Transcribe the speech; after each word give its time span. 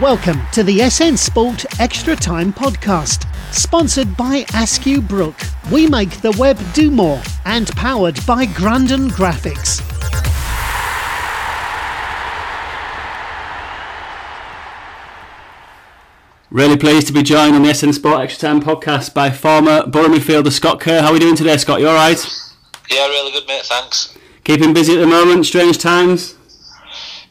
welcome 0.00 0.40
to 0.50 0.62
the 0.62 0.88
SN 0.88 1.14
Sport 1.14 1.66
Extra 1.78 2.16
Time 2.16 2.54
podcast, 2.54 3.26
sponsored 3.52 4.16
by 4.16 4.46
Askew 4.54 5.02
Brook. 5.02 5.34
We 5.70 5.86
make 5.86 6.22
the 6.22 6.34
web 6.38 6.58
do 6.72 6.90
more 6.90 7.20
and 7.44 7.68
powered 7.76 8.14
by 8.24 8.46
Grandon 8.46 9.10
Graphics. 9.10 9.82
Really 16.50 16.78
pleased 16.78 17.06
to 17.08 17.12
be 17.12 17.22
joined 17.22 17.54
on 17.54 17.62
the 17.62 17.74
SN 17.74 17.92
Sport 17.92 18.22
Extra 18.22 18.48
Time 18.48 18.62
podcast 18.62 19.12
by 19.12 19.30
former 19.30 19.86
Boro 19.86 20.08
midfielder 20.08 20.50
Scott 20.50 20.80
Kerr. 20.80 21.02
How 21.02 21.08
are 21.08 21.12
we 21.12 21.18
doing 21.18 21.36
today, 21.36 21.58
Scott? 21.58 21.80
You 21.80 21.88
all 21.88 21.94
right? 21.94 22.26
Yeah, 22.90 23.06
really 23.06 23.32
good, 23.32 23.46
mate. 23.46 23.66
Thanks. 23.66 24.16
Keeping 24.44 24.72
busy 24.72 24.94
at 24.94 25.00
the 25.00 25.06
moment. 25.06 25.44
Strange 25.44 25.76
times. 25.76 26.36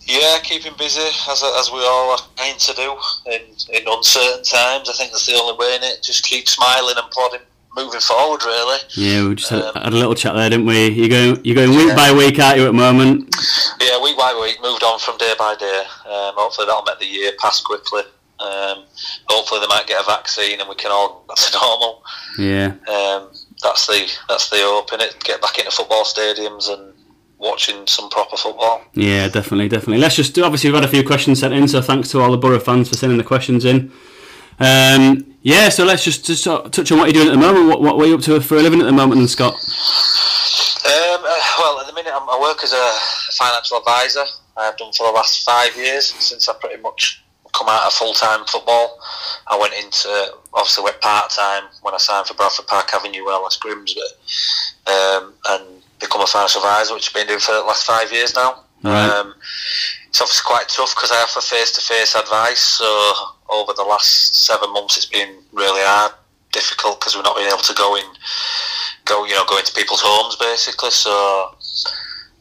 Yeah, 0.10 0.40
keeping 0.42 0.74
busy 0.76 1.06
as, 1.30 1.44
as 1.44 1.70
we 1.72 1.78
all 1.86 2.12
are 2.12 2.18
trying 2.36 2.58
to 2.58 2.74
do 2.74 2.98
in, 3.28 3.42
in 3.78 3.88
uncertain 3.88 4.44
times. 4.44 4.90
I 4.90 4.94
think 4.98 5.12
that's 5.12 5.28
the 5.28 5.36
only 5.36 5.56
way 5.56 5.76
in 5.76 5.84
it. 5.84 6.02
Just 6.02 6.24
keep 6.24 6.48
smiling 6.48 6.96
and 6.98 7.12
plodding, 7.12 7.46
moving 7.78 8.00
forward. 8.00 8.44
Really. 8.44 8.80
Yeah, 8.96 9.28
we 9.28 9.36
just 9.36 9.52
had, 9.52 9.62
um, 9.62 9.76
had 9.76 9.94
a 9.94 9.96
little 9.96 10.16
chat 10.16 10.34
there, 10.34 10.50
didn't 10.50 10.66
we? 10.66 10.88
You're 10.88 11.10
going, 11.10 11.46
you're 11.46 11.56
going 11.56 11.78
week 11.78 11.90
yeah. 11.90 11.96
by 11.96 12.12
week, 12.12 12.40
aren't 12.40 12.58
you, 12.58 12.64
at 12.64 12.68
the 12.68 12.74
moment? 12.74 13.36
Yeah, 13.80 14.02
week 14.02 14.18
by 14.18 14.34
week, 14.42 14.58
moved 14.64 14.82
on 14.84 14.98
from 14.98 15.18
day 15.20 15.36
by 15.38 15.56
day. 15.60 15.84
Um, 16.06 16.34
hopefully 16.36 16.66
that'll 16.66 16.84
make 16.84 16.98
the 16.98 17.06
year 17.06 17.34
pass 17.38 17.62
quickly. 17.62 18.02
Um, 18.40 18.86
hopefully 19.28 19.60
they 19.60 19.68
might 19.68 19.86
get 19.86 20.02
a 20.02 20.06
vaccine 20.06 20.60
and 20.60 20.70
we 20.70 20.76
can 20.76 20.92
all 20.92 21.24
back 21.28 21.38
to 21.38 21.58
normal. 21.60 22.02
Yeah. 22.40 22.74
Um, 22.88 23.30
that's 23.62 23.86
the 23.86 24.10
that's 24.30 24.50
the 24.50 24.58
hope 24.60 24.94
in 24.94 25.02
it. 25.02 25.18
Get 25.24 25.42
back 25.42 25.60
into 25.60 25.72
football 25.72 26.06
stadiums 26.06 26.72
and 26.72 26.89
watching 27.40 27.88
some 27.88 28.10
proper 28.10 28.38
football. 28.38 28.84
Yeah, 28.94 29.28
definitely, 29.28 29.70
definitely. 29.70 29.98
Let's 29.98 30.16
just 30.16 30.36
do. 30.36 30.44
Obviously, 30.44 30.70
we've 30.70 30.76
had 30.76 30.84
a 30.84 30.92
few 30.92 31.04
questions 31.04 31.40
sent 31.40 31.54
in, 31.54 31.68
so 31.68 31.82
thanks 31.82 32.10
to 32.10 32.20
all 32.20 32.32
the 32.32 32.38
Boro 32.38 32.60
fans 32.60 32.90
for 32.90 32.96
sending 32.96 33.18
the 33.18 33.24
questions 33.24 33.66
in. 33.66 33.92
Um, 34.60 35.36
yeah, 35.42 35.70
so 35.70 35.86
let's 35.86 36.04
just, 36.04 36.26
just 36.26 36.44
touch 36.44 36.92
on 36.92 36.98
what 36.98 37.06
you're 37.06 37.24
doing 37.24 37.28
at 37.30 37.32
the 37.32 37.38
moment. 37.38 37.68
What, 37.68 37.82
what 37.82 37.96
are 37.96 38.08
you 38.08 38.16
up 38.16 38.22
to 38.22 38.40
for 38.42 38.58
a 38.58 38.62
living 38.62 38.82
at 38.82 38.86
the 38.86 38.92
moment, 38.92 39.20
and 39.20 39.30
Scott? 39.30 39.54
Um, 40.86 41.22
uh, 41.26 41.40
well, 41.60 41.80
at 41.80 41.88
the 41.88 41.94
minute, 41.94 42.14
I'm, 42.14 42.30
I 42.30 42.38
work 42.40 42.64
as 42.64 42.74
a 42.74 43.34
financial 43.34 43.78
advisor. 43.78 44.26
I've 44.58 44.78
done 44.78 44.92
for 44.92 45.08
the 45.08 45.14
last 45.14 45.46
five 45.46 45.76
years 45.78 46.08
since 46.08 46.50
I 46.50 46.54
pretty 46.60 46.82
much 46.82 47.24
come 47.54 47.70
out 47.70 47.86
of 47.86 47.94
full 47.94 48.14
time 48.14 48.46
football. 48.46 49.00
I 49.48 49.58
went 49.58 49.74
into 49.74 50.34
obviously 50.54 50.84
went 50.84 51.00
part 51.02 51.30
time 51.30 51.64
when 51.82 51.94
I 51.94 51.98
signed 51.98 52.28
for 52.28 52.34
Bradford 52.34 52.68
Park 52.68 52.94
Avenue 52.94 53.28
LS 53.30 53.58
Grimsby, 53.58 54.02
um, 54.88 55.34
and 55.50 55.79
become 56.00 56.22
a 56.22 56.28
financial 56.28 56.62
advisor, 56.62 56.94
which 56.94 57.10
I've 57.10 57.14
been 57.14 57.28
doing 57.28 57.40
for 57.40 57.54
the 57.54 57.62
last 57.62 57.86
five 57.86 58.12
years 58.12 58.36
now. 58.36 58.64
Right. 58.84 59.10
Um, 59.10 59.36
it's 60.08 60.22
obviously 60.22 60.48
quite 60.48 60.68
tough 60.70 60.96
because 60.96 61.12
I 61.12 61.22
offer 61.22 61.42
face 61.42 61.72
to 61.74 61.82
face 61.82 62.16
advice. 62.16 62.60
So 62.60 62.86
over 63.50 63.74
the 63.74 63.84
last 63.84 64.36
seven 64.36 64.72
months, 64.74 64.98
it's 64.98 65.06
been 65.06 65.36
really 65.52 65.82
hard, 65.84 66.14
difficult 66.52 67.00
because 67.00 67.16
we're 67.16 67.24
not 67.24 67.36
being 67.36 67.50
able 67.50 67.60
to 67.60 67.74
go 67.74 67.96
in, 67.96 68.06
go 69.06 69.26
you 69.26 69.36
know, 69.36 69.46
go 69.48 69.58
into 69.58 69.74
people's 69.74 70.02
homes 70.02 70.36
basically. 70.38 70.92
So 70.92 71.12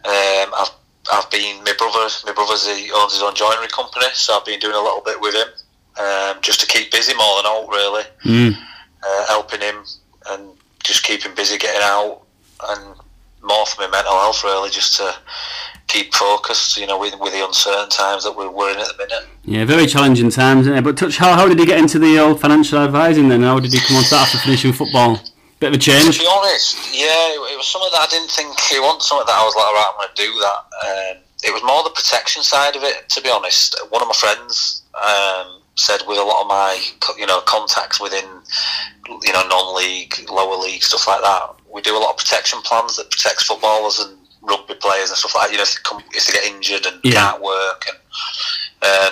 um, 0.05 0.49
I've 0.55 0.71
I've 1.13 1.31
been 1.31 1.65
my 1.65 1.75
brother. 1.77 2.09
My 2.27 2.33
brother's 2.33 2.67
he 2.67 2.91
owns 2.93 3.15
his 3.15 3.23
own 3.23 3.35
joinery 3.35 3.69
company, 3.69 4.07
so 4.15 4.37
I've 4.37 4.45
been 4.45 4.61
doing 4.61 4.75
a 4.77 4.81
little 4.81 5.03
bit 5.05 5.21
with 5.21 5.35
him, 5.35 5.49
um, 5.99 6.39
just 6.41 6.61
to 6.61 6.67
keep 6.67 6.93
busy 6.93 7.15
more 7.17 7.37
than 7.37 7.47
all, 7.47 7.67
really, 7.69 8.05
mm. 8.25 8.55
uh, 9.03 9.27
helping 9.27 9.61
him 9.61 9.85
and 10.31 10.51
just 10.85 11.05
keep 11.05 11.23
him 11.23 11.35
busy, 11.35 11.59
getting 11.59 11.83
out 11.83 12.23
and 12.69 12.95
more 13.43 13.67
for 13.67 13.83
my 13.83 13.89
mental 13.89 14.13
health 14.13 14.43
really, 14.45 14.71
just 14.71 14.97
to 14.97 15.15
keep 15.87 16.15
focused. 16.15 16.77
You 16.77 16.87
know, 16.87 16.99
with 16.99 17.19
with 17.19 17.33
the 17.33 17.45
uncertain 17.45 17.89
times 17.89 18.25
that 18.25 18.37
we're, 18.37 18.51
we're 18.51 18.73
in 18.73 18.79
at 18.79 18.89
the 18.89 18.97
minute. 18.99 19.27
Yeah, 19.45 19.65
very 19.65 19.87
challenging 19.87 20.31
times, 20.31 20.67
isn't 20.67 20.79
it? 20.79 20.85
But 20.85 20.97
touch, 20.97 21.17
how 21.17 21.35
how 21.35 21.49
did 21.49 21.59
he 21.59 21.67
get 21.67 21.79
into 21.79 21.99
the 21.99 22.19
old 22.19 22.41
financial 22.41 22.79
advising 22.79 23.29
then? 23.29 23.43
How 23.43 23.61
did 23.61 23.73
he 23.73 23.81
come 23.81 23.97
on 23.97 24.05
to 24.05 24.11
that 24.11 24.23
after 24.23 24.39
finishing 24.39 24.73
football? 24.73 25.21
Bit 25.61 25.69
of 25.69 25.75
a 25.75 25.79
change. 25.79 26.19
To 26.19 26.23
be 26.23 26.29
honest, 26.31 26.77
yeah, 26.95 27.35
it, 27.35 27.53
it 27.53 27.57
was 27.57 27.67
something 27.67 27.91
that 27.93 28.07
I 28.07 28.07
didn't 28.11 28.31
think 28.31 28.59
he 28.61 28.79
wanted. 28.79 29.03
Something 29.03 29.27
that 29.27 29.35
I 29.35 29.45
was 29.45 29.57
like, 29.57 29.67
all 29.67 29.75
right, 29.75 29.91
I'm 29.91 29.99
going 29.99 30.15
to 30.15 30.23
do 30.23 30.33
that. 30.39 30.61
Um, 30.87 31.23
it 31.43 31.53
was 31.53 31.63
more 31.65 31.83
the 31.83 31.91
protection 31.91 32.43
side 32.43 32.77
of 32.77 32.83
it. 32.85 33.09
To 33.09 33.23
be 33.23 33.31
honest, 33.31 33.75
one 33.91 34.03
of 34.03 34.09
my 34.09 34.15
friends 34.15 34.83
um, 34.95 35.63
said 35.75 36.03
with 36.07 36.19
a 36.19 36.23
lot 36.23 36.43
of 36.43 36.49
my 36.49 36.81
you 37.17 37.27
know 37.27 37.41
contacts 37.43 38.01
within 38.01 38.25
you 39.23 39.33
know 39.33 39.47
non-league, 39.49 40.29
lower 40.31 40.57
league 40.57 40.83
stuff 40.83 41.07
like 41.07 41.23
that, 41.23 41.55
we 41.73 41.83
do 41.83 41.97
a 41.97 42.01
lot 42.01 42.11
of 42.11 42.17
protection 42.17 42.61
plans 42.63 42.97
that 42.97 43.11
protects 43.11 43.45
footballers 43.45 43.99
and 43.99 44.19
rugby 44.43 44.75
players 44.75 45.11
and 45.11 45.19
stuff 45.19 45.35
like 45.35 45.49
that. 45.49 45.53
You 45.53 45.59
know, 45.59 45.65
if 45.65 45.75
they, 45.75 45.81
come, 45.85 46.03
if 46.13 46.27
they 46.27 46.33
get 46.33 46.45
injured 46.45 46.87
and 46.87 47.01
yeah. 47.05 47.31
can't 47.31 47.43
work, 47.43 47.85
and 47.89 47.99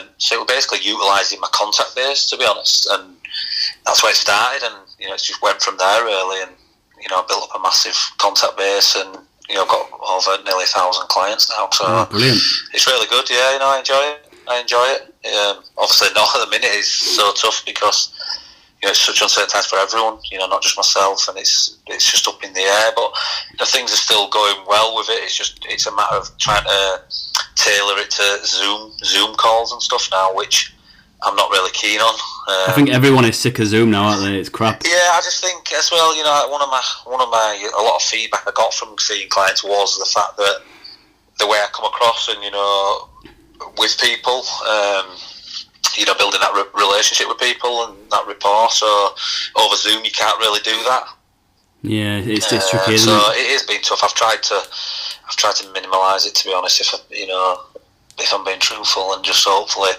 um, 0.03 0.09
so 0.19 0.41
we're 0.41 0.47
basically 0.47 0.81
utilising 0.83 1.41
my 1.41 1.49
contact 1.53 1.95
base, 1.97 2.31
to 2.31 2.37
be 2.37 2.47
honest, 2.47 2.89
and 2.91 3.17
that's 3.85 4.03
where 4.03 4.13
it 4.13 4.17
started. 4.17 4.65
And 4.65 4.75
you 4.99 5.09
know, 5.09 5.15
it 5.15 5.23
just 5.23 5.43
went 5.43 5.61
from 5.61 5.77
there 5.77 6.05
really, 6.05 6.43
and 6.43 6.53
you 7.03 7.09
know, 7.11 7.23
I 7.23 7.25
built 7.29 7.51
up 7.51 7.59
a 7.59 7.63
massive 7.63 7.97
contact 8.19 8.57
base, 8.57 8.97
and 8.97 9.19
you 9.49 9.57
know, 9.57 9.63
I've 9.63 9.69
got 9.69 9.91
over 9.93 10.43
nearly 10.45 10.65
a 10.65 10.67
thousand 10.67 11.09
clients 11.09 11.51
now. 11.51 11.69
So 11.71 11.85
oh, 11.87 12.07
brilliant! 12.11 12.41
It's 12.73 12.87
really 12.87 13.07
good. 13.09 13.29
Yeah, 13.29 13.53
you 13.55 13.59
know, 13.59 13.69
I 13.69 13.79
enjoy 13.79 14.03
it. 14.15 14.23
I 14.49 14.61
enjoy 14.61 14.87
it. 14.95 15.03
Um, 15.27 15.65
obviously, 15.77 16.09
not 16.15 16.35
at 16.37 16.45
the 16.45 16.51
minute 16.51 16.71
is 16.77 16.89
so 16.89 17.33
tough 17.35 17.65
because 17.67 18.15
you 18.87 18.91
know 18.91 18.91
it's 18.91 19.01
such 19.01 19.21
uncertain 19.21 19.51
times 19.51 19.67
for 19.67 19.79
everyone. 19.79 20.19
You 20.31 20.39
know, 20.39 20.47
not 20.47 20.63
just 20.63 20.77
myself, 20.77 21.29
and 21.29 21.37
it's 21.37 21.79
it's 21.89 22.09
just 22.09 22.29
up 22.29 22.43
in 22.45 22.53
the 22.53 22.61
air. 22.61 22.93
But 22.95 23.11
you 23.51 23.57
know, 23.59 23.65
things 23.67 23.93
are 23.93 23.97
still 23.97 24.29
going 24.31 24.65
well 24.69 24.95
with 24.95 25.09
it. 25.11 25.23
It's 25.25 25.37
just 25.37 25.65
it's 25.69 25.87
a 25.87 25.97
matter 25.97 26.15
of 26.15 26.31
trying 26.39 26.65
to 26.65 27.01
tailor 27.57 27.99
it 27.99 28.11
to 28.11 28.47
Zoom 28.47 28.93
Zoom 29.03 29.35
calls 29.35 29.73
and 29.73 29.83
stuff 29.83 30.09
now, 30.13 30.35
which 30.35 30.73
I'm 31.23 31.35
not 31.35 31.51
really 31.51 31.73
keen 31.73 32.01
on. 32.01 32.15
Um, 32.15 32.71
I 32.71 32.73
think 32.77 32.91
everyone 32.91 33.25
is 33.25 33.37
sick 33.37 33.59
of 33.59 33.67
Zoom 33.67 33.91
now, 33.91 34.05
aren't 34.05 34.23
they? 34.23 34.39
It's 34.39 34.49
crap. 34.49 34.83
Yeah, 34.85 35.19
I 35.19 35.21
just 35.25 35.43
think 35.43 35.73
as 35.73 35.91
well. 35.91 36.17
You 36.17 36.23
know, 36.23 36.49
one 36.49 36.63
of 36.63 36.69
my 36.69 36.83
one 37.07 37.21
of 37.21 37.29
my 37.31 37.69
a 37.77 37.83
lot 37.83 37.97
of 37.97 38.03
feedback 38.03 38.47
I 38.47 38.53
got 38.53 38.73
from 38.73 38.97
seeing 38.99 39.29
clients 39.29 39.65
was 39.65 39.99
the 39.99 40.07
fact 40.07 40.37
that 40.37 40.63
the 41.39 41.47
way 41.47 41.59
I 41.59 41.67
come 41.73 41.87
across 41.87 42.29
and 42.29 42.43
you 42.45 42.51
know 42.53 43.09
with 43.79 43.99
people, 44.01 44.45
um, 44.69 45.07
you 45.97 46.05
know, 46.05 46.15
building 46.15 46.41
that 46.41 46.53
re- 46.55 46.83
relationship 46.83 47.29
with 47.29 47.39
people 47.39 47.85
and 47.85 48.11
that 48.11 48.25
rapport. 48.27 48.71
So 48.71 48.87
over 49.57 49.77
Zoom, 49.77 50.05
you 50.05 50.11
can't 50.11 50.39
really 50.39 50.61
do 50.61 50.77
that. 50.85 51.05
Yeah, 51.83 52.19
it's, 52.19 52.53
it's 52.53 52.71
tricky. 52.71 52.95
Uh, 52.95 52.99
so 52.99 53.13
it? 53.33 53.39
it 53.39 53.53
has 53.53 53.63
been 53.63 53.81
tough. 53.83 54.03
I've 54.03 54.15
tried 54.15 54.43
to, 54.45 54.55
I've 54.55 55.37
tried 55.37 55.55
to 55.57 55.67
minimalise 55.69 56.27
it. 56.27 56.35
To 56.35 56.45
be 56.49 56.55
honest, 56.55 56.81
if 56.81 56.93
you 57.11 57.27
know, 57.27 57.61
if 58.19 58.33
I'm 58.33 58.45
being 58.45 58.61
truthful, 58.61 59.15
and 59.15 59.25
just 59.25 59.47
hopefully, 59.47 59.93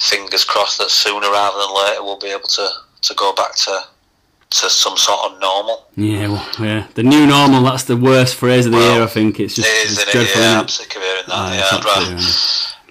fingers 0.00 0.44
crossed 0.44 0.78
that 0.78 0.90
sooner 0.90 1.30
rather 1.30 1.58
than 1.58 1.74
later 1.74 2.02
we'll 2.02 2.18
be 2.18 2.30
able 2.30 2.48
to, 2.48 2.68
to 3.02 3.14
go 3.14 3.32
back 3.34 3.54
to 3.56 3.80
to 4.48 4.70
some 4.70 4.96
sort 4.96 5.32
of 5.32 5.40
normal. 5.40 5.86
Yeah, 5.96 6.28
well, 6.28 6.48
yeah. 6.60 6.86
The 6.94 7.02
new 7.02 7.26
normal, 7.26 7.62
that's 7.62 7.84
the 7.84 7.96
worst 7.96 8.36
phrase 8.36 8.66
of 8.66 8.72
the 8.72 8.78
well, 8.78 8.94
year, 8.94 9.02
I 9.02 9.06
think. 9.06 9.40
It's 9.40 9.54
just 9.54 9.68
it 9.68 9.86
is, 9.86 9.98
it's 9.98 10.12
dreadful, 10.12 10.40
it? 10.40 10.44
Yeah, 10.44 10.60
I'm 10.60 10.68
sick 10.68 10.96
of 10.96 11.02
hearing 11.02 11.22
that. 11.26 11.34
Oh, 11.34 11.52
yeah, 11.52 11.68
I'd 11.72 11.84
rather, 11.84 12.22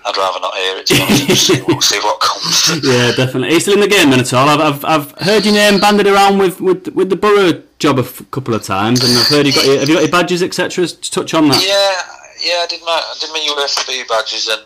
I'd 0.06 0.18
rather 0.18 0.40
not 0.40 0.54
hear 0.56 0.78
it, 0.78 0.88
see, 0.88 1.62
what, 1.62 1.84
see 1.84 2.00
what 2.00 2.20
comes. 2.20 2.84
yeah, 2.84 3.12
definitely. 3.16 3.50
Are 3.50 3.54
you 3.54 3.60
still 3.60 3.74
in 3.74 3.80
the 3.80 3.88
game 3.88 4.12
then 4.12 4.20
at 4.20 4.32
all? 4.34 4.48
I've, 4.48 4.62
I've, 4.62 4.86
I've 4.86 5.12
heard 5.26 5.46
your 5.46 5.56
name 5.56 5.80
banded 5.80 6.06
around 6.06 6.38
with, 6.38 6.62
with, 6.62 6.88
with 6.90 7.10
the 7.10 7.16
Boro 7.16 7.64
job 7.80 7.98
a 7.98 8.04
f- 8.04 8.22
couple 8.30 8.54
of 8.54 8.64
times, 8.64 9.04
and 9.04 9.18
I've 9.18 9.28
heard 9.28 9.48
you 9.48 9.54
got 9.54 9.66
your, 9.66 9.80
have 9.80 9.90
you 9.90 9.96
got 9.96 10.04
your 10.04 10.12
badges, 10.12 10.44
etc. 10.44 10.86
To 10.86 11.12
touch 11.12 11.34
on 11.34 11.50
that. 11.50 11.58
Yeah, 11.58 12.46
yeah, 12.46 12.62
I 12.62 12.68
did 12.70 12.82
my, 12.82 12.94
I 12.94 13.16
did 13.20 13.32
my 13.32 13.40
UEFA 13.40 13.88
B 13.88 14.04
badges, 14.08 14.48
and 14.48 14.62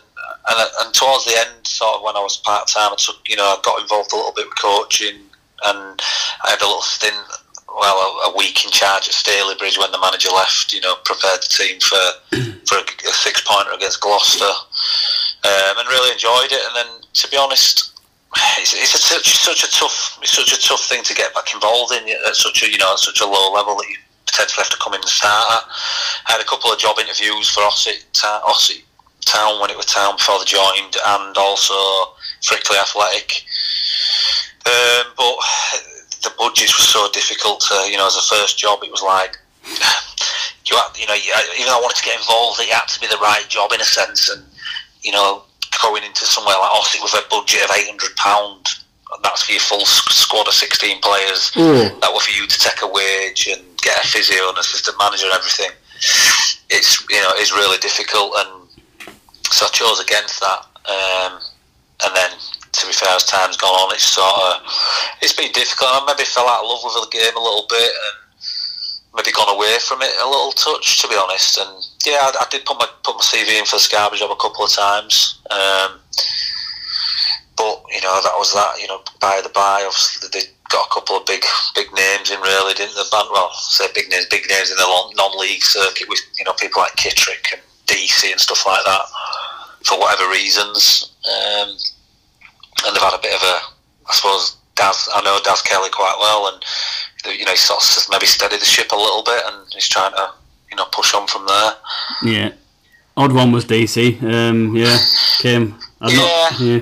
and, 0.50 0.70
and 0.82 0.94
towards 0.94 1.26
the 1.26 1.38
end, 1.38 1.66
sort 1.66 1.96
of 1.98 2.02
when 2.04 2.16
I 2.18 2.20
was 2.22 2.38
part 2.38 2.68
time, 2.68 2.92
I 2.92 2.96
took, 2.98 3.18
you 3.28 3.36
know, 3.36 3.44
I 3.44 3.60
got 3.64 3.82
involved 3.82 4.12
a 4.14 4.16
little 4.16 4.34
bit 4.34 4.46
with 4.48 4.60
coaching, 4.60 5.16
and 5.68 6.02
I 6.44 6.50
had 6.52 6.62
a 6.62 6.66
little 6.66 6.82
stint, 6.82 7.16
well, 7.68 7.96
a, 7.96 8.32
a 8.32 8.38
week 8.38 8.66
in 8.66 8.72
charge 8.72 9.08
at 9.08 9.14
Stalybridge 9.14 9.78
when 9.78 9.92
the 9.92 10.00
manager 10.00 10.30
left. 10.30 10.74
You 10.74 10.82
know, 10.82 10.96
prepared 11.06 11.42
the 11.42 11.48
team 11.48 11.80
for 11.80 12.04
for 12.68 12.78
a, 12.78 13.10
a 13.10 13.14
six 13.14 13.42
pointer 13.46 13.72
against 13.74 14.02
Gloucester, 14.02 14.50
um, 15.44 15.77
and 15.77 15.88
really 15.88 16.12
enjoyed 16.12 16.51
it. 16.51 16.62
And 16.68 16.75
then, 16.75 17.01
to 17.01 17.27
be 17.30 17.38
honest, 17.38 18.00
it's, 18.57 18.74
it's 18.74 18.95
a, 18.95 18.97
such, 18.97 19.38
such 19.38 19.63
a 19.63 19.71
tough, 19.71 20.19
it's 20.21 20.33
such 20.33 20.53
a 20.53 20.59
tough 20.62 20.86
thing 20.86 21.03
to 21.03 21.13
get 21.13 21.33
back 21.33 21.53
involved 21.53 21.94
in 21.94 22.09
at 22.27 22.36
such 22.36 22.63
a, 22.63 22.71
you 22.71 22.77
know, 22.77 22.95
such 22.95 23.21
a 23.21 23.25
low 23.25 23.51
level 23.53 23.75
that 23.75 23.88
you 23.89 23.97
potentially 24.25 24.63
have 24.63 24.69
to 24.69 24.77
come 24.77 24.94
in 24.94 25.01
and 25.01 25.09
start. 25.09 25.63
I 26.27 26.31
had 26.33 26.41
a 26.41 26.45
couple 26.45 26.71
of 26.71 26.77
job 26.77 27.00
interviews 27.00 27.50
for 27.50 27.62
Ossett, 27.62 28.06
Ossett 28.24 28.83
Town 29.25 29.59
when 29.59 29.69
it 29.69 29.77
was 29.77 29.86
Town 29.86 30.15
before 30.15 30.39
they 30.39 30.45
joined, 30.45 30.95
and 30.95 31.38
also 31.38 31.74
Frickley 32.41 32.80
Athletic. 32.80 33.45
Um, 34.65 35.13
but 35.18 35.36
the 36.21 36.33
budgets 36.38 36.77
were 36.77 36.86
so 36.86 37.09
difficult. 37.12 37.62
To, 37.62 37.89
you 37.89 37.97
know, 37.97 38.07
as 38.07 38.18
a 38.18 38.21
first 38.21 38.57
job, 38.57 38.80
it 38.83 38.91
was 38.91 39.01
like 39.01 39.38
you 40.65 40.77
had, 40.77 40.97
you 40.97 41.07
know, 41.07 41.15
even 41.15 41.68
though 41.68 41.77
I 41.77 41.81
wanted 41.81 41.97
to 41.97 42.06
get 42.06 42.19
involved, 42.19 42.59
it 42.59 42.69
had 42.69 42.88
to 42.88 43.00
be 43.00 43.07
the 43.07 43.18
right 43.21 43.45
job 43.47 43.71
in 43.71 43.81
a 43.81 43.86
sense. 43.86 44.30
And 44.30 44.44
you 45.10 45.18
know, 45.18 45.42
going 45.82 46.04
into 46.04 46.22
somewhere 46.30 46.54
like 46.62 46.70
Ossett 46.78 47.02
with 47.02 47.18
a 47.18 47.26
budget 47.34 47.66
of 47.66 47.74
eight 47.74 47.90
hundred 47.90 48.14
pound, 48.14 48.62
that's 49.26 49.42
for 49.42 49.58
your 49.58 49.66
full 49.66 49.86
squad 49.90 50.46
of 50.46 50.54
sixteen 50.54 51.02
players. 51.02 51.50
Mm. 51.58 51.98
That 52.00 52.14
were 52.14 52.22
for 52.22 52.30
you 52.30 52.46
to 52.46 52.58
take 52.62 52.86
a 52.86 52.88
wage 52.88 53.50
and 53.50 53.66
get 53.82 53.98
a 53.98 54.06
physio 54.06 54.54
and 54.54 54.58
assistant 54.62 55.02
manager 55.02 55.26
and 55.26 55.34
everything. 55.34 55.74
It's 56.70 57.02
you 57.10 57.18
know, 57.18 57.34
it's 57.42 57.50
really 57.52 57.82
difficult 57.82 58.38
and 58.38 58.70
so 59.50 59.66
I 59.66 59.70
chose 59.74 60.00
against 60.00 60.40
that. 60.46 60.62
Um, 60.86 61.42
and 62.06 62.16
then 62.16 62.32
to 62.38 62.86
be 62.86 62.94
fair, 62.94 63.10
as 63.18 63.26
time's 63.26 63.58
gone 63.58 63.74
on, 63.74 63.94
it's 63.94 64.06
sort 64.06 64.30
of 64.30 64.62
it's 65.26 65.34
been 65.34 65.52
difficult. 65.52 65.90
I 65.90 66.06
maybe 66.06 66.24
fell 66.24 66.48
out 66.48 66.62
of 66.62 66.70
love 66.70 66.86
with 66.86 67.02
the 67.02 67.18
game 67.18 67.34
a 67.34 67.42
little 67.42 67.66
bit 67.66 67.90
and 67.90 68.16
maybe 69.18 69.34
gone 69.34 69.50
away 69.50 69.74
from 69.82 70.06
it 70.06 70.14
a 70.22 70.30
little 70.30 70.54
touch, 70.54 71.02
to 71.02 71.08
be 71.10 71.18
honest. 71.18 71.58
And 71.58 71.74
yeah, 72.06 72.18
I, 72.22 72.31
I 72.42 72.46
did 72.50 72.66
put 72.66 72.78
my 72.80 72.88
put 73.04 73.16
my 73.16 73.22
CV 73.22 73.60
in 73.60 73.66
for 73.66 73.75
the 73.75 73.81
Scarborough 73.81 74.18
job 74.18 74.31
a 74.31 74.36
couple 74.36 74.63
of 74.63 74.72
times. 74.72 75.40
Um, 75.51 76.00
but 77.57 77.84
you 77.92 78.01
know 78.01 78.22
that 78.24 78.38
was 78.38 78.54
that. 78.54 78.81
You 78.81 78.88
know, 78.88 79.01
by 79.19 79.42
the 79.44 79.50
by, 79.50 79.84
obviously 79.86 80.30
they 80.31 80.48
got 80.69 80.88
a 80.88 80.94
couple 80.94 81.18
of 81.18 81.25
big 81.25 81.44
big 81.75 81.92
names 81.94 82.31
in 82.31 82.40
really, 82.42 82.74
didn't 82.74 82.96
the 82.96 83.07
band? 83.12 83.28
Well, 83.31 83.51
say 83.54 83.88
big 83.94 84.10
names, 84.10 84.28
big 84.28 84.48
names 84.50 84.72
in 84.72 84.78
the 84.78 84.88
non-league 85.16 85.63
circuit 85.63 86.07
with 86.07 86.22
you 86.38 86.46
know 86.46 86.54
people 86.54 86.81
like 86.81 86.96
Kittrick 86.96 87.54
and 87.54 87.62
Deacey 87.86 88.31
and 88.31 88.40
stuff 88.40 88.66
like 88.66 88.84
that 88.86 89.06
for 89.84 90.00
whatever 90.00 90.30
reasons. 90.31 91.12
Um, 91.25 91.75
and 92.86 92.96
they've 92.96 93.04
had 93.04 93.18
a 93.18 93.22
bit 93.22 93.36
of 93.36 93.44
a, 93.44 93.56
I 94.07 94.13
suppose, 94.13 94.57
Daz. 94.75 95.10
I 95.13 95.22
know 95.22 95.40
Daz 95.44 95.62
Kelly 95.62 95.90
quite 95.92 96.16
well, 96.19 96.48
and 96.48 96.63
you 97.38 97.46
know, 97.46 97.51
he 97.51 97.57
sort 97.57 97.84
of 97.84 98.10
maybe 98.10 98.25
steadied 98.25 98.62
the 98.62 98.66
ship 98.66 98.92
a 98.92 98.96
little 98.96 99.24
bit, 99.24 99.44
and 99.46 99.68
he's 99.74 99.90
trying 99.90 100.13
to, 100.13 100.31
know, 100.80 100.88
push 100.92 101.14
on 101.14 101.28
from 101.28 101.46
there. 101.46 101.72
Yeah, 102.24 102.52
odd 103.16 103.31
one 103.34 103.52
was 103.52 103.66
Deacey. 103.66 104.22
Um, 104.24 104.76
yeah, 104.76 104.98
came. 105.40 105.76
I'm 106.02 106.10
yeah. 106.10 106.18
Not, 106.18 106.60
yeah. 106.60 106.81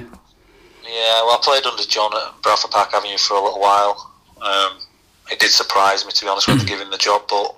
Yeah. 0.87 1.21
Well, 1.23 1.35
I 1.35 1.39
played 1.43 1.65
under 1.65 1.83
John 1.83 2.11
at 2.15 2.41
Bradford 2.41 2.71
Park 2.71 2.93
Avenue 2.93 3.17
for 3.17 3.35
a 3.35 3.43
little 3.43 3.59
while. 3.59 4.13
Um, 4.41 4.79
it 5.31 5.39
did 5.39 5.49
surprise 5.49 6.05
me, 6.05 6.11
to 6.11 6.25
be 6.25 6.29
honest, 6.29 6.47
when 6.47 6.57
they 6.57 6.65
gave 6.65 6.79
him 6.79 6.89
the 6.91 6.97
job, 6.97 7.23
but 7.27 7.55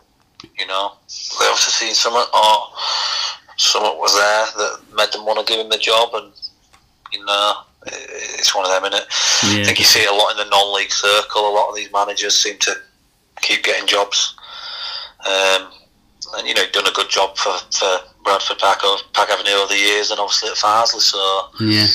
you 0.57 0.65
know, 0.67 0.93
they 1.39 1.45
obviously 1.45 1.87
seen 1.87 1.93
someone 1.93 2.25
or 2.33 2.67
something 3.57 3.99
was 3.99 4.15
there 4.15 4.45
that 4.63 4.95
made 4.95 5.11
them 5.11 5.25
want 5.25 5.45
to 5.45 5.51
give 5.51 5.63
him 5.63 5.69
the 5.69 5.77
job, 5.77 6.09
and 6.13 6.31
you 7.11 7.23
know, 7.25 7.53
it's 7.85 8.55
one 8.55 8.65
of 8.65 8.71
them, 8.71 8.91
isn't 8.91 9.03
it? 9.03 9.07
Yeah. 9.55 9.61
I 9.61 9.65
think 9.65 9.79
you 9.79 9.85
see 9.85 10.05
a 10.05 10.11
lot 10.11 10.31
in 10.31 10.37
the 10.37 10.49
non-league 10.49 10.91
circle. 10.91 11.49
A 11.49 11.53
lot 11.53 11.69
of 11.69 11.75
these 11.75 11.91
managers 11.91 12.35
seem 12.35 12.57
to 12.59 12.75
keep 13.41 13.63
getting 13.63 13.87
jobs, 13.87 14.35
um, 15.27 15.69
and 16.37 16.47
you 16.47 16.53
know, 16.53 16.63
done 16.71 16.87
a 16.87 16.91
good 16.91 17.09
job 17.09 17.37
for, 17.37 17.53
for 17.71 17.97
Bradford 18.23 18.57
Park, 18.57 18.81
Park 19.13 19.29
Avenue 19.29 19.57
over 19.57 19.73
the 19.73 19.79
years, 19.79 20.11
and 20.11 20.19
obviously 20.19 20.49
at 20.49 20.55
Farsley. 20.55 20.99
So 20.99 21.49
yeah, 21.59 21.87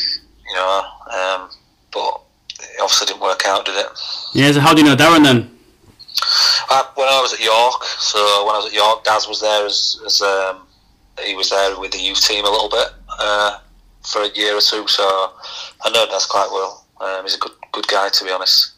you 0.48 0.54
know, 0.54 0.84
um, 1.12 1.50
but 1.92 2.20
it 2.60 2.80
obviously 2.80 3.06
didn't 3.06 3.22
work 3.22 3.42
out, 3.46 3.64
did 3.64 3.76
it? 3.76 3.86
Yeah. 4.34 4.52
So 4.52 4.60
how 4.60 4.74
do 4.74 4.82
you 4.82 4.86
know 4.86 4.96
Darren 4.96 5.24
then? 5.24 5.50
Uh, 6.70 6.84
when 6.94 7.08
I 7.08 7.20
was 7.20 7.34
at 7.34 7.40
York, 7.40 7.82
so 7.84 8.46
when 8.46 8.54
I 8.54 8.58
was 8.58 8.66
at 8.66 8.72
York, 8.72 9.04
Daz 9.04 9.28
was 9.28 9.40
there 9.40 9.66
as, 9.66 10.00
as 10.06 10.22
um, 10.22 10.66
he 11.22 11.34
was 11.34 11.50
there 11.50 11.78
with 11.78 11.90
the 11.90 11.98
youth 11.98 12.24
team 12.24 12.44
a 12.44 12.50
little 12.50 12.68
bit. 12.70 12.88
Uh, 13.18 13.58
for 14.02 14.22
a 14.22 14.28
year 14.34 14.56
or 14.56 14.60
two, 14.60 14.86
so 14.86 15.02
I 15.82 15.90
know 15.90 16.06
Daz 16.06 16.26
quite 16.26 16.48
well. 16.52 16.86
Um, 17.00 17.24
he's 17.24 17.36
a 17.36 17.38
good 17.38 17.52
good 17.72 17.86
guy, 17.88 18.08
to 18.08 18.24
be 18.24 18.30
honest. 18.30 18.72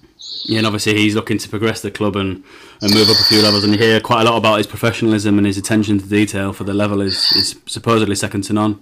Yeah, 0.44 0.58
and 0.58 0.66
obviously 0.66 0.94
he's 0.94 1.14
looking 1.14 1.38
to 1.38 1.48
progress 1.48 1.80
the 1.82 1.90
club 1.90 2.16
and, 2.16 2.44
and 2.80 2.92
move 2.92 3.08
up 3.08 3.18
a 3.18 3.24
few 3.24 3.42
levels. 3.42 3.64
And 3.64 3.72
you 3.72 3.78
hear 3.78 4.00
quite 4.00 4.22
a 4.22 4.24
lot 4.30 4.36
about 4.36 4.58
his 4.58 4.66
professionalism 4.66 5.38
and 5.38 5.46
his 5.46 5.58
attention 5.58 5.98
to 5.98 6.06
detail 6.06 6.52
for 6.52 6.64
the 6.64 6.74
level 6.74 7.00
is, 7.00 7.32
is 7.32 7.58
supposedly 7.66 8.14
second 8.14 8.42
to 8.42 8.52
none. 8.52 8.80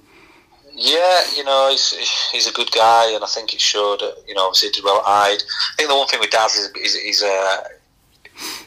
Yeah, 0.76 1.22
you 1.36 1.44
know, 1.44 1.68
he's 1.70 1.92
he's 2.32 2.48
a 2.48 2.52
good 2.52 2.70
guy, 2.72 3.12
and 3.12 3.22
I 3.22 3.28
think 3.28 3.54
it 3.54 3.60
showed. 3.60 4.02
You 4.26 4.34
know, 4.34 4.46
obviously 4.46 4.70
he 4.70 4.72
did 4.72 4.84
well 4.84 4.98
at 4.98 5.04
Hyde. 5.04 5.42
I 5.42 5.76
think 5.76 5.88
the 5.88 5.96
one 5.96 6.08
thing 6.08 6.18
with 6.18 6.30
Daz 6.30 6.56
is 6.56 6.72
he's, 6.74 6.94
he's 6.96 7.22
a 7.22 7.62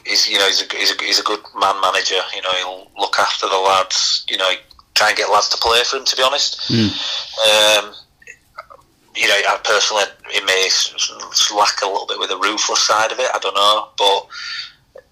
he's 0.06 0.28
you 0.28 0.38
know 0.38 0.46
he's 0.46 0.62
a, 0.62 0.76
he's 0.76 0.90
a 0.90 1.04
he's 1.04 1.20
a 1.20 1.22
good 1.22 1.40
man 1.60 1.78
manager. 1.82 2.20
You 2.34 2.40
know, 2.40 2.52
he'll 2.52 2.90
look 2.96 3.18
after 3.18 3.46
the 3.46 3.58
lads. 3.58 4.24
You 4.30 4.38
know, 4.38 4.50
try 4.94 5.08
and 5.08 5.18
get 5.18 5.30
lads 5.30 5.50
to 5.50 5.58
play 5.58 5.82
for 5.84 5.98
him. 5.98 6.06
To 6.06 6.16
be 6.16 6.22
honest, 6.22 6.72
mm. 6.72 6.88
um, 6.88 7.94
you 9.14 9.28
know, 9.28 9.34
I 9.34 9.60
personally 9.62 10.04
it 10.30 10.44
may 10.46 10.68
slack 10.70 11.82
a 11.82 11.86
little 11.86 12.06
bit 12.06 12.18
with 12.18 12.30
the 12.30 12.38
ruthless 12.38 12.80
side 12.80 13.12
of 13.12 13.18
it. 13.18 13.28
I 13.34 13.38
don't 13.38 13.54
know, 13.54 13.88
but 13.98 14.26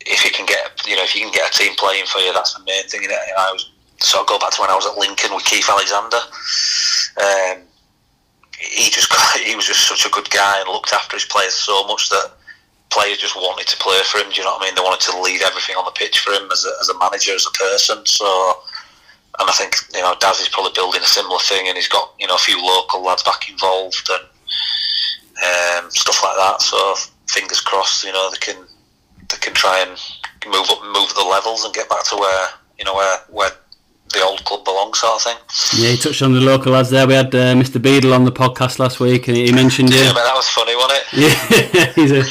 if 0.07 0.25
you 0.25 0.31
can 0.31 0.47
get 0.47 0.71
you 0.87 0.97
know 0.97 1.03
if 1.03 1.15
you 1.15 1.23
can 1.23 1.33
get 1.33 1.51
a 1.51 1.57
team 1.57 1.75
playing 1.77 2.07
for 2.07 2.19
you, 2.19 2.33
that's 2.33 2.55
the 2.55 2.65
main 2.65 2.87
thing. 2.89 3.03
I 3.07 3.53
was 3.53 3.71
sort 3.99 4.23
of 4.23 4.29
go 4.29 4.39
back 4.39 4.53
to 4.53 4.61
when 4.61 4.71
I 4.71 4.77
was 4.77 4.87
at 4.87 4.99
Lincoln 4.99 5.35
with 5.35 5.45
Keith 5.45 5.69
Alexander. 5.69 6.21
Um, 7.17 7.63
he 8.59 8.91
just 8.91 9.13
he 9.45 9.55
was 9.55 9.67
just 9.67 9.87
such 9.89 10.07
a 10.07 10.11
good 10.11 10.31
guy 10.31 10.61
and 10.61 10.69
looked 10.69 10.93
after 10.93 11.17
his 11.17 11.25
players 11.25 11.55
so 11.55 11.87
much 11.87 12.09
that 12.11 12.33
players 12.91 13.19
just 13.19 13.37
wanted 13.37 13.67
to 13.67 13.77
play 13.79 13.99
for 14.05 14.19
him. 14.19 14.31
Do 14.31 14.37
you 14.37 14.45
know 14.45 14.55
what 14.55 14.63
I 14.63 14.67
mean? 14.67 14.75
They 14.75 14.81
wanted 14.81 15.05
to 15.11 15.21
leave 15.21 15.43
everything 15.43 15.77
on 15.77 15.85
the 15.85 15.99
pitch 15.99 16.21
for 16.21 16.31
him 16.33 16.51
as 16.51 16.65
a, 16.65 16.73
as 16.81 16.89
a 16.89 16.99
manager, 16.99 17.35
as 17.35 17.47
a 17.47 17.51
person. 17.57 18.07
So 18.07 18.27
and 19.39 19.49
I 19.49 19.53
think 19.53 19.77
you 19.95 20.01
know 20.01 20.15
Daz 20.21 20.41
is 20.41 20.49
probably 20.49 20.73
building 20.75 21.03
a 21.03 21.07
similar 21.07 21.39
thing, 21.41 21.69
and 21.69 21.77
he's 21.77 21.89
got 21.89 22.15
you 22.19 22.27
know 22.27 22.35
a 22.35 22.39
few 22.39 22.63
local 22.65 23.03
lads 23.03 23.23
back 23.23 23.49
involved 23.51 24.09
and 24.11 25.85
um, 25.85 25.91
stuff 25.91 26.23
like 26.23 26.37
that. 26.37 26.63
So 26.63 26.95
fingers 27.29 27.61
crossed, 27.61 28.05
you 28.05 28.13
know 28.13 28.31
they 28.31 28.39
can 28.39 28.66
they 29.29 29.39
can 29.39 29.55
try 29.55 29.85
and 29.87 29.99
move 30.47 30.67
up, 30.71 30.83
move 30.85 31.15
the 31.15 31.27
levels, 31.29 31.65
and 31.65 31.75
get 31.75 31.89
back 31.89 32.05
to 32.05 32.17
where 32.17 32.49
you 32.79 32.85
know 32.85 32.95
where 32.95 33.19
where 33.31 33.51
the 34.13 34.23
old 34.23 34.45
club 34.45 34.65
belongs, 34.65 34.99
sort 34.99 35.15
of 35.15 35.23
thing. 35.23 35.37
Yeah, 35.83 35.91
he 35.91 35.97
touched 35.97 36.23
on 36.23 36.33
the 36.33 36.41
local 36.41 36.73
lads 36.73 36.91
there. 36.91 37.07
We 37.07 37.15
had 37.15 37.35
uh, 37.35 37.55
Mr. 37.55 37.83
Beadle 37.83 38.15
on 38.15 38.25
the 38.25 38.33
podcast 38.33 38.79
last 38.79 39.01
week, 39.01 39.29
and 39.29 39.37
he 39.37 39.53
mentioned 39.53 39.91
you. 39.91 39.99
yeah, 39.99 40.13
man, 40.13 40.25
that 40.25 40.35
was 40.35 40.49
funny, 40.49 40.77
wasn't 40.77 41.01
it? 41.01 41.07
Yeah, 41.13 41.93
he's 41.95 42.13
a 42.13 42.23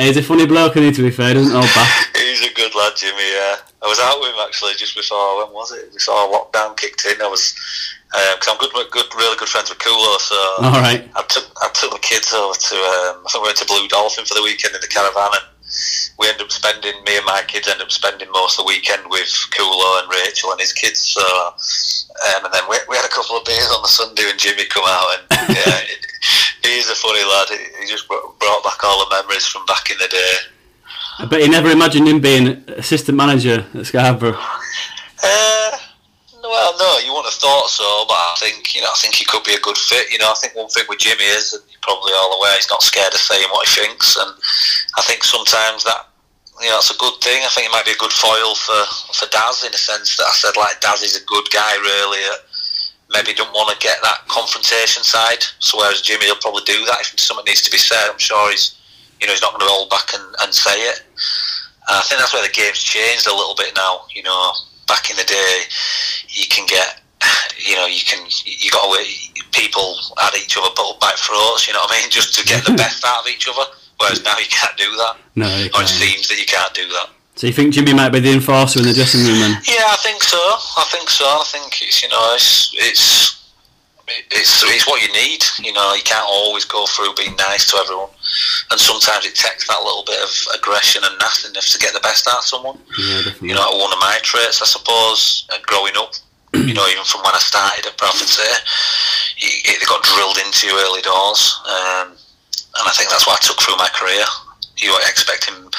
he's 0.00 0.16
a 0.16 0.22
funny 0.22 0.46
bloke, 0.46 0.76
and 0.76 0.84
he 0.84 0.92
to 0.92 1.02
be 1.02 1.10
fair, 1.10 1.34
doesn't 1.34 1.52
hold 1.52 1.70
back. 1.74 2.10
he's 2.16 2.42
a 2.44 2.52
good 2.54 2.74
lad, 2.74 2.92
Jimmy. 2.96 3.22
Yeah, 3.22 3.56
I 3.82 3.86
was 3.86 4.00
out 4.00 4.20
with 4.20 4.30
him 4.30 4.40
actually 4.46 4.74
just 4.74 4.96
before 4.96 5.44
when 5.44 5.54
was 5.54 5.72
it? 5.72 5.92
Before 5.94 6.14
lockdown 6.28 6.76
kicked 6.76 7.06
in. 7.06 7.20
I 7.22 7.28
was 7.28 7.54
because 8.12 8.48
um, 8.48 8.58
I'm 8.60 8.60
good, 8.60 8.90
good, 8.90 9.08
really 9.16 9.36
good 9.38 9.48
friends 9.48 9.70
with 9.70 9.78
Kulo. 9.78 10.18
So 10.18 10.36
all 10.60 10.80
right, 10.82 11.08
I 11.16 11.22
took 11.28 11.48
I 11.62 11.68
took 11.72 11.92
the 11.92 12.02
kids 12.02 12.32
over 12.32 12.54
to 12.54 12.76
um, 12.76 13.22
I 13.26 13.28
think 13.30 13.42
we 13.42 13.48
went 13.48 13.58
to 13.58 13.66
Blue 13.66 13.88
Dolphin 13.88 14.24
for 14.24 14.34
the 14.34 14.42
weekend 14.42 14.74
in 14.74 14.80
the 14.80 14.92
caravan, 14.92 15.30
and 15.32 15.44
we 16.18 16.28
end 16.28 16.40
up 16.40 16.50
spending 16.50 16.92
me 17.04 17.16
and 17.16 17.26
my 17.26 17.42
kids 17.46 17.68
end 17.68 17.80
up 17.80 17.90
spending 17.90 18.30
most 18.32 18.58
of 18.58 18.64
the 18.64 18.68
weekend 18.68 19.02
with 19.08 19.28
Kulo 19.50 20.02
and 20.02 20.10
Rachel 20.10 20.50
and 20.52 20.60
his 20.60 20.72
kids. 20.72 21.00
So 21.00 21.22
um, 21.22 22.44
and 22.44 22.54
then 22.54 22.62
we, 22.68 22.76
we 22.88 22.96
had 22.96 23.06
a 23.06 23.08
couple 23.08 23.36
of 23.36 23.44
beers 23.44 23.70
on 23.74 23.82
the 23.82 23.88
Sunday 23.88 24.24
when 24.24 24.38
Jimmy 24.38 24.64
come 24.66 24.84
out, 24.86 25.16
and 25.30 25.48
yeah, 25.56 25.80
he's 26.62 26.88
a 26.88 26.94
funny 26.94 27.24
lad. 27.24 27.48
He 27.80 27.86
just 27.86 28.06
brought 28.08 28.64
back 28.64 28.84
all 28.84 29.04
the 29.04 29.16
memories 29.16 29.46
from 29.46 29.64
back 29.66 29.90
in 29.90 29.96
the 29.98 30.08
day. 30.08 31.26
But 31.28 31.40
you 31.40 31.50
never 31.50 31.70
imagined 31.70 32.08
him 32.08 32.20
being 32.20 32.64
assistant 32.68 33.16
manager 33.16 33.66
at 33.74 33.86
Scarborough. 33.86 34.38
Uh, 35.22 35.78
well, 36.52 36.76
no, 36.76 37.00
you 37.00 37.16
wouldn't 37.16 37.32
have 37.32 37.40
thought 37.40 37.72
so, 37.72 38.04
but 38.04 38.20
I 38.20 38.36
think 38.36 38.76
you 38.76 38.84
know, 38.84 38.92
I 38.92 38.98
think 39.00 39.16
he 39.16 39.24
could 39.24 39.42
be 39.44 39.56
a 39.56 39.64
good 39.64 39.80
fit. 39.80 40.12
You 40.12 40.20
know, 40.20 40.28
I 40.28 40.36
think 40.36 40.52
one 40.52 40.68
thing 40.68 40.84
with 40.88 41.00
Jimmy 41.00 41.24
is, 41.24 41.56
and 41.56 41.64
you're 41.64 41.80
probably 41.80 42.12
all 42.12 42.36
aware, 42.36 42.52
he's 42.60 42.68
not 42.68 42.84
scared 42.84 43.12
of 43.16 43.24
saying 43.24 43.48
what 43.48 43.66
he 43.66 43.80
thinks, 43.80 44.20
and 44.20 44.30
I 44.96 45.02
think 45.08 45.24
sometimes 45.24 45.84
that 45.88 46.12
you 46.60 46.68
know, 46.68 46.76
that's 46.76 46.92
a 46.92 47.00
good 47.00 47.16
thing. 47.24 47.40
I 47.40 47.48
think 47.48 47.66
it 47.66 47.72
might 47.72 47.88
be 47.88 47.96
a 47.96 48.04
good 48.04 48.12
foil 48.12 48.52
for 48.54 48.84
for 49.16 49.26
Daz 49.32 49.64
in 49.64 49.72
a 49.72 49.80
sense 49.80 50.16
that 50.20 50.28
I 50.28 50.36
said 50.36 50.56
like 50.60 50.80
Daz 50.84 51.00
is 51.02 51.16
a 51.16 51.24
good 51.24 51.48
guy, 51.48 51.72
really. 51.80 52.20
maybe 53.16 53.32
don't 53.32 53.52
want 53.52 53.72
to 53.72 53.80
get 53.80 53.96
that 54.04 54.28
confrontation 54.28 55.02
side. 55.02 55.40
So 55.58 55.78
whereas 55.80 56.04
Jimmy 56.04 56.28
will 56.28 56.44
probably 56.44 56.68
do 56.68 56.84
that 56.92 57.00
if 57.00 57.18
something 57.18 57.48
needs 57.48 57.62
to 57.62 57.72
be 57.72 57.80
said. 57.80 58.12
I'm 58.12 58.18
sure 58.20 58.50
he's 58.52 58.76
you 59.20 59.26
know, 59.26 59.32
he's 59.32 59.42
not 59.42 59.52
going 59.52 59.62
to 59.62 59.70
hold 59.70 59.88
back 59.88 60.12
and, 60.14 60.34
and 60.42 60.52
say 60.52 60.74
it. 60.90 61.02
I 61.88 62.02
think 62.02 62.20
that's 62.20 62.34
where 62.34 62.42
the 62.42 62.52
game's 62.52 62.82
changed 62.82 63.26
a 63.26 63.34
little 63.34 63.54
bit 63.54 63.72
now. 63.76 64.02
You 64.14 64.24
know, 64.24 64.52
back 64.92 65.08
in 65.08 65.16
the 65.16 65.24
day, 65.24 65.64
you 66.28 66.44
can 66.52 66.68
get, 66.68 67.00
you 67.56 67.76
know, 67.76 67.88
you 67.88 68.04
can, 68.04 68.20
you 68.44 68.68
got 68.70 68.84
to 68.84 69.00
people 69.56 69.96
at 70.20 70.36
each 70.36 70.60
other 70.60 70.68
by 71.00 71.12
throats. 71.16 71.66
You 71.66 71.72
know 71.72 71.80
what 71.80 71.96
I 71.96 72.02
mean? 72.04 72.10
Just 72.20 72.36
to 72.36 72.44
get 72.44 72.64
the 72.68 72.76
best 72.76 73.00
out 73.04 73.24
of 73.24 73.26
each 73.32 73.48
other. 73.48 73.64
Whereas 73.96 74.22
now 74.24 74.36
you 74.36 74.50
can't 74.50 74.76
do 74.76 74.90
that. 75.00 75.16
No, 75.36 75.46
or 75.46 75.82
it 75.82 75.88
seems 75.88 76.28
that 76.28 76.38
you 76.38 76.44
can't 76.44 76.74
do 76.74 76.86
that. 76.88 77.08
So 77.36 77.46
you 77.46 77.52
think 77.52 77.72
Jimmy 77.72 77.94
might 77.94 78.10
be 78.10 78.20
the 78.20 78.32
enforcer 78.32 78.80
in 78.80 78.86
the 78.86 78.92
dressing 78.92 79.24
room 79.24 79.40
then? 79.40 79.62
Yeah, 79.64 79.88
I 79.88 79.96
think 80.02 80.22
so. 80.22 80.36
I 80.36 80.84
think 80.90 81.08
so. 81.08 81.24
I 81.24 81.44
think 81.46 81.80
it's 81.80 82.02
you 82.02 82.08
know 82.08 82.20
it's 82.34 82.74
it's 82.74 83.41
it's 84.30 84.62
it's 84.64 84.86
what 84.86 85.02
you 85.02 85.12
need. 85.12 85.44
You 85.60 85.72
know, 85.72 85.94
you 85.94 86.02
can't 86.02 86.26
always 86.28 86.64
go 86.64 86.86
through 86.86 87.14
being 87.14 87.36
nice 87.36 87.70
to 87.70 87.78
everyone, 87.78 88.10
and 88.70 88.80
sometimes 88.80 89.26
it 89.26 89.34
takes 89.34 89.66
that 89.68 89.82
little 89.82 90.04
bit 90.04 90.20
of 90.22 90.32
aggression 90.58 91.02
and 91.04 91.18
nastiness 91.18 91.72
to 91.72 91.78
get 91.78 91.94
the 91.94 92.00
best 92.00 92.28
out 92.28 92.38
of 92.38 92.44
someone. 92.44 92.78
Yeah. 92.98 93.32
You 93.40 93.54
know, 93.54 93.66
one 93.76 93.92
of 93.92 94.00
my 94.00 94.18
traits, 94.22 94.62
I 94.62 94.66
suppose, 94.66 95.46
growing 95.62 95.94
up. 95.96 96.14
you 96.54 96.74
know, 96.74 96.86
even 96.88 97.04
from 97.04 97.24
when 97.24 97.32
I 97.34 97.40
started 97.40 97.86
at 97.86 97.96
Bradford 97.96 98.28
it 98.28 99.88
got 99.88 100.04
drilled 100.04 100.38
into 100.44 100.68
you 100.68 100.76
early 100.84 101.00
doors, 101.00 101.60
um, 101.64 102.12
and 102.12 102.84
I 102.84 102.92
think 102.92 103.08
that's 103.08 103.26
what 103.26 103.40
I 103.40 103.46
took 103.46 103.60
through 103.60 103.76
my 103.76 103.88
career. 103.94 104.24
You 104.76 104.94
expect 105.08 105.48
him, 105.48 105.70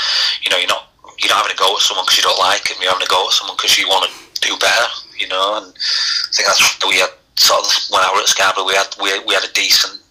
you 0.41 0.49
know, 0.49 0.57
you're 0.57 0.67
not 0.67 0.89
you're 1.19 1.29
not 1.29 1.45
having 1.45 1.55
a 1.55 1.59
go 1.59 1.75
at 1.75 1.81
someone 1.81 2.05
because 2.05 2.17
you 2.17 2.23
don't 2.23 2.39
like 2.39 2.67
him. 2.67 2.77
You're 2.81 2.91
having 2.91 3.05
a 3.05 3.09
go 3.09 3.27
at 3.27 3.33
someone 3.33 3.55
because 3.55 3.77
you 3.77 3.87
want 3.87 4.09
to 4.09 4.13
do 4.41 4.57
better. 4.57 4.89
You 5.17 5.27
know, 5.29 5.61
and 5.61 5.69
I 5.69 6.31
think 6.33 6.47
that's 6.49 6.61
what 6.61 6.89
we 6.89 6.99
had 6.99 7.13
sort 7.35 7.61
of 7.61 7.71
when 7.89 8.01
I 8.01 8.11
was 8.11 8.23
at 8.23 8.27
Scarborough, 8.29 8.65
we 8.65 8.73
had 8.73 8.87
we, 9.01 9.19
we 9.25 9.33
had 9.33 9.43
a 9.43 9.53
decent 9.53 10.01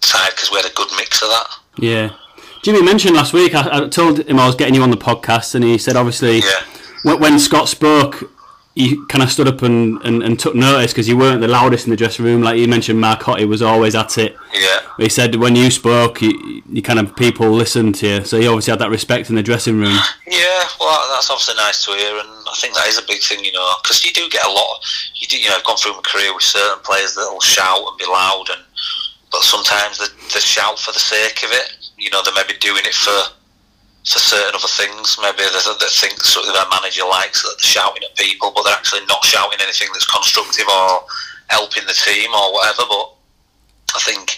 side 0.00 0.30
because 0.30 0.50
we 0.50 0.56
had 0.56 0.66
a 0.66 0.74
good 0.74 0.88
mix 0.96 1.22
of 1.22 1.28
that. 1.28 1.46
Yeah. 1.78 2.16
Jimmy 2.62 2.82
mentioned 2.82 3.16
last 3.16 3.32
week. 3.32 3.54
I, 3.54 3.84
I, 3.84 3.88
told 3.88 4.20
him 4.20 4.38
I 4.38 4.46
was 4.46 4.54
getting 4.54 4.74
you 4.74 4.82
on 4.82 4.90
the 4.90 4.96
podcast, 4.96 5.54
and 5.54 5.64
he 5.64 5.78
said 5.78 5.96
obviously 5.96 6.38
yeah. 6.38 6.62
when, 7.02 7.20
when, 7.20 7.38
Scott 7.40 7.68
spoke 7.68 8.30
you 8.74 9.06
kind 9.06 9.22
of 9.22 9.30
stood 9.30 9.48
up 9.48 9.62
and, 9.62 10.00
and, 10.02 10.22
and 10.22 10.38
took 10.38 10.54
notice 10.54 10.92
because 10.92 11.06
you 11.06 11.16
weren't 11.16 11.42
the 11.42 11.48
loudest 11.48 11.84
in 11.84 11.90
the 11.90 11.96
dressing 11.96 12.24
room. 12.24 12.42
Like 12.42 12.58
you 12.58 12.66
mentioned, 12.66 13.00
Mark 13.00 13.22
Hotte 13.22 13.46
was 13.46 13.60
always 13.60 13.94
at 13.94 14.16
it. 14.16 14.34
Yeah. 14.54 14.80
He 14.96 15.10
said 15.10 15.34
when 15.36 15.54
you 15.56 15.70
spoke, 15.70 16.22
you, 16.22 16.62
you 16.70 16.80
kind 16.80 16.98
of 16.98 17.14
people 17.14 17.50
listened 17.50 17.96
to 17.96 18.08
you, 18.08 18.24
so 18.24 18.40
he 18.40 18.46
obviously 18.46 18.70
had 18.70 18.78
that 18.78 18.90
respect 18.90 19.28
in 19.28 19.36
the 19.36 19.42
dressing 19.42 19.78
room. 19.78 19.98
Yeah, 20.26 20.64
well, 20.80 21.14
that's 21.14 21.28
obviously 21.30 21.56
nice 21.56 21.84
to 21.84 21.92
hear, 21.92 22.18
and 22.18 22.41
I 22.52 22.56
think 22.60 22.74
that 22.74 22.86
is 22.86 23.00
a 23.00 23.08
big 23.08 23.22
thing, 23.24 23.44
you 23.44 23.52
know, 23.52 23.64
because 23.82 24.04
you 24.04 24.12
do 24.12 24.28
get 24.28 24.44
a 24.44 24.52
lot. 24.52 24.84
You 25.16 25.26
do, 25.26 25.40
you 25.40 25.48
know, 25.48 25.56
I've 25.56 25.64
gone 25.64 25.80
through 25.80 25.96
my 25.96 26.04
career 26.04 26.34
with 26.34 26.44
certain 26.44 26.84
players 26.84 27.14
that 27.16 27.28
will 27.32 27.40
shout 27.40 27.80
and 27.80 27.96
be 27.96 28.04
loud, 28.04 28.52
and 28.52 28.60
but 29.32 29.40
sometimes 29.40 29.96
they, 29.96 30.12
they 30.28 30.44
shout 30.44 30.78
for 30.78 30.92
the 30.92 31.00
sake 31.00 31.42
of 31.42 31.50
it. 31.50 31.88
You 31.96 32.10
know, 32.10 32.20
they 32.20 32.36
may 32.36 32.44
be 32.44 32.60
doing 32.60 32.84
it 32.84 32.92
for 32.92 33.32
for 34.04 34.20
certain 34.20 34.52
other 34.52 34.68
things. 34.68 35.16
Maybe 35.22 35.48
they, 35.48 35.64
they 35.80 35.92
think 35.96 36.20
sort 36.20 36.44
of 36.44 36.52
their 36.52 36.68
manager 36.68 37.08
likes 37.08 37.40
that 37.40 37.56
they're 37.56 37.72
shouting 37.72 38.04
at 38.04 38.18
people, 38.20 38.52
but 38.52 38.68
they're 38.68 38.76
actually 38.76 39.06
not 39.08 39.24
shouting 39.24 39.62
anything 39.62 39.88
that's 39.92 40.10
constructive 40.10 40.68
or 40.68 41.08
helping 41.48 41.86
the 41.88 41.96
team 41.96 42.28
or 42.34 42.52
whatever. 42.52 42.84
But 42.84 43.06
I 43.96 44.00
think 44.04 44.36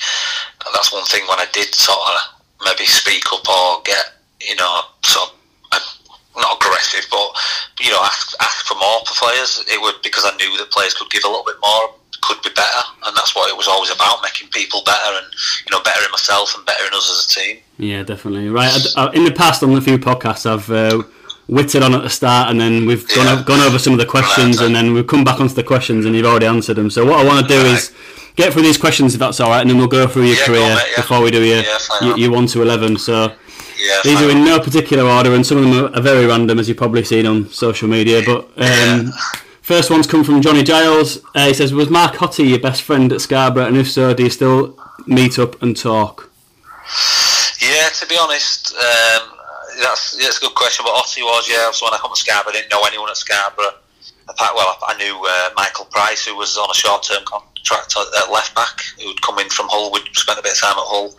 that's 0.71 0.93
one 0.93 1.05
thing 1.11 1.27
when 1.27 1.43
I 1.43 1.51
did 1.51 1.75
sort 1.75 1.99
of 1.99 2.45
maybe 2.63 2.87
speak 2.87 3.25
up 3.33 3.49
or 3.49 3.83
get, 3.83 4.23
you 4.39 4.55
know, 4.55 4.95
sort 5.03 5.31
of 5.31 5.35
not 6.43 6.57
aggressive, 6.63 7.07
but 7.11 7.29
you 7.81 7.91
know, 7.91 8.01
ask 8.03 8.35
ask 8.41 8.67
for 8.67 8.75
more 8.75 9.01
for 9.07 9.15
players. 9.15 9.63
It 9.69 9.81
would 9.81 9.97
because 10.03 10.25
I 10.25 10.35
knew 10.37 10.57
that 10.59 10.71
players 10.71 10.95
could 10.95 11.11
give 11.11 11.25
a 11.25 11.29
little 11.29 11.45
bit 11.45 11.57
more, 11.63 11.91
could 12.23 12.43
be 12.43 12.51
better, 12.55 12.83
and 13.07 13.17
that's 13.17 13.35
what 13.37 13.51
it 13.51 13.57
was 13.57 13.69
always 13.69 13.91
about: 13.91 14.23
making 14.23 14.49
people 14.49 14.83
better, 14.85 15.19
and 15.19 15.27
you 15.67 15.71
know, 15.77 15.83
better 15.83 16.05
in 16.05 16.11
myself 16.11 16.55
and 16.57 16.65
better 16.67 16.85
in 16.87 16.95
us 16.95 17.11
as 17.11 17.27
a 17.27 17.29
team. 17.41 17.57
Yeah, 17.79 18.03
definitely. 18.03 18.49
Right. 18.49 18.73
I, 18.97 19.11
in 19.13 19.25
the 19.25 19.33
past, 19.33 19.63
on 19.63 19.75
a 19.77 19.81
few 19.81 19.99
podcasts, 19.99 20.47
I've 20.47 20.71
uh, 20.71 21.03
witted 21.49 21.83
on 21.83 21.95
at 21.95 22.03
the 22.03 22.11
start, 22.11 22.51
and 22.51 22.61
then 22.61 22.87
we've 22.87 23.07
gone, 23.15 23.27
Yeah. 23.27 23.43
gone 23.45 23.61
over 23.61 23.79
some 23.79 23.93
of 23.93 23.99
the 23.99 24.07
questions, 24.07 24.61
and 24.61 24.75
then 24.75 24.95
we've 24.95 25.07
come 25.07 25.25
back 25.25 25.41
onto 25.41 25.55
the 25.55 25.65
questions, 25.65 26.07
and 26.07 26.15
you've 26.15 26.27
already 26.27 26.47
answered 26.47 26.75
them. 26.77 26.89
So 26.91 27.05
what 27.05 27.21
I 27.21 27.25
want 27.25 27.47
to 27.47 27.49
do 27.53 27.61
Right. 27.63 27.75
is 27.75 27.93
get 28.37 28.53
through 28.53 28.63
these 28.63 28.79
questions, 28.79 29.13
if 29.15 29.21
that's 29.21 29.41
all 29.41 29.51
right, 29.51 29.61
and 29.61 29.69
then 29.71 29.77
we'll 29.79 29.87
go 29.89 30.07
through 30.07 30.25
your 30.25 30.37
Yeah, 30.37 30.47
career 30.47 30.63
on, 30.63 30.75
mate, 30.77 30.85
yeah. 30.91 30.97
before 30.97 31.21
we 31.21 31.31
do 31.31 31.43
your, 31.43 32.17
your 32.17 32.31
one 32.31 32.47
to 32.49 32.63
eleven. 32.63 32.97
So 32.97 33.33
Yeah, 33.79 34.01
these 34.05 34.21
are 34.23 34.31
in 34.31 34.45
no 34.45 34.61
particular 34.61 35.05
order, 35.05 35.35
and 35.35 35.47
some 35.47 35.59
of 35.59 35.65
them 35.65 35.95
are, 35.95 36.01
very 36.01 36.27
random, 36.27 36.59
as 36.59 36.69
you've 36.69 36.79
probably 36.79 37.05
seen 37.05 37.27
on 37.27 37.49
social 37.51 37.89
media. 37.89 38.23
But 38.25 38.49
um, 38.57 39.13
first 39.63 39.91
one's 39.91 40.07
come 40.07 40.25
from 40.25 40.41
Johnny 40.43 40.63
Giles. 40.63 41.19
Uh, 41.35 41.49
he 41.49 41.55
says, 41.55 41.73
"Was 41.75 41.91
Mark 41.91 42.17
Hotte 42.17 42.39
your 42.41 42.61
best 42.61 42.83
friend 42.83 43.13
at 43.13 43.21
Scarborough, 43.21 43.67
and 43.67 43.77
if 43.77 43.91
so, 43.91 44.15
do 44.15 44.25
you 44.25 44.31
still 44.31 44.79
meet 45.07 45.39
up 45.39 45.61
and 45.63 45.77
talk?" 45.77 46.31
Yeah, 47.61 47.89
to 47.89 48.07
be 48.07 48.17
honest, 48.17 48.75
um, 48.75 49.35
that's 49.83 50.17
yeah, 50.21 50.29
it's 50.29 50.39
a 50.39 50.41
good 50.41 50.55
question. 50.55 50.85
But 50.85 50.93
Otty 50.93 51.23
was 51.23 51.49
yeah. 51.49 51.71
So 51.73 51.87
when 51.87 51.95
I 51.95 51.99
come 51.99 52.13
to 52.13 52.21
Scarborough, 52.21 52.53
I 52.53 52.57
didn't 52.61 52.71
know 52.71 52.85
anyone 52.85 53.11
at 53.11 53.17
Scarborough. 53.17 53.81
Apart, 54.29 54.55
well, 54.55 54.79
I 54.87 54.97
knew 54.97 55.21
uh, 55.29 55.51
Michael 55.55 55.85
Price, 55.87 56.25
who 56.25 56.35
was 56.35 56.57
on 56.57 56.71
a 56.71 56.75
short-term 56.75 57.25
contract 57.27 57.95
at 57.97 58.33
left 58.33 58.55
back, 58.55 58.81
who'd 59.03 59.21
come 59.21 59.39
in 59.39 59.51
from 59.51 59.67
Hull. 59.69 59.93
We'd 59.93 60.09
spent 60.15 60.39
a 60.39 60.43
bit 60.43 60.53
of 60.53 60.59
time 60.59 60.79
at 60.79 60.85
Hull, 60.85 61.15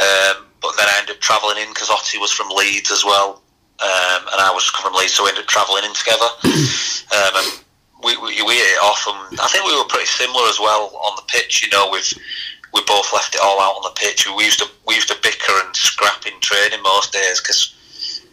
um, 0.00 0.46
but 0.60 0.76
then 0.76 0.88
I 0.88 0.96
ended 0.98 1.16
up 1.16 1.22
travelling 1.22 1.58
in 1.58 1.68
because 1.68 1.90
Otty 1.90 2.18
was 2.18 2.32
from 2.32 2.48
Leeds 2.50 2.90
as 2.90 3.04
well, 3.04 3.42
um, 3.82 4.22
and 4.32 4.40
I 4.40 4.50
was 4.52 4.64
from 4.66 4.94
Leeds, 4.94 5.14
so 5.14 5.24
we 5.24 5.30
ended 5.30 5.44
up 5.44 5.48
travelling 5.48 5.84
in 5.84 5.94
together. 5.94 6.26
um, 7.14 7.32
and 7.36 7.64
we, 8.02 8.16
we, 8.18 8.42
we 8.42 8.54
hit 8.58 8.74
it 8.74 8.82
off, 8.82 9.06
and 9.06 9.40
I 9.40 9.46
think 9.48 9.64
we 9.64 9.76
were 9.76 9.88
pretty 9.88 10.06
similar 10.06 10.48
as 10.48 10.58
well 10.58 10.90
on 10.94 11.16
the 11.16 11.26
pitch. 11.28 11.62
You 11.62 11.70
know, 11.70 11.88
with 11.90 12.12
we 12.74 12.82
both 12.86 13.12
left 13.12 13.34
it 13.34 13.40
all 13.42 13.60
out 13.60 13.78
on 13.78 13.86
the 13.86 13.94
pitch. 13.94 14.26
We 14.26 14.44
used 14.44 14.58
to 14.60 14.68
we 14.86 14.94
used 14.94 15.08
to 15.08 15.18
bicker 15.22 15.54
and 15.64 15.74
scrap 15.74 16.26
in 16.26 16.38
training 16.40 16.82
most 16.82 17.12
days 17.12 17.40
because 17.40 17.70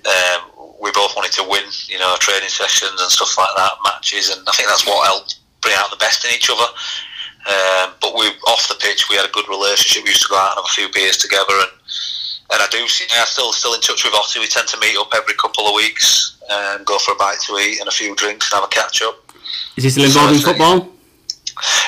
um, 0.05 0.49
we 0.81 0.91
both 0.91 1.15
wanted 1.15 1.31
to 1.37 1.45
win. 1.47 1.63
You 1.87 1.99
know, 1.99 2.15
training 2.19 2.49
sessions 2.49 2.99
and 2.99 3.11
stuff 3.11 3.37
like 3.37 3.53
that, 3.55 3.77
matches, 3.85 4.33
and 4.33 4.41
I 4.47 4.51
think 4.51 4.67
that's 4.67 4.85
what 4.85 5.05
helped 5.05 5.39
bring 5.61 5.75
out 5.77 5.91
the 5.91 6.01
best 6.01 6.25
in 6.25 6.33
each 6.33 6.49
other. 6.49 6.65
Um, 7.41 7.93
but 8.01 8.13
we 8.13 8.27
off 8.47 8.67
the 8.67 8.75
pitch, 8.75 9.09
we 9.09 9.15
had 9.15 9.25
a 9.25 9.31
good 9.31 9.49
relationship. 9.49 10.03
We 10.03 10.09
used 10.09 10.21
to 10.23 10.29
go 10.29 10.37
out 10.37 10.57
and 10.57 10.61
have 10.61 10.69
a 10.69 10.73
few 10.73 10.89
beers 10.93 11.17
together, 11.17 11.53
and 11.53 11.71
and 12.53 12.61
I 12.61 12.67
do 12.69 12.87
see. 12.87 13.07
I'm 13.15 13.25
still 13.25 13.51
still 13.53 13.73
in 13.73 13.81
touch 13.81 14.03
with 14.03 14.13
Otty. 14.13 14.39
We 14.39 14.47
tend 14.47 14.67
to 14.69 14.79
meet 14.79 14.97
up 14.97 15.11
every 15.15 15.33
couple 15.35 15.67
of 15.67 15.73
weeks 15.73 16.37
and 16.49 16.85
go 16.85 16.99
for 16.99 17.13
a 17.13 17.15
bite 17.15 17.39
to 17.47 17.57
eat 17.57 17.79
and 17.79 17.87
a 17.87 17.91
few 17.91 18.15
drinks 18.15 18.51
and 18.51 18.61
have 18.61 18.65
a 18.65 18.73
catch 18.73 19.01
up. 19.01 19.17
Is 19.75 19.83
he 19.85 19.89
still 19.89 20.05
involved 20.05 20.33
in 20.33 20.39
So 20.39 20.49
football? 20.49 20.91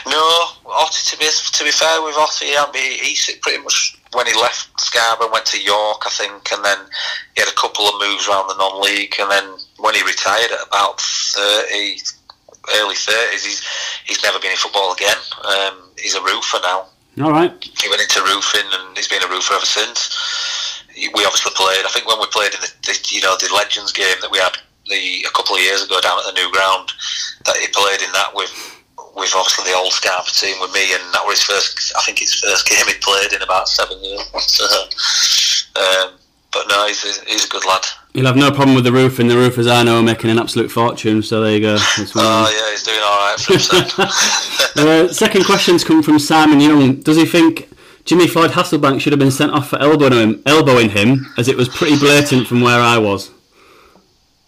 No, 0.07 0.45
Otty. 0.65 1.01
To 1.11 1.17
be 1.17 1.29
to 1.29 1.63
be 1.63 1.71
fair 1.71 2.01
with 2.01 2.15
Otty, 2.17 2.47
he, 2.47 3.13
he 3.13 3.35
pretty 3.41 3.61
much 3.61 3.97
when 4.13 4.27
he 4.27 4.33
left 4.33 4.69
Scarborough 4.79 5.31
went 5.31 5.45
to 5.47 5.61
York, 5.61 6.03
I 6.05 6.09
think, 6.09 6.51
and 6.51 6.63
then 6.63 6.77
he 7.35 7.41
had 7.41 7.49
a 7.49 7.55
couple 7.55 7.85
of 7.85 7.99
moves 7.99 8.27
around 8.27 8.47
the 8.47 8.57
non-league, 8.57 9.15
and 9.19 9.29
then 9.29 9.57
when 9.77 9.95
he 9.95 10.03
retired 10.03 10.51
at 10.51 10.67
about 10.67 10.99
thirty, 10.99 11.97
early 12.75 12.95
thirties, 12.95 13.45
he's 13.45 13.61
he's 14.05 14.23
never 14.23 14.39
been 14.39 14.51
in 14.51 14.57
football 14.57 14.93
again. 14.93 15.17
Um, 15.43 15.89
he's 15.97 16.15
a 16.15 16.23
roofer 16.23 16.59
now. 16.63 16.87
All 17.21 17.31
right. 17.31 17.53
He 17.61 17.89
went 17.89 18.01
into 18.01 18.21
roofing, 18.23 18.65
and 18.73 18.97
he's 18.97 19.07
been 19.07 19.23
a 19.23 19.27
roofer 19.27 19.53
ever 19.53 19.65
since. 19.65 20.83
We 20.97 21.25
obviously 21.25 21.53
played. 21.55 21.85
I 21.85 21.89
think 21.89 22.07
when 22.07 22.19
we 22.19 22.25
played 22.27 22.53
in 22.53 22.61
the, 22.61 22.71
the 22.85 22.93
you 23.11 23.21
know 23.21 23.35
the 23.37 23.53
Legends 23.53 23.91
game 23.91 24.17
that 24.21 24.31
we 24.31 24.39
had 24.39 24.57
the 24.89 25.25
a 25.27 25.31
couple 25.31 25.55
of 25.55 25.61
years 25.61 25.83
ago 25.83 26.01
down 26.01 26.19
at 26.19 26.25
the 26.25 26.39
new 26.39 26.51
ground, 26.51 26.91
that 27.45 27.57
he 27.57 27.67
played 27.69 28.01
in 28.01 28.11
that 28.13 28.33
with 28.33 28.51
with 29.15 29.33
obviously 29.35 29.69
the 29.69 29.77
old 29.77 29.93
Scarborough 29.93 30.33
team 30.33 30.57
with 30.59 30.73
me, 30.73 30.93
and 30.93 31.03
that 31.13 31.25
was 31.25 31.37
his 31.37 31.45
first. 31.45 31.93
I 31.95 32.01
think 32.01 32.19
his 32.19 32.33
first 32.33 32.67
game 32.69 32.85
he 32.87 32.97
played 33.01 33.33
in 33.33 33.41
about 33.41 33.69
seven 33.69 34.01
years. 34.03 34.25
So, 34.43 34.65
um, 35.79 36.13
but 36.53 36.67
no, 36.69 36.87
he's 36.87 37.03
a, 37.03 37.25
he's 37.25 37.45
a 37.45 37.49
good 37.49 37.65
lad. 37.65 37.83
He'll 38.13 38.25
have 38.27 38.35
no 38.37 38.51
problem 38.51 38.75
with 38.75 38.83
the 38.83 38.91
roof, 38.91 39.17
and 39.19 39.29
the 39.29 39.35
roofers 39.35 39.65
I 39.67 39.83
know 39.83 39.97
are 39.99 40.03
making 40.03 40.29
an 40.29 40.37
absolute 40.39 40.69
fortune. 40.71 41.23
So 41.23 41.41
there 41.41 41.51
you 41.53 41.59
go. 41.61 41.77
That's 41.97 42.13
one 42.15 42.25
of 42.25 42.31
Oh 42.31 42.45
them. 42.45 42.53
yeah, 42.57 42.71
he's 42.71 42.83
doing 42.83 42.99
all 43.01 43.17
right 43.31 43.39
for 43.39 43.53
himself. 43.53 44.49
Uh, 44.75 45.07
second 45.13 45.45
question's 45.45 45.83
come 45.83 46.01
from 46.01 46.17
Simon 46.17 46.59
Young. 46.59 46.95
Does 47.01 47.15
he 47.15 47.25
think 47.27 47.69
Jimmy 48.05 48.27
Floyd 48.27 48.51
Hasselbaink 48.51 49.01
should 49.01 49.13
have 49.13 49.19
been 49.19 49.29
sent 49.31 49.51
off 49.51 49.69
for 49.69 49.79
elbowing 49.79 50.13
him, 50.13 50.41
elbowing 50.47 50.89
him, 50.89 51.27
as 51.37 51.47
it 51.47 51.55
was 51.55 51.69
pretty 51.69 51.95
blatant 51.99 52.47
from 52.47 52.61
where 52.61 52.79
I 52.81 52.97
was? 52.97 53.29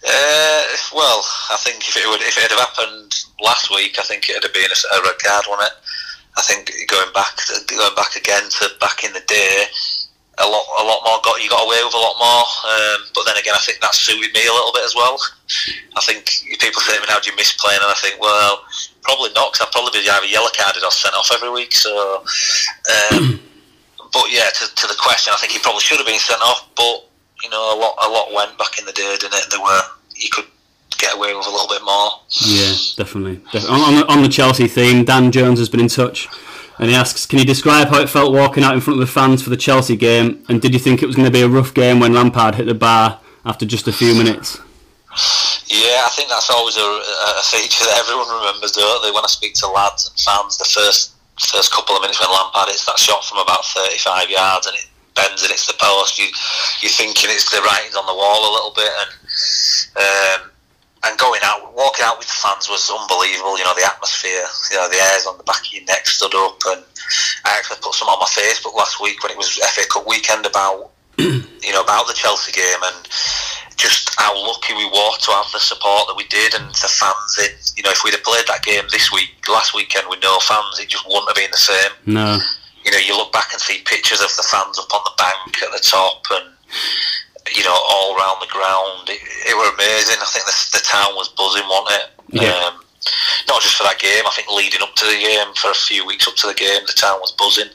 Uh, 0.08 0.64
well, 0.94 1.24
I 1.52 1.58
think 1.60 1.88
if 1.88 1.96
it 1.98 2.08
would, 2.10 2.22
if 2.22 2.38
it 2.38 2.52
had 2.52 2.60
happened 2.60 3.14
last 3.42 3.70
week, 3.70 3.98
I 4.00 4.04
think 4.04 4.30
it'd 4.30 4.44
have 4.44 4.54
been 4.54 4.64
a, 4.70 4.98
a 4.98 5.04
red 5.04 5.18
card, 5.24 5.46
wouldn't 5.50 5.68
it? 5.68 5.74
I 6.38 6.42
think 6.42 6.72
going 6.90 7.14
back, 7.14 7.38
going 7.68 7.96
back 7.96 8.16
again 8.16 8.44
to 8.50 8.70
back 8.82 9.04
in 9.04 9.14
the 9.14 9.22
day, 9.28 9.66
a 10.38 10.48
lot, 10.48 10.66
a 10.80 10.84
lot 10.84 11.00
more 11.06 11.20
got 11.24 11.42
you 11.42 11.50
got 11.50 11.64
away 11.64 11.80
with 11.84 11.94
a 11.96 12.02
lot 12.02 12.16
more. 12.20 12.46
Um, 12.68 13.08
but 13.16 13.24
then 13.26 13.38
again, 13.38 13.56
I 13.56 13.64
think 13.64 13.80
that 13.80 13.96
suited 13.96 14.34
me 14.34 14.44
a 14.48 14.52
little 14.52 14.74
bit 14.74 14.84
as 14.84 14.96
well. 14.96 15.16
I 15.96 16.02
think 16.04 16.28
people 16.60 16.82
say 16.82 16.96
to 16.96 17.02
me 17.02 17.08
now, 17.08 17.20
"Do 17.20 17.32
you 17.32 17.36
miss 17.36 17.56
playing?" 17.56 17.80
And 17.82 17.92
I 17.92 17.98
think, 18.00 18.20
well, 18.20 18.64
probably 19.04 19.32
not, 19.32 19.54
because 19.54 19.68
I'd 19.68 19.72
probably 19.72 20.02
be 20.02 20.10
either 20.10 20.28
yellow 20.28 20.52
carded 20.52 20.84
or 20.84 20.92
sent 20.92 21.16
off 21.16 21.32
every 21.32 21.50
week. 21.50 21.74
So, 21.74 22.24
um, 23.12 23.40
but 24.14 24.28
yeah, 24.30 24.50
to, 24.52 24.64
to 24.76 24.86
the 24.88 24.98
question, 25.00 25.32
I 25.32 25.40
think 25.40 25.54
he 25.54 25.60
probably 25.60 25.82
should 25.82 25.98
have 25.98 26.08
been 26.08 26.20
sent 26.20 26.42
off, 26.42 26.68
but 26.76 27.08
you 27.44 27.50
know, 27.50 27.76
a 27.76 27.78
lot, 27.78 27.96
a 28.04 28.10
lot 28.10 28.34
went 28.34 28.58
back 28.58 28.80
in 28.80 28.86
the 28.86 28.94
day, 28.94 29.16
didn't 29.20 29.36
it? 29.36 29.48
There 29.52 29.62
were 29.62 29.82
you 30.16 30.30
could 30.32 30.46
get 30.98 31.16
away 31.16 31.36
with 31.36 31.46
a 31.46 31.50
little 31.50 31.68
bit 31.68 31.84
more. 31.84 32.12
Yeah, 32.46 32.74
definitely. 32.96 33.42
Def- 33.52 33.70
on, 33.70 33.80
on, 33.82 33.96
the, 33.96 34.08
on 34.08 34.22
the 34.22 34.30
Chelsea 34.30 34.68
theme, 34.68 35.04
Dan 35.04 35.32
Jones 35.32 35.60
has 35.60 35.70
been 35.70 35.82
in 35.82 35.88
touch, 35.88 36.28
and 36.78 36.90
he 36.90 36.96
asks, 36.96 37.26
"Can 37.26 37.40
you 37.40 37.46
describe 37.46 37.90
how 37.90 38.00
it 38.02 38.10
felt 38.10 38.34
walking 38.34 38.64
out 38.64 38.74
in 38.74 38.82
front 38.82 39.00
of 39.00 39.06
the 39.08 39.12
fans 39.12 39.42
for 39.42 39.50
the 39.50 39.58
Chelsea 39.58 39.96
game? 39.96 40.44
And 40.50 40.62
did 40.62 40.74
you 40.74 40.80
think 40.80 41.02
it 41.02 41.06
was 41.06 41.16
going 41.16 41.26
to 41.26 41.32
be 41.32 41.42
a 41.42 41.48
rough 41.48 41.74
game 41.74 42.00
when 42.00 42.14
Lampard 42.14 42.56
hit 42.56 42.66
the 42.66 42.74
bar 42.74 43.20
after 43.46 43.66
just 43.66 43.88
a 43.88 43.94
few 43.94 44.16
minutes?" 44.16 44.60
Yeah, 45.68 46.06
I 46.06 46.12
think 46.14 46.30
that's 46.30 46.50
always 46.50 46.78
a, 46.78 46.86
a 46.86 47.44
feature 47.44 47.86
that 47.86 47.98
everyone 48.04 48.30
remembers, 48.30 48.74
don't 48.74 49.02
they? 49.04 49.12
When 49.12 49.24
I 49.24 49.28
speak 49.28 49.56
to 49.56 49.68
lads 49.68 50.10
and 50.10 50.20
fans, 50.20 50.58
the 50.58 50.66
first 50.66 51.16
first 51.40 51.72
couple 51.72 51.96
of 51.96 52.02
minutes 52.02 52.20
when 52.20 52.30
Lampard 52.32 52.70
hits 52.70 52.86
that 52.86 52.98
shot 52.98 53.26
from 53.26 53.40
about 53.40 53.66
35 53.66 54.30
yards 54.30 54.68
and 54.68 54.76
it 54.76 54.88
bends 55.16 55.44
and 55.44 55.52
it's 55.52 55.68
the 55.68 55.76
post, 55.80 56.20
you, 56.20 56.28
you're 56.80 56.92
thinking 56.92 57.30
it's 57.32 57.52
the 57.52 57.62
writings 57.62 57.96
on 57.96 58.06
the 58.06 58.16
wall 58.16 58.40
a 58.40 58.54
little 58.56 58.74
bit. 58.76 58.92
And 59.04 59.12
um, 60.00 60.52
and 61.06 61.18
going 61.20 61.42
out, 61.44 61.74
walking 61.76 62.06
out 62.06 62.18
with 62.18 62.28
the 62.28 62.34
fans 62.34 62.70
was 62.70 62.90
unbelievable. 62.90 63.58
You 63.58 63.64
know, 63.64 63.78
the 63.78 63.86
atmosphere, 63.86 64.46
you 64.72 64.78
know, 64.78 64.90
the 64.90 64.98
hairs 64.98 65.26
on 65.26 65.38
the 65.38 65.44
back 65.46 65.62
of 65.62 65.74
your 65.74 65.86
neck 65.86 66.08
stood 66.08 66.34
up. 66.34 66.58
And 66.74 66.82
I 67.46 67.54
actually 67.54 67.78
put 67.82 67.94
some 67.94 68.10
on 68.10 68.18
my 68.18 68.30
Facebook 68.30 68.76
last 68.76 69.02
week 69.02 69.22
when 69.22 69.32
it 69.32 69.38
was 69.38 69.58
FA 69.58 69.86
Cup 69.86 70.08
weekend 70.08 70.46
about, 70.46 70.92
you 71.18 71.74
know, 71.74 71.82
about 71.82 72.08
the 72.08 72.18
Chelsea 72.18 72.52
game 72.52 72.82
and 72.82 73.08
just 73.78 74.18
how 74.18 74.34
lucky 74.34 74.74
we 74.74 74.86
were 74.86 75.16
to 75.20 75.32
have 75.32 75.52
the 75.54 75.60
support 75.60 76.08
that 76.08 76.18
we 76.18 76.26
did 76.26 76.56
and 76.56 76.66
the 76.74 76.90
fans 76.90 77.38
in. 77.38 77.54
You 77.78 77.84
know, 77.84 77.94
if 77.94 78.02
we'd 78.04 78.18
have 78.18 78.24
played 78.24 78.48
that 78.48 78.64
game 78.64 78.86
this 78.90 79.12
week, 79.12 79.30
last 79.50 79.76
weekend 79.76 80.08
with 80.10 80.24
no 80.24 80.40
fans, 80.42 80.80
it 80.80 80.90
just 80.90 81.06
wouldn't 81.06 81.30
have 81.30 81.38
been 81.38 81.52
the 81.52 81.62
same. 81.62 81.92
No. 82.06 82.40
You 82.84 82.92
know, 82.92 82.98
you 82.98 83.18
look 83.18 83.34
back 83.34 83.52
and 83.52 83.62
see 83.62 83.82
pictures 83.86 84.22
of 84.22 84.30
the 84.38 84.46
fans 84.50 84.80
up 84.80 84.94
on 84.94 85.02
the 85.06 85.16
bank 85.18 85.62
at 85.62 85.72
the 85.72 85.82
top 85.82 86.26
and, 86.32 86.50
you 87.54 87.64
know, 87.64 87.76
all 87.76 88.16
around 88.18 88.42
the 88.42 88.50
ground. 88.50 89.10
It, 89.10 89.22
it 89.50 89.56
were 89.56 89.70
amazing. 89.76 90.18
I 90.22 90.26
think 90.32 90.46
the, 90.46 90.80
the 90.80 90.84
town 90.84 91.14
was 91.16 91.30
buzzing, 91.30 91.68
wasn't 91.70 92.02
it? 92.02 92.06
Yeah. 92.42 92.50
Um, 92.72 92.82
not 93.48 93.62
just 93.62 93.76
for 93.78 93.84
that 93.84 94.00
game, 94.00 94.24
I 94.26 94.32
think 94.34 94.50
leading 94.50 94.82
up 94.82 94.96
to 94.96 95.06
the 95.06 95.20
game, 95.20 95.54
for 95.56 95.70
a 95.70 95.76
few 95.78 96.06
weeks 96.06 96.28
up 96.28 96.36
to 96.42 96.48
the 96.48 96.56
game, 96.58 96.82
the 96.88 96.94
town 96.98 97.20
was 97.22 97.32
buzzing. 97.38 97.70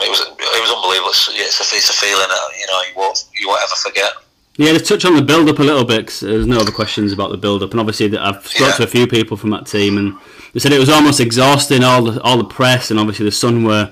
It 0.00 0.10
was 0.10 0.20
it 0.20 0.60
was 0.60 0.72
unbelievable. 0.72 1.10
It's, 1.10 1.28
it's, 1.32 1.60
a, 1.60 1.76
it's 1.76 1.90
a 1.90 1.92
feeling 1.92 2.28
that 2.28 2.44
you 2.60 2.66
know 2.66 2.80
you 2.88 2.94
won't 2.96 3.24
you 3.38 3.48
won't 3.48 3.62
ever 3.62 3.76
forget. 3.76 4.12
Yeah, 4.58 4.72
let's 4.72 4.88
touch 4.88 5.04
on 5.04 5.16
the 5.16 5.22
build 5.22 5.48
up 5.50 5.58
a 5.58 5.62
little 5.62 5.84
bit. 5.84 6.06
Cause 6.06 6.20
there's 6.20 6.46
no 6.46 6.58
other 6.58 6.72
questions 6.72 7.12
about 7.12 7.30
the 7.30 7.36
build 7.36 7.62
up, 7.62 7.70
and 7.72 7.80
obviously 7.80 8.16
I've 8.16 8.46
spoke 8.46 8.68
Yeah. 8.68 8.72
to 8.76 8.82
a 8.84 8.86
few 8.86 9.06
people 9.06 9.36
from 9.36 9.50
that 9.50 9.66
team, 9.66 9.96
and 9.98 10.14
they 10.52 10.60
said 10.60 10.72
it 10.72 10.78
was 10.78 10.88
almost 10.90 11.20
exhausting. 11.20 11.84
All 11.84 12.02
the 12.04 12.20
all 12.22 12.36
the 12.38 12.44
press, 12.44 12.90
and 12.90 12.98
obviously 13.00 13.24
the 13.26 13.32
Sun 13.32 13.64
were 13.64 13.90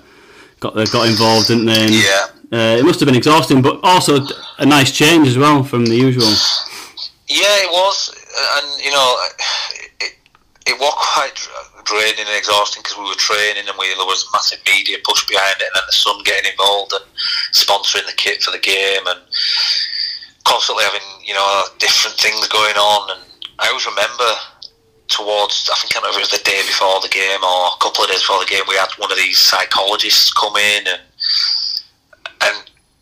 got 0.61 0.75
got 0.91 1.09
involved, 1.09 1.49
didn't 1.49 1.67
they? 1.67 1.83
And, 1.85 1.91
Yeah. 1.93 2.27
Uh, 2.55 2.79
it 2.79 2.85
must 2.85 3.01
have 3.01 3.09
been 3.09 3.19
exhausting, 3.19 3.61
but 3.61 3.81
also 3.83 4.23
a 4.59 4.65
nice 4.65 4.93
change 4.95 5.27
as 5.27 5.37
well 5.37 5.65
from 5.65 5.87
the 5.87 5.97
usual. 5.97 6.31
Yeah, 7.27 7.67
it 7.67 7.71
was, 7.75 8.15
and 8.15 8.67
you 8.79 8.93
know, 8.93 9.11
it, 9.99 10.15
it 10.71 10.79
was 10.79 10.95
quite 10.95 11.35
draining 11.83 12.23
and 12.31 12.39
exhausting 12.39 12.79
because 12.87 12.97
we 12.97 13.11
were 13.11 13.19
training 13.19 13.67
and 13.67 13.75
we, 13.75 13.91
there 13.99 14.07
was 14.07 14.31
massive 14.33 14.63
media 14.71 14.99
push 15.03 15.27
behind 15.27 15.59
it, 15.59 15.67
and 15.67 15.75
then 15.75 15.83
the 15.91 15.99
Sun 15.99 16.23
getting 16.23 16.53
involved 16.53 16.95
and 16.95 17.03
sponsoring 17.51 18.07
the 18.07 18.15
kit 18.15 18.39
for 18.41 18.53
the 18.53 18.63
game, 18.63 19.03
and 19.03 19.19
constantly 20.47 20.85
having 20.85 21.03
you 21.27 21.35
know 21.35 21.65
different 21.83 22.15
things 22.23 22.47
going 22.55 22.79
on. 22.79 23.19
And 23.19 23.23
I 23.59 23.67
always 23.67 23.91
remember 23.91 24.31
towards 25.11 25.67
I 25.67 25.77
think 25.83 25.99
know 25.99 26.07
if 26.07 26.23
it 26.23 26.23
was 26.23 26.31
the 26.31 26.47
day 26.47 26.63
before 26.71 27.03
the 27.03 27.11
game 27.11 27.43
or 27.43 27.75
a 27.75 27.83
couple 27.83 28.07
of 28.07 28.15
days 28.15 28.23
before 28.23 28.47
the 28.47 28.47
game, 28.47 28.63
we 28.71 28.79
had 28.79 28.95
one 29.03 29.11
of 29.11 29.19
these 29.19 29.43
psychologists 29.43 30.31
come 30.31 30.55
in 30.55 30.87
and 30.87 31.03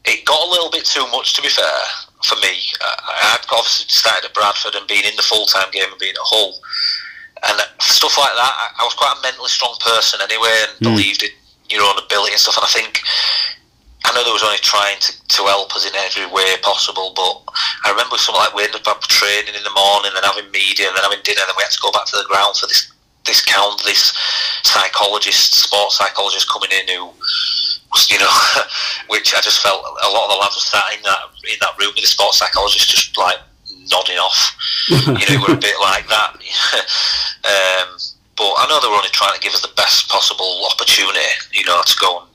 it 0.05 0.25
got 0.25 0.47
a 0.47 0.51
little 0.51 0.71
bit 0.71 0.85
too 0.85 1.07
much 1.13 1.35
to 1.35 1.43
be 1.43 1.49
fair 1.49 1.81
for 2.25 2.37
me. 2.37 2.55
I 2.81 3.39
I'd 3.39 3.47
obviously 3.51 3.87
started 3.89 4.27
at 4.27 4.35
Bradford 4.35 4.75
and 4.75 4.87
been 4.87 5.05
in 5.05 5.17
the 5.17 5.27
full 5.27 5.47
time 5.47 5.71
game 5.71 5.91
and 5.91 5.99
being 5.99 6.15
at 6.15 6.27
Hull. 6.27 6.59
And 7.43 7.59
stuff 7.83 8.15
like 8.19 8.35
that, 8.39 8.55
I, 8.55 8.67
I 8.79 8.83
was 8.87 8.95
quite 8.95 9.19
a 9.19 9.23
mentally 9.23 9.51
strong 9.51 9.75
person 9.83 10.23
anyway 10.23 10.55
and 10.63 10.73
hmm. 10.79 10.95
believed 10.95 11.27
in 11.27 11.35
your 11.71 11.83
own 11.83 11.99
ability 11.99 12.39
and 12.39 12.43
stuff. 12.43 12.55
And 12.55 12.67
I 12.67 12.71
think, 12.71 13.03
I 14.07 14.15
know 14.15 14.23
there 14.23 14.35
was 14.35 14.47
only 14.47 14.63
trying 14.63 14.99
to, 15.03 15.11
to 15.11 15.41
help 15.51 15.75
us 15.75 15.83
in 15.83 15.95
every 15.99 16.31
way 16.31 16.55
possible, 16.63 17.11
but 17.19 17.43
I 17.83 17.91
remember 17.91 18.15
something 18.15 18.39
like 18.39 18.55
we 18.55 18.63
ended 18.63 18.87
up 18.87 19.03
training 19.11 19.59
in 19.59 19.65
the 19.67 19.75
morning 19.75 20.15
and 20.15 20.23
having 20.23 20.55
media 20.55 20.87
and 20.87 20.95
then 20.95 21.03
having 21.03 21.23
dinner 21.27 21.43
and 21.43 21.51
then 21.51 21.59
we 21.59 21.67
had 21.67 21.75
to 21.75 21.83
go 21.83 21.91
back 21.91 22.07
to 22.15 22.19
the 22.19 22.31
ground 22.31 22.55
for 22.55 22.71
this 22.71 22.87
this 23.25 23.45
count, 23.45 23.83
this 23.85 24.13
psychologist, 24.63 25.55
sports 25.55 25.99
psychologist 25.99 26.51
coming 26.51 26.71
in 26.71 26.89
who 26.97 27.11
you 28.09 28.19
know, 28.19 28.29
which 29.09 29.35
I 29.35 29.41
just 29.41 29.63
felt 29.63 29.85
a 29.85 30.11
lot 30.11 30.25
of 30.25 30.31
the 30.31 30.41
lads 30.41 30.57
were 30.57 30.65
sat 30.65 30.85
in 30.97 31.03
that 31.03 31.21
in 31.45 31.59
that 31.61 31.77
room 31.79 31.93
with 31.95 32.03
the 32.03 32.09
sports 32.09 32.39
psychologist, 32.39 32.89
just 32.89 33.17
like 33.19 33.37
nodding 33.91 34.17
off. 34.17 34.57
you 34.89 35.27
know, 35.29 35.43
we 35.43 35.53
were 35.53 35.59
a 35.59 35.61
bit 35.61 35.77
like 35.81 36.09
that. 36.09 36.33
um, 37.45 37.99
but 38.37 38.53
I 38.59 38.67
know 38.69 38.81
they 38.81 38.89
were 38.89 38.97
only 38.97 39.13
trying 39.13 39.35
to 39.35 39.41
give 39.41 39.53
us 39.53 39.61
the 39.61 39.73
best 39.77 40.09
possible 40.09 40.67
opportunity, 40.71 41.21
you 41.53 41.65
know, 41.65 41.83
to 41.85 41.97
go 42.01 42.21
and 42.21 42.29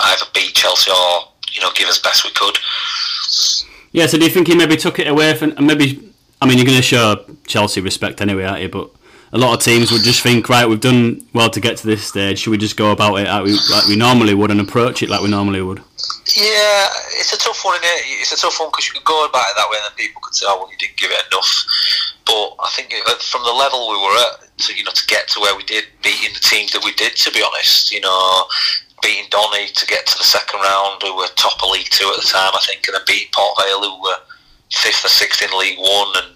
either 0.00 0.26
beat 0.34 0.54
Chelsea 0.54 0.90
or 0.90 1.30
you 1.52 1.62
know 1.62 1.70
give 1.74 1.88
us 1.88 1.98
best 1.98 2.24
we 2.24 2.30
could. 2.32 2.58
Yeah, 3.92 4.06
so 4.06 4.18
do 4.18 4.24
you 4.24 4.30
think 4.30 4.48
he 4.48 4.56
maybe 4.56 4.76
took 4.76 4.98
it 4.98 5.06
away 5.06 5.34
from 5.34 5.52
and 5.56 5.66
maybe? 5.66 6.10
I 6.42 6.46
mean, 6.46 6.58
you're 6.58 6.66
going 6.66 6.76
to 6.76 6.82
show 6.82 7.24
Chelsea 7.46 7.80
respect 7.80 8.20
anyway, 8.20 8.44
aren't 8.44 8.60
you? 8.60 8.68
But 8.68 8.90
a 9.34 9.38
lot 9.38 9.52
of 9.52 9.60
teams 9.60 9.90
would 9.90 10.02
just 10.02 10.22
think, 10.22 10.48
right, 10.48 10.68
we've 10.68 10.80
done 10.80 11.26
well 11.34 11.50
to 11.50 11.60
get 11.60 11.76
to 11.78 11.86
this 11.86 12.06
stage. 12.06 12.38
Should 12.38 12.52
we 12.52 12.56
just 12.56 12.76
go 12.76 12.92
about 12.92 13.16
it 13.16 13.26
like 13.26 13.42
we, 13.42 13.58
like 13.68 13.86
we 13.88 13.96
normally 13.96 14.32
would 14.32 14.52
and 14.52 14.60
approach 14.60 15.02
it 15.02 15.10
like 15.10 15.22
we 15.22 15.28
normally 15.28 15.60
would? 15.60 15.78
Yeah, 16.38 16.86
it's 17.18 17.34
a 17.34 17.38
tough 17.38 17.64
one, 17.64 17.74
is 17.74 17.82
it? 17.82 18.22
It's 18.22 18.32
a 18.32 18.36
tough 18.40 18.60
one 18.60 18.70
because 18.70 18.86
you 18.86 18.94
could 18.94 19.04
go 19.04 19.26
about 19.26 19.50
it 19.50 19.56
that 19.58 19.66
way, 19.68 19.76
and 19.82 19.90
then 19.90 19.96
people 19.98 20.22
could 20.22 20.34
say, 20.34 20.46
"Oh, 20.48 20.62
well, 20.62 20.70
you 20.70 20.78
didn't 20.78 20.96
give 20.96 21.10
it 21.10 21.26
enough." 21.32 21.50
But 22.24 22.54
I 22.62 22.70
think 22.78 22.94
uh, 22.94 23.18
from 23.18 23.42
the 23.42 23.52
level 23.52 23.90
we 23.90 23.98
were 23.98 24.16
at, 24.22 24.56
to 24.56 24.74
you 24.74 24.84
know, 24.84 24.94
to 24.94 25.06
get 25.06 25.26
to 25.34 25.40
where 25.40 25.56
we 25.56 25.64
did, 25.64 25.84
beating 26.02 26.32
the 26.32 26.40
teams 26.40 26.70
that 26.72 26.84
we 26.84 26.94
did, 26.94 27.16
to 27.16 27.32
be 27.32 27.42
honest, 27.42 27.90
you 27.90 28.00
know, 28.00 28.46
beating 29.02 29.26
Donny 29.30 29.66
to 29.66 29.84
get 29.86 30.06
to 30.06 30.16
the 30.16 30.24
second 30.24 30.62
round, 30.62 31.02
who 31.02 31.16
were 31.16 31.26
top 31.34 31.58
of 31.58 31.70
League 31.74 31.90
Two 31.90 32.06
at 32.06 32.22
the 32.22 32.28
time, 32.30 32.54
I 32.54 32.62
think, 32.62 32.86
and 32.86 32.94
then 32.94 33.02
beating 33.06 33.34
Port 33.34 33.58
Vale, 33.58 33.82
who 33.82 34.00
were 34.00 34.22
fifth 34.74 35.04
or 35.04 35.12
sixth 35.12 35.42
in 35.42 35.50
League 35.58 35.78
One, 35.78 36.10
and 36.22 36.30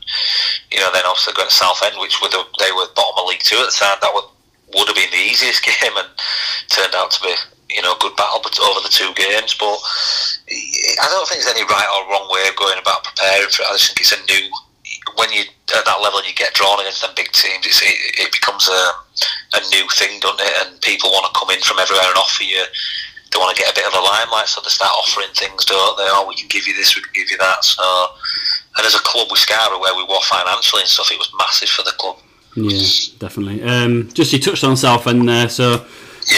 you 0.71 0.79
know, 0.81 0.91
then 0.93 1.07
obviously 1.07 1.35
to 1.35 1.51
Southend, 1.51 1.99
which 2.01 2.23
were 2.23 2.31
the, 2.31 2.45
they 2.59 2.73
were 2.73 2.87
bottom 2.95 3.25
of 3.25 3.29
League 3.29 3.45
Two 3.45 3.59
at 3.59 3.71
the 3.71 3.77
time. 3.77 3.99
That 4.01 4.15
would 4.15 4.29
would 4.75 4.89
have 4.89 4.97
been 4.97 5.11
the 5.11 5.27
easiest 5.29 5.65
game, 5.69 5.95
and 5.97 6.09
turned 6.69 6.95
out 6.95 7.11
to 7.17 7.21
be 7.23 7.35
you 7.75 7.83
know 7.83 7.95
a 7.95 8.03
good 8.03 8.17
battle 8.17 8.41
over 8.41 8.81
the 8.81 8.93
two 8.93 9.11
games. 9.15 9.55
But 9.59 9.79
I 11.03 11.07
don't 11.11 11.27
think 11.29 11.43
there's 11.43 11.55
any 11.55 11.67
right 11.67 11.91
or 11.99 12.11
wrong 12.11 12.29
way 12.31 12.47
of 12.49 12.57
going 12.57 12.79
about 12.79 13.05
preparing 13.05 13.51
for 13.51 13.63
it. 13.63 13.71
I 13.71 13.77
just 13.77 13.93
think 13.93 14.07
it's 14.07 14.15
a 14.15 14.23
new 14.27 14.49
when 15.17 15.33
you 15.33 15.43
at 15.77 15.85
that 15.85 16.01
level 16.01 16.19
and 16.19 16.29
you 16.29 16.35
get 16.35 16.55
drawn 16.55 16.81
against 16.81 17.03
them 17.03 17.13
big 17.17 17.31
teams, 17.33 17.67
it, 17.67 17.99
it 18.19 18.33
becomes 18.33 18.69
a, 18.69 18.83
a 19.59 19.61
new 19.71 19.87
thing, 19.93 20.19
doesn't 20.21 20.41
it? 20.41 20.55
And 20.65 20.81
people 20.81 21.11
want 21.11 21.29
to 21.29 21.39
come 21.39 21.51
in 21.51 21.61
from 21.61 21.79
everywhere 21.79 22.09
and 22.09 22.17
offer 22.17 22.45
you. 22.45 22.65
They 23.31 23.39
want 23.39 23.55
to 23.57 23.63
get 23.63 23.71
a 23.71 23.75
bit 23.75 23.87
of 23.87 23.93
the 23.93 24.01
limelight, 24.01 24.49
so 24.49 24.61
they 24.63 24.71
start 24.71 24.91
offering 24.91 25.29
things, 25.35 25.65
don't 25.65 25.97
they? 25.99 26.05
Oh, 26.09 26.27
we 26.29 26.35
can 26.35 26.49
give 26.49 26.67
you 26.67 26.75
this, 26.75 26.97
we 26.97 27.03
can 27.03 27.13
give 27.15 27.31
you 27.31 27.37
that. 27.39 27.63
So, 27.65 27.83
and 28.79 28.87
as 28.87 28.95
a 28.95 28.99
club 29.01 29.29
with 29.31 29.41
Scarborough, 29.41 29.81
where 29.81 29.95
we 29.95 30.03
were 30.05 30.21
financially 30.23 30.83
and 30.83 30.89
stuff, 30.89 31.11
it 31.13 31.19
was 31.19 31.31
massive 31.39 31.69
for 31.69 31.83
the 31.83 31.93
club. 31.99 32.17
Yeah, 32.57 32.81
definitely. 33.19 33.63
Um, 33.63 34.09
just 34.15 34.33
you 34.33 34.39
touched 34.39 34.65
on 34.65 34.77
Southend 34.77 35.29
there, 35.29 35.49
so 35.49 35.85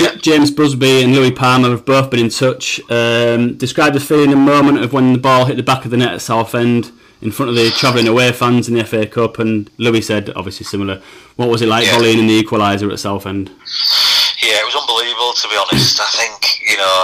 Yeah. 0.01 0.15
James 0.17 0.51
Busby 0.51 1.03
and 1.03 1.15
Louis 1.15 1.31
Palmer 1.33 1.71
have 1.71 1.85
both 1.87 2.11
been 2.11 2.21
in 2.21 2.29
touch. 2.31 2.81
Um, 2.91 3.55
describe 3.57 3.93
the 3.95 4.01
feeling 4.01 4.33
and 4.33 4.41
moment 4.43 4.79
of 4.85 4.93
when 4.93 5.13
the 5.13 5.19
ball 5.19 5.47
hit 5.47 5.57
the 5.57 5.63
back 5.63 5.85
of 5.85 5.91
the 5.91 5.97
net 5.97 6.13
at 6.15 6.21
Southend 6.21 6.93
in 7.23 7.31
front 7.33 7.51
of 7.51 7.55
the 7.57 7.71
travelling 7.71 8.09
away 8.09 8.33
fans 8.33 8.69
in 8.69 8.75
the 8.75 8.85
FA 8.85 9.07
Cup, 9.07 9.39
and 9.39 9.71
Louis 9.79 10.01
said, 10.03 10.31
obviously 10.37 10.65
similar. 10.65 11.01
What 11.37 11.49
was 11.49 11.61
it 11.63 11.69
like 11.69 11.87
Yeah. 11.87 11.97
volleying 11.97 12.19
in 12.19 12.27
the 12.27 12.43
equaliser 12.43 12.91
at 12.93 12.99
Southend? 12.99 13.51
Yeah, 14.41 14.65
it 14.65 14.67
was 14.67 14.77
unbelievable 14.77 15.37
to 15.37 15.47
be 15.49 15.57
honest. 15.61 16.01
I 16.01 16.09
think 16.17 16.65
you 16.65 16.77
know, 16.81 16.97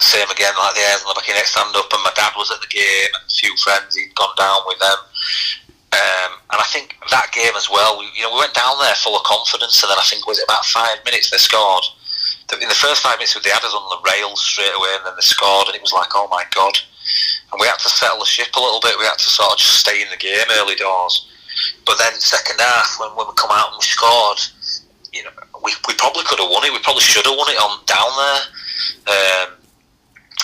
same 0.00 0.28
again 0.32 0.52
like 0.56 0.74
the 0.74 0.84
airs 0.88 1.04
on 1.04 1.12
the 1.12 1.20
back 1.20 1.28
of 1.28 1.36
neck 1.36 1.48
stand 1.48 1.76
up, 1.76 1.92
and 1.92 2.02
my 2.02 2.14
dad 2.16 2.32
was 2.36 2.48
at 2.50 2.60
the 2.64 2.72
game, 2.72 3.10
and 3.12 3.24
a 3.24 3.32
few 3.32 3.52
friends 3.60 3.96
he'd 3.96 4.14
gone 4.16 4.32
down 4.36 4.64
with 4.64 4.80
them. 4.80 5.00
Um, 5.94 6.30
and 6.50 6.58
I 6.58 6.66
think 6.74 6.98
that 7.12 7.30
game 7.30 7.54
as 7.54 7.70
well, 7.70 8.00
we, 8.00 8.10
you 8.18 8.26
know, 8.26 8.34
we 8.34 8.42
went 8.42 8.56
down 8.56 8.74
there 8.82 8.98
full 8.98 9.14
of 9.14 9.22
confidence, 9.22 9.78
and 9.84 9.92
then 9.92 10.00
I 10.00 10.06
think 10.08 10.26
was 10.26 10.40
it 10.40 10.48
about 10.48 10.66
five 10.66 10.98
minutes 11.04 11.30
they 11.30 11.38
scored. 11.38 11.84
In 12.50 12.68
the 12.68 12.74
first 12.74 13.02
five 13.02 13.16
minutes, 13.20 13.36
they 13.38 13.50
had 13.50 13.62
us 13.62 13.76
on 13.76 13.86
the 13.94 14.02
rails 14.10 14.42
straight 14.42 14.74
away, 14.74 14.90
and 14.96 15.06
then 15.06 15.14
they 15.14 15.24
scored, 15.24 15.68
and 15.68 15.76
it 15.76 15.84
was 15.84 15.92
like, 15.92 16.10
oh 16.16 16.26
my 16.32 16.44
god! 16.50 16.74
And 17.52 17.60
we 17.60 17.68
had 17.68 17.78
to 17.78 17.88
settle 17.88 18.18
the 18.18 18.26
ship 18.26 18.50
a 18.56 18.60
little 18.60 18.80
bit. 18.80 18.98
We 18.98 19.04
had 19.04 19.20
to 19.20 19.30
sort 19.30 19.52
of 19.52 19.58
just 19.58 19.84
stay 19.84 20.02
in 20.02 20.08
the 20.10 20.18
game 20.18 20.48
early 20.58 20.74
doors. 20.74 21.28
But 21.86 21.98
then 21.98 22.12
second 22.18 22.58
half, 22.58 22.96
when, 22.98 23.14
when 23.14 23.28
we 23.28 23.34
come 23.36 23.52
out 23.52 23.70
and 23.70 23.78
we 23.78 23.86
scored, 23.86 24.40
you 25.12 25.22
know, 25.22 25.30
we, 25.64 25.72
we 25.88 25.94
probably 25.96 26.22
could 26.28 26.38
have 26.38 26.50
won 26.52 26.64
it. 26.64 26.72
We 26.72 26.78
probably 26.84 27.02
should 27.02 27.24
have 27.24 27.36
won 27.36 27.48
it 27.48 27.58
on 27.58 27.80
down 27.88 28.12
there. 28.14 28.42
Um, 29.08 29.48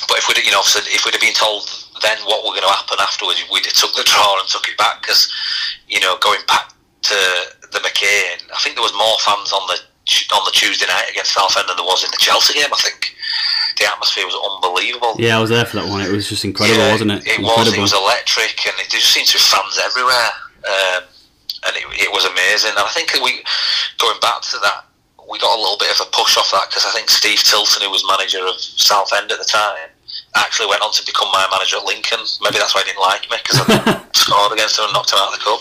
but 0.09 0.19
if 0.19 0.27
we'd, 0.27 0.41
you 0.41 0.51
know, 0.51 0.65
if 0.65 1.05
we'd 1.05 1.15
have 1.15 1.21
been 1.21 1.37
told 1.37 1.69
then 2.01 2.17
what 2.25 2.41
were 2.43 2.57
going 2.57 2.65
to 2.65 2.73
happen 2.73 2.97
afterwards, 3.01 3.45
we'd 3.53 3.65
have 3.67 3.77
took 3.77 3.93
the 3.95 4.05
draw 4.05 4.41
and 4.41 4.49
took 4.49 4.67
it 4.69 4.77
back 4.79 5.03
because, 5.03 5.29
you 5.87 6.01
know, 6.01 6.17
going 6.21 6.41
back 6.49 6.73
to 7.03 7.19
the 7.73 7.81
McCain, 7.85 8.41
I 8.49 8.59
think 8.65 8.75
there 8.77 8.85
was 8.85 8.97
more 8.97 9.21
fans 9.21 9.53
on 9.53 9.67
the 9.69 9.79
on 10.35 10.43
the 10.45 10.51
Tuesday 10.51 10.87
night 10.87 11.07
against 11.11 11.33
Southend 11.33 11.69
than 11.69 11.77
there 11.77 11.87
was 11.87 12.03
in 12.03 12.11
the 12.11 12.19
Chelsea 12.19 12.55
game. 12.55 12.73
I 12.73 12.81
think 12.83 13.15
the 13.79 13.87
atmosphere 13.87 14.27
was 14.27 14.35
unbelievable. 14.35 15.15
Yeah, 15.19 15.39
I 15.39 15.41
was 15.41 15.51
there 15.51 15.65
for 15.65 15.77
that 15.77 15.87
one. 15.87 16.01
It 16.03 16.11
was 16.11 16.29
just 16.29 16.45
incredible, 16.45 16.83
Yeah, 16.83 16.93
wasn't 16.93 17.13
it? 17.13 17.27
It 17.27 17.41
was. 17.41 17.71
It 17.71 17.79
was 17.79 17.93
electric, 17.93 18.67
and 18.67 18.75
it 18.81 18.91
just 18.91 19.13
seemed 19.13 19.29
to 19.29 19.39
be 19.39 19.45
fans 19.45 19.79
everywhere, 19.79 20.31
um, 20.67 21.03
and 21.69 21.73
it, 21.77 21.85
it 21.95 22.11
was 22.11 22.25
amazing. 22.27 22.75
And 22.75 22.83
I 22.83 22.91
think 22.91 23.15
we, 23.23 23.45
going 24.03 24.19
back 24.21 24.43
to 24.51 24.59
that, 24.67 24.90
we 25.31 25.39
got 25.39 25.55
a 25.57 25.61
little 25.63 25.79
bit 25.79 25.95
of 25.95 26.03
a 26.03 26.11
push 26.11 26.37
off 26.37 26.51
that 26.51 26.67
because 26.69 26.85
I 26.85 26.91
think 26.91 27.09
Steve 27.09 27.39
Tilson, 27.39 27.87
who 27.87 27.91
was 27.91 28.03
manager 28.05 28.43
of 28.43 28.59
Southend 28.59 29.31
at 29.31 29.39
the 29.39 29.47
time, 29.47 29.89
actually 30.35 30.67
went 30.67 30.83
on 30.83 30.91
to 30.93 31.07
become 31.07 31.31
my 31.31 31.47
manager 31.55 31.79
at 31.79 31.87
Lincoln. 31.87 32.21
Maybe 32.43 32.59
that's 32.59 32.75
why 32.75 32.83
he 32.83 32.91
didn't 32.91 33.03
like 33.03 33.31
me 33.31 33.39
because 33.39 33.63
I 33.63 34.03
scored 34.15 34.53
against 34.53 34.79
him 34.79 34.91
and 34.91 34.95
knocked 34.95 35.15
him 35.15 35.23
out 35.23 35.31
of 35.31 35.39
the 35.39 35.45
cup. 35.47 35.61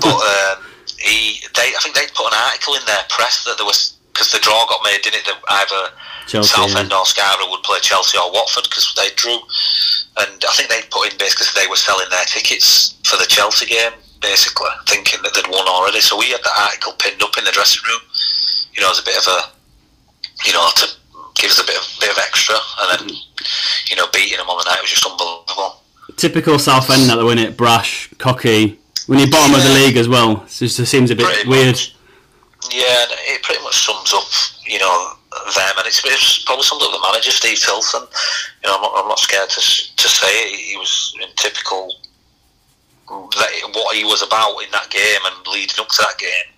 But 0.04 0.16
um, 0.16 0.58
he, 0.96 1.44
they, 1.54 1.76
I 1.76 1.78
think 1.84 1.94
they 1.94 2.08
put 2.16 2.32
an 2.32 2.40
article 2.48 2.74
in 2.74 2.84
their 2.88 3.04
press 3.12 3.44
that 3.44 3.60
there 3.60 3.68
was 3.68 4.00
because 4.12 4.30
the 4.32 4.40
draw 4.40 4.64
got 4.68 4.84
made, 4.84 5.00
didn't 5.02 5.24
it? 5.24 5.26
That 5.28 5.40
either 5.64 5.82
Chelsea, 6.28 6.52
Southend 6.52 6.92
yeah. 6.92 6.98
or 7.00 7.06
Scarborough 7.06 7.50
would 7.50 7.64
play 7.64 7.80
Chelsea 7.80 8.18
or 8.18 8.30
Watford 8.32 8.64
because 8.64 8.92
they 8.94 9.08
drew. 9.16 9.40
And 10.20 10.36
I 10.44 10.52
think 10.52 10.68
they 10.68 10.84
put 10.92 11.10
in 11.10 11.16
basically 11.16 11.48
they 11.56 11.68
were 11.68 11.80
selling 11.80 12.08
their 12.10 12.24
tickets 12.28 12.94
for 13.04 13.16
the 13.16 13.24
Chelsea 13.24 13.66
game, 13.66 13.96
basically 14.20 14.68
thinking 14.86 15.20
that 15.24 15.32
they'd 15.32 15.48
won 15.48 15.64
already. 15.66 16.00
So 16.00 16.18
we 16.18 16.28
had 16.28 16.44
that 16.44 16.60
article 16.60 16.92
pinned 17.00 17.22
up 17.22 17.36
in 17.38 17.44
the 17.44 17.56
dressing 17.56 17.80
room, 17.88 18.04
you 18.74 18.80
know, 18.82 18.90
as 18.90 18.98
a 19.00 19.04
bit 19.04 19.16
of 19.16 19.26
a, 19.26 19.38
you 20.46 20.52
know, 20.52 20.66
to 20.76 20.86
give 21.34 21.50
us 21.50 21.60
a 21.60 21.66
bit 21.66 21.76
of 21.76 21.84
bit 22.00 22.10
of 22.10 22.18
extra, 22.18 22.54
and 22.82 23.00
then 23.08 23.16
you 23.90 23.96
know 23.96 24.06
beating 24.12 24.38
them 24.38 24.48
on 24.48 24.58
the 24.64 24.70
night 24.70 24.80
was 24.80 24.90
just 24.90 25.06
unbelievable. 25.06 25.80
Typical 26.16 26.58
Southend 26.58 27.08
that 27.08 27.16
they 27.16 27.24
win 27.24 27.38
it, 27.38 27.56
brash, 27.56 28.08
cocky. 28.18 28.78
When 29.06 29.18
you're 29.18 29.30
bottom 29.30 29.54
of 29.54 29.62
the 29.62 29.70
league 29.74 29.96
as 29.96 30.08
well, 30.08 30.42
it 30.44 30.48
just 30.48 30.76
seems 30.86 31.10
a 31.10 31.16
bit 31.16 31.26
Pretty 31.26 31.48
weird. 31.48 31.74
much. 31.74 31.96
Yeah, 32.70 33.04
it 33.34 33.42
pretty 33.42 33.62
much 33.64 33.84
sums 33.84 34.14
up, 34.14 34.22
you 34.64 34.78
know, 34.78 35.14
them, 35.54 35.74
and 35.78 35.86
it's, 35.86 36.00
it's 36.04 36.44
probably 36.44 36.62
sums 36.62 36.84
up 36.84 36.92
the 36.92 37.00
manager, 37.02 37.32
Steve 37.32 37.58
Tilson. 37.58 38.02
You 38.62 38.70
know, 38.70 38.76
I'm 38.76 38.82
not, 38.82 38.92
I'm 38.96 39.08
not 39.08 39.18
scared 39.18 39.48
to 39.50 39.60
to 39.60 40.08
say 40.08 40.28
it. 40.28 40.60
He 40.60 40.76
was 40.76 41.14
in 41.20 41.28
typical 41.36 41.90
that 43.08 43.50
what 43.74 43.96
he 43.96 44.04
was 44.04 44.22
about 44.22 44.56
in 44.62 44.70
that 44.70 44.88
game 44.90 45.20
and 45.26 45.46
leading 45.48 45.76
up 45.80 45.88
to 45.88 46.02
that 46.02 46.18
game. 46.18 46.51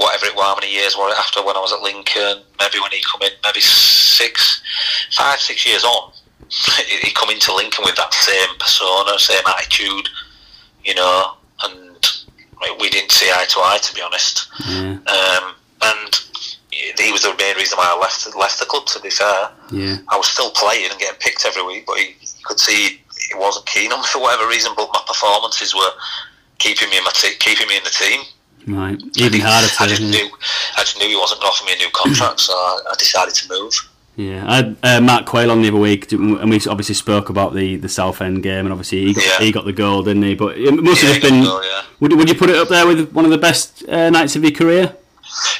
Whatever 0.00 0.26
it 0.26 0.34
was, 0.34 0.46
how 0.46 0.54
many 0.54 0.72
years 0.72 0.96
were 0.96 1.10
it 1.10 1.18
after 1.18 1.44
when 1.44 1.56
I 1.56 1.60
was 1.60 1.72
at 1.74 1.82
Lincoln? 1.82 2.40
Maybe 2.58 2.80
when 2.80 2.90
he 2.90 3.02
come 3.12 3.20
in, 3.20 3.32
maybe 3.44 3.60
six, 3.60 4.62
five, 5.12 5.38
six 5.40 5.66
years 5.66 5.84
on. 5.84 6.12
he, 6.88 7.12
come 7.12 7.28
into 7.28 7.54
Lincoln 7.54 7.84
with 7.84 7.96
that 7.96 8.12
same 8.14 8.48
persona, 8.58 9.18
same 9.18 9.44
attitude, 9.46 10.08
you 10.84 10.94
know, 10.94 11.34
and 11.64 11.98
we 12.80 12.88
didn't 12.88 13.12
see 13.12 13.30
eye 13.30 13.44
to 13.48 13.60
eye, 13.60 13.78
to 13.82 13.94
be 13.94 14.00
honest. 14.00 14.48
Yeah. 14.66 14.96
Um, 15.04 15.54
and 15.82 16.20
he 16.98 17.12
was 17.12 17.22
the 17.22 17.34
main 17.38 17.56
reason 17.56 17.76
why 17.76 17.92
I 17.94 17.98
left 18.00 18.34
left 18.36 18.58
the 18.58 18.66
club. 18.66 18.86
To 18.86 19.00
be 19.00 19.10
fair, 19.10 19.50
Yeah. 19.70 19.98
I 20.08 20.16
was 20.16 20.28
still 20.28 20.50
playing 20.52 20.90
and 20.90 20.98
getting 20.98 21.18
picked 21.20 21.44
every 21.44 21.62
week, 21.62 21.84
but 21.86 21.98
he 21.98 22.16
you 22.20 22.44
could 22.44 22.58
see 22.58 23.00
he 23.28 23.34
wasn't 23.36 23.66
keen 23.66 23.92
on 23.92 24.00
me 24.00 24.06
for 24.12 24.20
whatever 24.20 24.48
reason. 24.48 24.72
But 24.76 24.88
my 24.92 25.02
performances 25.06 25.74
were 25.74 25.90
keeping 26.58 26.88
me 26.90 26.98
in 26.98 27.04
my 27.04 27.12
te- 27.14 27.36
keeping 27.38 27.68
me 27.68 27.76
in 27.76 27.84
the 27.84 27.90
team. 27.90 28.22
Right. 28.66 29.00
Even 29.16 29.40
harder 29.40 29.68
I 29.80 29.86
to. 29.86 29.94
just 29.96 30.02
knew 30.02 30.28
I 30.76 30.80
just 30.80 30.98
knew 30.98 31.08
he 31.08 31.16
wasn't 31.16 31.40
going 31.40 31.50
to 31.52 31.54
offer 31.56 31.64
me 31.64 31.72
a 31.74 31.76
new 31.76 31.90
contract, 31.92 32.40
so 32.40 32.52
I, 32.52 32.80
I 32.92 32.94
decided 32.98 33.34
to 33.34 33.48
move. 33.48 33.72
Yeah, 34.16 34.44
I 34.46 34.56
had 34.56 34.76
uh, 34.82 35.00
Matt 35.00 35.24
Quayle 35.24 35.50
on 35.50 35.62
the 35.62 35.68
other 35.68 35.78
week, 35.78 36.12
and 36.12 36.50
we 36.50 36.56
obviously 36.68 36.94
spoke 36.94 37.30
about 37.30 37.54
the, 37.54 37.76
the 37.76 37.88
Southend 37.88 38.42
game, 38.42 38.66
and 38.66 38.72
obviously 38.72 39.06
he 39.06 39.14
got, 39.14 39.24
Yeah. 39.24 39.38
he 39.38 39.50
got 39.52 39.64
the 39.64 39.72
goal, 39.72 40.02
didn't 40.02 40.22
he? 40.24 40.34
But 40.34 40.58
it 40.58 40.72
must 40.72 41.02
Yeah, 41.02 41.08
have 41.14 41.16
he 41.16 41.20
just 41.20 41.22
got 41.22 41.30
been. 41.30 41.44
goal, 41.44 41.64
yeah. 41.64 41.82
would, 42.00 42.12
would 42.14 42.28
you 42.28 42.34
put 42.34 42.50
it 42.50 42.56
up 42.56 42.68
there 42.68 42.86
with 42.86 43.12
one 43.12 43.24
of 43.24 43.30
the 43.30 43.38
best 43.38 43.88
uh, 43.88 44.10
nights 44.10 44.36
of 44.36 44.42
your 44.42 44.52
career? 44.52 44.94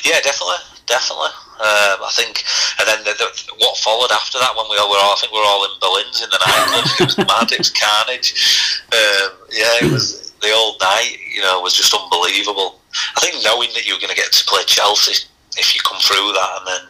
Yeah, 0.04 0.20
definitely, 0.20 0.56
definitely. 0.86 1.30
Um, 1.60 2.00
I 2.04 2.10
think, 2.12 2.42
and 2.80 2.88
then 2.88 3.04
the, 3.04 3.12
the, 3.16 3.54
what 3.64 3.76
followed 3.78 4.10
after 4.12 4.38
that 4.38 4.52
when 4.56 4.66
we 4.68 4.76
all 4.76 4.90
were 4.90 4.96
all, 4.96 5.12
I 5.12 5.16
think 5.20 5.32
we 5.32 5.38
were 5.38 5.44
all 5.46 5.64
in 5.64 5.70
Berlin's 5.80 6.20
in 6.22 6.28
the 6.28 6.38
nightclub. 6.40 6.84
it 7.00 7.04
was 7.06 7.18
mad, 7.18 7.52
it 7.52 7.58
was 7.58 7.70
carnage. 7.70 8.82
Um, 8.92 9.30
yeah, 9.52 9.84
it 9.86 9.92
was 9.92 10.32
the 10.42 10.50
old 10.52 10.80
night. 10.80 11.16
You 11.32 11.42
know, 11.42 11.60
was 11.60 11.74
just 11.74 11.94
unbelievable. 11.94 12.79
I 13.16 13.20
think 13.20 13.44
knowing 13.44 13.70
that 13.74 13.86
you're 13.86 13.98
going 13.98 14.10
to 14.10 14.16
get 14.16 14.32
to 14.32 14.44
play 14.44 14.62
Chelsea 14.66 15.26
if 15.58 15.74
you 15.74 15.80
come 15.82 16.00
through 16.00 16.32
that, 16.32 16.50
and 16.58 16.66
then 16.66 16.82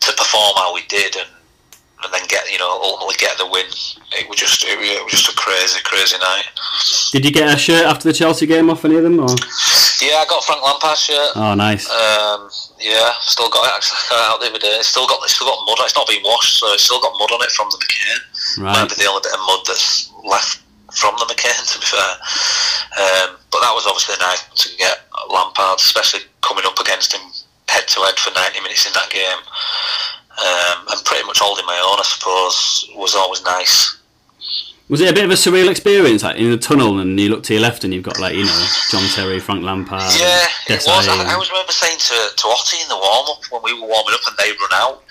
to 0.00 0.12
perform 0.16 0.54
how 0.56 0.74
we 0.74 0.82
did, 0.88 1.16
and 1.16 1.28
and 2.04 2.14
then 2.14 2.22
get 2.28 2.50
you 2.50 2.58
know 2.58 2.70
ultimately 2.82 3.16
get 3.18 3.36
the 3.38 3.46
win. 3.46 3.66
It 4.14 4.28
was 4.28 4.38
just 4.38 4.64
it, 4.64 4.78
was 4.78 5.12
just 5.12 5.28
a 5.28 5.36
crazy, 5.36 5.80
crazy 5.84 6.18
night. 6.18 6.46
Did 7.12 7.24
you 7.24 7.32
get 7.32 7.54
a 7.54 7.58
shirt 7.58 7.84
after 7.86 8.08
the 8.08 8.14
Chelsea 8.14 8.46
game 8.46 8.70
off 8.70 8.84
any 8.84 8.96
of 8.96 9.02
them? 9.02 9.18
Or? 9.18 9.28
Yeah, 10.00 10.22
I 10.22 10.26
got 10.28 10.42
a 10.42 10.46
Frank 10.46 10.62
Lampard 10.62 10.96
shirt. 10.96 11.32
Oh, 11.34 11.54
nice. 11.54 11.90
Um, 11.90 12.48
yeah, 12.78 13.10
still 13.20 13.50
got 13.50 13.66
it 13.66 13.74
actually 13.74 13.98
got 14.10 14.34
out 14.34 14.40
the 14.40 14.46
other 14.50 14.58
day. 14.58 14.78
It's 14.78 14.88
still 14.88 15.06
got 15.06 15.20
it's 15.24 15.34
still 15.34 15.48
got 15.48 15.64
mud. 15.66 15.78
It's 15.82 15.96
not 15.96 16.06
been 16.06 16.22
washed, 16.22 16.58
so 16.58 16.72
it's 16.72 16.84
still 16.84 17.00
got 17.00 17.12
mud 17.18 17.32
on 17.32 17.42
it 17.42 17.50
from 17.50 17.68
the 17.70 17.78
McCain. 17.78 18.62
Right. 18.62 18.72
Might 18.78 18.88
be 18.90 19.02
the 19.02 19.10
only 19.10 19.22
bit 19.22 19.34
of 19.34 19.40
mud 19.40 19.60
that's 19.66 20.10
left 20.24 20.62
from 20.98 21.14
the 21.18 21.26
McCain, 21.30 21.62
to 21.72 21.78
be 21.78 21.86
fair. 21.86 22.12
Um, 22.98 23.38
but 23.50 23.60
that 23.62 23.72
was 23.72 23.86
obviously 23.86 24.16
nice 24.20 24.42
to 24.44 24.76
get 24.76 25.00
Lampard, 25.30 25.78
especially 25.78 26.20
coming 26.42 26.64
up 26.66 26.78
against 26.78 27.14
him 27.14 27.22
head 27.68 27.86
to 27.86 28.00
head 28.00 28.18
for 28.18 28.32
ninety 28.34 28.60
minutes 28.60 28.86
in 28.86 28.92
that 28.94 29.10
game, 29.10 29.40
um, 30.40 30.86
and 30.90 31.04
pretty 31.04 31.24
much 31.26 31.38
holding 31.38 31.66
my 31.66 31.78
own. 31.78 31.98
I 32.00 32.04
suppose 32.04 32.88
was 32.96 33.14
always 33.14 33.44
nice. 33.44 33.96
Was 34.88 35.02
it 35.02 35.10
a 35.10 35.12
bit 35.12 35.24
of 35.24 35.30
a 35.30 35.34
surreal 35.34 35.70
experience, 35.70 36.22
like 36.22 36.36
in 36.36 36.50
the 36.50 36.56
tunnel, 36.56 36.98
and 36.98 37.20
you 37.20 37.28
look 37.28 37.42
to 37.44 37.52
your 37.52 37.60
left, 37.60 37.84
and 37.84 37.92
you've 37.92 38.04
got 38.04 38.18
like 38.18 38.34
you 38.34 38.44
know 38.44 38.66
John 38.90 39.06
Terry, 39.14 39.38
Frank 39.38 39.62
Lampard, 39.62 40.00
Yeah, 40.18 40.46
it 40.66 40.82
was. 40.86 41.06
I, 41.08 41.28
I 41.28 41.34
always 41.34 41.50
remember 41.50 41.72
saying 41.72 41.98
to, 41.98 42.36
to 42.36 42.48
Otty 42.48 42.80
in 42.80 42.88
the 42.88 42.96
warm 42.96 43.26
up 43.28 43.44
when 43.52 43.62
we 43.62 43.74
were 43.74 43.86
warming 43.86 44.14
up 44.14 44.26
and 44.26 44.36
they 44.38 44.50
run 44.52 44.72
out. 44.72 45.04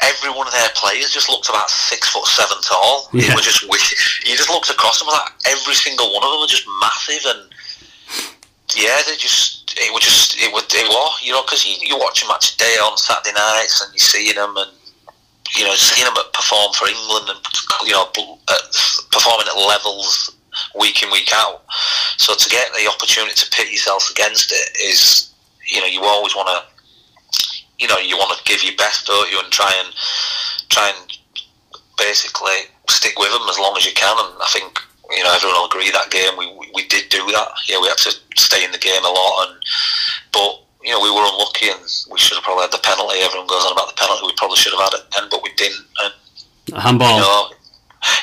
Every 0.00 0.30
one 0.30 0.46
of 0.46 0.52
their 0.52 0.68
players 0.74 1.10
just 1.12 1.28
looked 1.28 1.48
about 1.48 1.70
six 1.70 2.08
foot 2.08 2.26
seven 2.26 2.58
tall. 2.62 3.08
They 3.12 3.26
Yeah. 3.26 3.34
were 3.34 3.40
just 3.40 3.62
wicked. 3.68 3.98
You 4.26 4.36
just 4.36 4.50
looked 4.50 4.68
across 4.70 4.98
them 4.98 5.08
like 5.08 5.32
every 5.46 5.74
single 5.74 6.12
one 6.12 6.22
of 6.24 6.30
them 6.30 6.40
were 6.40 6.46
just 6.50 6.66
massive 6.80 7.24
and 7.26 7.50
yeah, 8.76 8.96
they 9.06 9.16
just 9.16 9.74
it 9.78 9.92
was 9.92 10.02
just 10.02 10.36
it 10.40 10.52
would 10.52 10.64
it 10.74 10.88
was 10.88 11.20
you 11.22 11.32
know 11.32 11.42
because 11.42 11.64
you, 11.66 11.76
you 11.80 11.96
watch 11.96 12.24
a 12.24 12.28
match 12.28 12.54
a 12.54 12.56
day 12.58 12.74
on 12.82 12.96
Saturday 12.98 13.32
nights 13.32 13.82
and 13.82 13.92
you're 13.94 13.98
seeing 13.98 14.34
them 14.34 14.54
and 14.56 14.70
you 15.56 15.64
know 15.64 15.74
seeing 15.74 16.04
them 16.04 16.14
perform 16.32 16.72
for 16.74 16.88
England 16.88 17.28
and 17.30 17.38
you 17.86 17.92
know 17.92 18.06
performing 19.12 19.46
at 19.46 19.56
levels 19.56 20.34
week 20.78 21.02
in 21.02 21.10
week 21.10 21.30
out. 21.34 21.62
So 22.18 22.34
to 22.34 22.48
get 22.50 22.68
the 22.76 22.88
opportunity 22.90 23.34
to 23.34 23.50
pit 23.50 23.70
yourself 23.70 24.10
against 24.10 24.50
it 24.52 24.76
is 24.82 25.30
you 25.70 25.80
know 25.80 25.86
you 25.86 26.02
always 26.02 26.34
want 26.34 26.48
to 26.48 26.73
you 27.78 27.88
know 27.88 27.98
you 27.98 28.16
want 28.16 28.36
to 28.36 28.44
give 28.44 28.62
your 28.62 28.76
best, 28.76 29.06
don't 29.06 29.30
you, 29.30 29.38
and 29.40 29.50
try 29.52 29.72
and 29.84 29.94
try 30.68 30.88
and 30.94 31.18
basically 31.98 32.68
stick 32.90 33.18
with 33.18 33.30
them 33.32 33.48
as 33.48 33.58
long 33.58 33.76
as 33.76 33.84
you 33.86 33.92
can. 33.92 34.16
And 34.18 34.34
I 34.42 34.48
think 34.52 34.78
you 35.10 35.22
know 35.22 35.32
everyone 35.34 35.56
will 35.58 35.66
agree 35.66 35.90
that 35.90 36.10
game 36.10 36.36
we, 36.38 36.46
we, 36.58 36.70
we 36.74 36.86
did 36.88 37.08
do 37.08 37.24
that. 37.32 37.48
Yeah, 37.68 37.80
we 37.80 37.88
had 37.88 37.98
to 37.98 38.12
stay 38.36 38.64
in 38.64 38.72
the 38.72 38.78
game 38.78 39.04
a 39.04 39.08
lot, 39.10 39.48
and 39.48 39.58
but 40.32 40.62
you 40.82 40.92
know 40.92 41.00
we 41.00 41.10
were 41.10 41.24
unlucky, 41.26 41.70
and 41.70 41.82
we 42.10 42.18
should 42.18 42.36
have 42.36 42.44
probably 42.44 42.62
had 42.62 42.72
the 42.72 42.82
penalty. 42.82 43.20
Everyone 43.20 43.46
goes 43.48 43.64
on 43.64 43.72
about 43.72 43.88
the 43.88 43.98
penalty. 43.98 44.26
We 44.26 44.34
probably 44.36 44.56
should 44.56 44.72
have 44.72 44.84
had 44.90 44.98
it 45.00 45.04
then, 45.14 45.28
but 45.30 45.42
we 45.42 45.50
didn't. 45.56 45.86
And 46.04 46.12
A 46.76 46.80
handball. 46.80 47.14
you 47.16 47.20
know, 47.22 47.50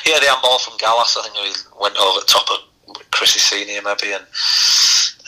yeah, 0.06 0.18
the 0.20 0.26
handball 0.30 0.58
from 0.58 0.76
Gallas. 0.78 1.16
I 1.16 1.22
think 1.28 1.36
he 1.36 1.52
went 1.80 1.96
over 1.96 2.20
the 2.20 2.26
top 2.26 2.46
of 2.50 2.58
Chrissy 3.10 3.38
Senior 3.40 3.82
maybe, 3.82 4.12
and 4.12 4.26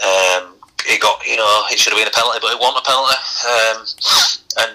um, 0.04 0.53
he 0.86 0.98
got 0.98 1.24
you 1.26 1.36
know 1.36 1.64
it 1.70 1.78
should 1.78 1.92
have 1.92 2.00
been 2.00 2.08
a 2.08 2.14
penalty, 2.14 2.38
but 2.42 2.52
it 2.52 2.60
wasn't 2.60 2.84
a 2.84 2.88
penalty. 2.88 3.18
Um, 3.48 3.76
and 4.64 4.70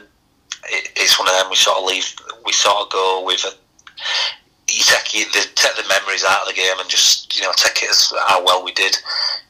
it, 0.69 0.91
it's 0.95 1.17
one 1.19 1.27
of 1.27 1.33
them 1.35 1.49
we 1.49 1.55
sort 1.55 1.77
of 1.77 1.85
leave. 1.85 2.05
We 2.45 2.51
sort 2.53 2.77
of 2.85 2.89
go 2.91 3.23
with 3.25 3.43
a. 3.45 3.51
You 4.69 4.83
take, 4.85 5.13
you, 5.13 5.25
the, 5.33 5.47
take 5.55 5.75
the 5.75 5.83
memories 5.89 6.23
out 6.23 6.43
of 6.43 6.47
the 6.47 6.53
game 6.53 6.77
and 6.79 6.87
just 6.87 7.35
you 7.35 7.41
know 7.43 7.51
take 7.57 7.81
it 7.83 7.89
as 7.89 8.13
how 8.27 8.43
well 8.45 8.63
we 8.63 8.71
did 8.71 8.95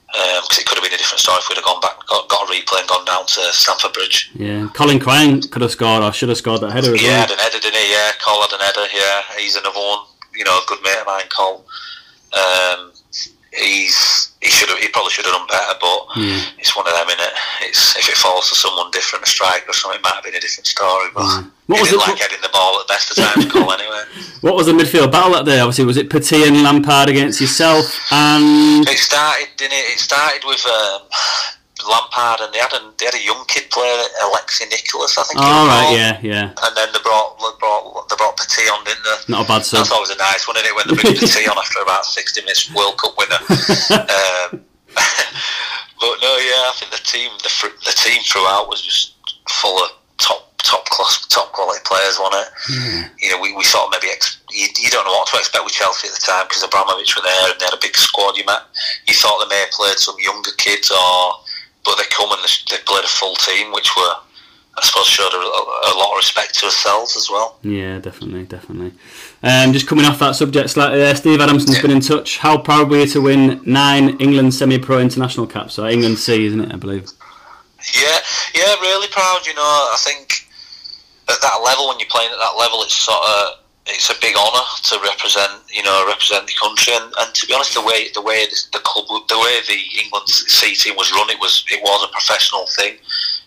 because 0.09 0.57
it 0.57 0.65
could 0.65 0.75
have 0.75 0.83
been 0.83 0.93
a 0.93 0.97
different 0.97 1.19
story 1.19 1.37
if 1.37 1.47
we'd 1.49 1.55
have 1.57 1.65
gone 1.65 1.79
back, 1.81 1.93
got, 2.07 2.27
got 2.29 2.49
a 2.49 2.51
replay 2.51 2.79
and 2.79 2.89
gone 2.89 3.05
down 3.05 3.25
to 3.27 3.41
Stamford 3.53 3.93
Bridge. 3.93 4.31
Yeah, 4.33 4.67
Colin 4.73 4.99
Cryan 4.99 5.41
could 5.41 5.61
have 5.61 5.69
scored 5.71 6.01
or 6.01 6.11
should 6.13 6.29
have 6.29 6.37
scored 6.39 6.61
that 6.61 6.71
header 6.71 6.95
as 6.95 7.01
Yeah, 7.03 7.09
well. 7.09 7.19
had 7.27 7.31
an 7.31 7.37
header, 7.37 7.59
didn't 7.59 7.75
he? 7.79 7.91
Yeah, 7.91 8.11
Cole 8.23 8.41
had 8.41 8.51
an 8.53 8.59
header. 8.59 8.87
Yeah, 8.91 9.21
he's 9.37 9.55
another 9.55 9.77
one. 9.79 9.99
You 10.33 10.45
know, 10.45 10.57
a 10.57 10.63
good 10.67 10.79
mate 10.83 10.97
of 10.99 11.05
mine, 11.05 11.25
Cole. 11.29 11.63
Um, 12.33 12.88
he's 13.53 14.31
he 14.41 14.49
should 14.49 14.69
have 14.69 14.77
he 14.79 14.88
probably 14.89 15.12
should 15.12 15.25
have 15.25 15.33
done 15.33 15.47
better, 15.47 15.75
but 15.81 15.99
Yeah. 16.15 16.41
it's 16.57 16.75
one 16.75 16.88
of 16.88 16.93
them, 16.93 17.07
innit? 17.07 17.33
It's 17.67 17.95
if 17.97 18.07
it 18.09 18.15
falls 18.17 18.49
to 18.49 18.55
someone 18.55 18.89
different, 18.91 19.25
a 19.25 19.29
striker 19.29 19.69
or 19.69 19.73
something, 19.73 19.99
it 19.99 20.03
might 20.03 20.13
have 20.15 20.23
been 20.23 20.35
a 20.35 20.39
different 20.39 20.67
story. 20.67 21.09
But 21.13 21.23
Yeah. 21.23 21.43
What 21.67 21.81
was 21.81 21.91
it- 21.91 21.97
like 21.97 22.17
heading 22.17 22.41
the 22.41 22.49
ball 22.49 22.79
at 22.79 22.88
the 22.88 22.93
best 22.93 23.12
of 23.12 23.17
times, 23.17 23.45
Cole. 23.51 23.71
Anyway, 23.71 24.03
What 24.41 24.55
was 24.55 24.65
the 24.67 24.73
midfield 24.73 25.12
battle 25.12 25.31
that 25.33 25.45
day? 25.45 25.59
Obviously, 25.59 25.85
was 25.85 25.97
it 25.97 26.09
Petit 26.09 26.43
and 26.47 26.63
Lampard 26.63 27.09
against 27.09 27.41
yourself 27.41 27.93
and 28.12 28.88
it 28.88 28.97
started, 28.97 29.49
didn't 29.57 29.73
it? 29.73 29.93
It 29.93 29.99
started 29.99 30.41
with. 30.45 30.65
Um, 30.65 31.01
Lampard 31.87 32.41
and 32.41 32.53
they 32.53 32.59
had 32.59 32.73
a 32.73 32.81
they 32.97 33.05
had 33.05 33.15
a 33.15 33.23
young 33.23 33.43
kid 33.47 33.69
player, 33.71 34.03
Alexi 34.27 34.67
Nicolas, 34.69 35.17
I 35.17 35.23
think. 35.23 35.39
was 35.39 35.47
right, 35.47 35.85
called. 35.85 35.97
yeah, 35.97 36.19
yeah, 36.21 36.45
And 36.67 36.73
then 36.75 36.89
they 36.91 36.99
brought 36.99 37.37
they 37.39 37.53
brought 37.59 38.09
they 38.09 38.15
brought 38.17 38.35
Petit 38.37 38.67
on, 38.67 38.83
didn't 38.83 39.03
they? 39.03 39.31
not 39.33 39.45
a 39.45 39.47
bad 39.47 39.63
sub. 39.63 39.79
That's 39.79 39.91
always 39.91 40.09
a 40.09 40.17
nice 40.17 40.47
one, 40.47 40.57
isn't 40.57 40.67
it? 40.67 40.75
When 40.75 40.85
they 40.89 40.95
bring 40.99 41.15
Petit 41.21 41.47
on 41.47 41.57
after 41.57 41.79
about 41.81 42.05
sixty 42.05 42.41
minutes, 42.41 42.67
World 42.73 42.97
Cup 42.97 43.15
winner. 43.17 43.39
um, 43.95 44.65
but 45.99 46.15
no, 46.21 46.31
yeah, 46.41 46.67
I 46.67 46.73
think 46.75 46.91
the 46.91 47.03
team 47.03 47.31
the 47.43 47.51
the 47.85 47.95
team 47.95 48.21
throughout 48.23 48.67
was 48.67 48.81
just 48.81 49.15
full 49.49 49.77
of 49.83 49.91
top 50.17 50.51
top 50.63 50.85
class 50.89 51.25
top 51.27 51.51
quality 51.53 51.79
players, 51.85 52.19
wasn't 52.19 52.43
it? 52.43 53.11
You 53.21 53.31
know, 53.31 53.39
we, 53.41 53.55
we 53.55 53.63
sort 53.63 53.85
of 53.87 53.91
maybe 53.95 54.11
ex- 54.11 54.37
you, 54.51 54.67
you 54.81 54.89
don't 54.89 55.05
know 55.05 55.11
what 55.13 55.27
to 55.29 55.37
expect 55.37 55.63
with 55.63 55.73
Chelsea 55.73 56.07
at 56.07 56.13
the 56.13 56.19
time 56.25 56.45
because 56.47 56.63
Abramovich 56.63 57.15
were 57.15 57.23
there 57.23 57.51
and 57.51 57.59
they 57.59 57.65
had 57.65 57.73
a 57.73 57.81
big 57.81 57.95
squad. 57.95 58.35
You 58.37 58.45
met 58.45 58.63
you 59.07 59.13
thought 59.13 59.39
they 59.43 59.49
may 59.55 59.61
have 59.61 59.71
played 59.71 59.97
some 59.97 60.15
younger 60.19 60.51
kids 60.57 60.91
or 60.91 61.33
but 61.85 61.95
they 61.97 62.03
come 62.09 62.31
and 62.31 62.39
they, 62.43 62.77
played 62.85 63.03
a 63.05 63.07
full 63.07 63.35
team, 63.35 63.71
which 63.71 63.95
were 63.95 64.13
I 64.77 64.81
suppose 64.85 65.07
showed 65.07 65.33
a, 65.33 65.37
a 65.37 65.93
lot 65.97 66.11
of 66.11 66.17
respect 66.17 66.57
to 66.59 66.65
ourselves 66.67 67.17
as 67.17 67.29
well. 67.29 67.57
Yeah, 67.63 67.99
definitely, 67.99 68.45
definitely. 68.45 68.93
Um, 69.43 69.73
just 69.73 69.87
coming 69.87 70.05
off 70.05 70.19
that 70.19 70.35
subject 70.37 70.69
slightly 70.69 70.99
there, 70.99 71.15
Steve 71.15 71.41
Adamson's 71.41 71.75
Yeah. 71.77 71.81
been 71.81 71.91
in 71.91 71.99
touch. 71.99 72.37
How 72.37 72.57
proud 72.57 72.89
were 72.89 72.99
you 72.99 73.07
to 73.07 73.19
win 73.21 73.61
nine 73.65 74.15
England 74.19 74.53
semi-pro 74.53 74.99
international 74.99 75.47
caps? 75.47 75.73
So 75.73 75.85
England 75.85 76.17
C, 76.19 76.45
isn't 76.45 76.61
it? 76.61 76.73
I 76.73 76.77
believe. 76.77 77.09
Yeah, 77.93 78.19
yeah, 78.55 78.79
really 78.79 79.07
proud. 79.09 79.45
You 79.45 79.53
know, 79.55 79.61
I 79.61 79.97
think 79.99 80.47
at 81.27 81.41
that 81.41 81.61
level, 81.63 81.89
when 81.89 81.99
you're 81.99 82.07
playing 82.09 82.31
at 82.31 82.37
that 82.37 82.55
level, 82.57 82.81
it's 82.83 82.95
sort 82.95 83.19
of 83.21 83.59
it's 83.89 84.10
a 84.10 84.19
big 84.21 84.36
honour 84.36 84.65
to 84.84 84.99
represent, 85.02 85.63
you 85.71 85.84
know, 85.84 86.06
represent 86.08 86.47
the 86.47 86.54
country. 86.60 86.93
And, 86.93 87.13
and 87.19 87.34
to 87.34 87.47
be 87.47 87.54
honest, 87.54 87.73
the 87.73 87.84
way 87.84 88.10
the 88.13 88.21
way 88.21 88.45
the, 88.45 88.80
club, 88.84 89.06
the 89.28 89.39
way 89.39 89.60
the 89.67 89.80
England 90.02 90.30
C 90.30 90.75
team 90.75 90.95
was 90.95 91.12
run, 91.12 91.30
it 91.30 91.39
was 91.39 91.65
it 91.71 91.82
was 91.82 92.04
a 92.04 92.12
professional 92.12 92.65
thing. 92.78 92.97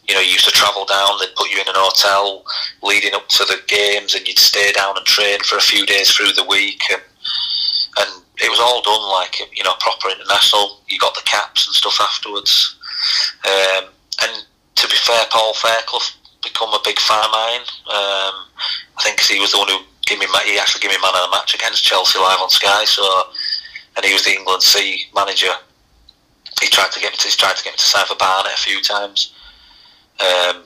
You 0.09 0.15
know, 0.15 0.21
you 0.21 0.33
used 0.33 0.45
to 0.47 0.51
travel 0.51 0.85
down. 0.85 1.19
They'd 1.21 1.35
put 1.37 1.51
you 1.51 1.61
in 1.61 1.69
an 1.69 1.79
hotel 1.79 2.45
leading 2.83 3.15
up 3.15 3.29
to 3.29 3.45
the 3.45 3.61
games, 3.67 4.15
and 4.15 4.27
you'd 4.27 4.39
stay 4.39 4.73
down 4.73 4.97
and 4.97 5.07
train 5.07 5.41
for 5.41 5.57
a 5.57 5.63
few 5.63 5.87
days 5.87 6.11
through 6.11 6.33
the 6.33 6.45
week, 6.45 6.83
and 6.91 7.03
and 7.99 8.23
it 8.43 8.51
was 8.51 8.59
all 8.59 8.83
done 8.83 9.03
like 9.11 9.39
you 9.57 9.65
know 9.65 9.75
proper 9.81 10.09
international. 10.11 10.81
You 10.89 10.99
got 10.99 11.15
the 11.15 11.23
caps 11.25 11.67
and 11.67 11.75
stuff 11.75 12.01
afterwards. 12.01 12.77
Um, 13.47 13.85
and 14.23 14.45
to 14.77 14.89
be 14.89 14.97
fair, 14.97 15.25
Paul 15.31 15.55
Fairclough 15.55 16.19
become 16.43 16.75
a 16.75 16.81
big 16.85 16.99
fan 16.99 17.25
of 17.25 17.31
mine. 17.31 17.65
Um, 17.87 18.35
I 18.99 19.03
think 19.03 19.21
he 19.21 19.41
was 19.41 19.53
the 19.53 19.59
one 19.59 19.69
who 19.69 19.79
gave 20.07 20.19
me 20.19 20.27
he 20.45 20.59
actually 20.59 20.81
gave 20.81 20.91
me 20.91 21.03
man 21.03 21.15
of 21.15 21.31
the 21.31 21.37
match 21.37 21.55
against 21.55 21.85
Chelsea 21.85 22.19
live 22.19 22.41
on 22.41 22.51
Sky. 22.51 22.85
So, 22.85 23.03
and 23.97 24.05
he 24.05 24.13
was 24.13 24.25
the 24.25 24.33
England 24.33 24.63
C 24.63 25.07
manager. 25.15 25.53
He 26.61 26.69
tried 26.69 26.93
to 26.93 27.01
get 27.01 27.13
me 27.13 27.17
to, 27.19 27.29
he 27.29 27.35
tried 27.37 27.57
to 27.57 27.65
get 27.65 27.73
me 27.73 27.79
to 27.79 27.85
sign 27.85 28.07
for 28.07 28.17
Barnet 28.17 28.53
a 28.53 28.57
few 28.57 28.81
times. 28.83 29.35
Um, 30.21 30.65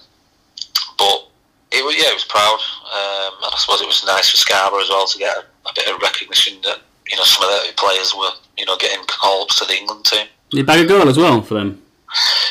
but 0.98 1.28
it 1.72 1.84
was 1.84 1.96
yeah, 1.96 2.10
it 2.10 2.14
was 2.14 2.24
proud. 2.24 2.58
um, 2.92 3.32
and 3.44 3.52
I 3.52 3.58
suppose 3.58 3.80
it 3.80 3.86
was 3.86 4.04
nice 4.04 4.30
for 4.30 4.36
Scarborough 4.36 4.82
as 4.82 4.88
well 4.88 5.06
to 5.06 5.18
get 5.18 5.36
a, 5.36 5.40
a 5.40 5.72
bit 5.74 5.88
of 5.88 6.00
recognition 6.00 6.60
that 6.62 6.80
you 7.08 7.16
know 7.16 7.24
some 7.24 7.44
of 7.44 7.50
the 7.50 7.72
players 7.76 8.14
were 8.14 8.30
you 8.58 8.66
know 8.66 8.76
getting 8.76 9.04
called 9.06 9.50
to 9.50 9.64
the 9.64 9.76
England 9.76 10.04
team. 10.04 10.26
You 10.52 10.64
bag 10.64 10.84
a 10.84 10.88
goal 10.88 11.08
as 11.08 11.18
well 11.18 11.42
for 11.42 11.54
them? 11.54 11.82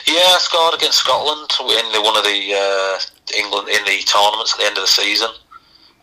Yeah, 0.06 0.36
I 0.36 0.38
scored 0.40 0.76
against 0.76 1.00
Scotland 1.00 1.50
in 1.60 1.92
the, 1.92 2.02
one 2.02 2.18
of 2.18 2.24
the 2.24 2.54
uh, 2.54 3.00
England 3.38 3.70
in 3.70 3.84
the 3.86 4.04
tournaments 4.06 4.54
at 4.54 4.60
the 4.60 4.66
end 4.66 4.78
of 4.78 4.84
the 4.84 4.88
season. 4.88 5.30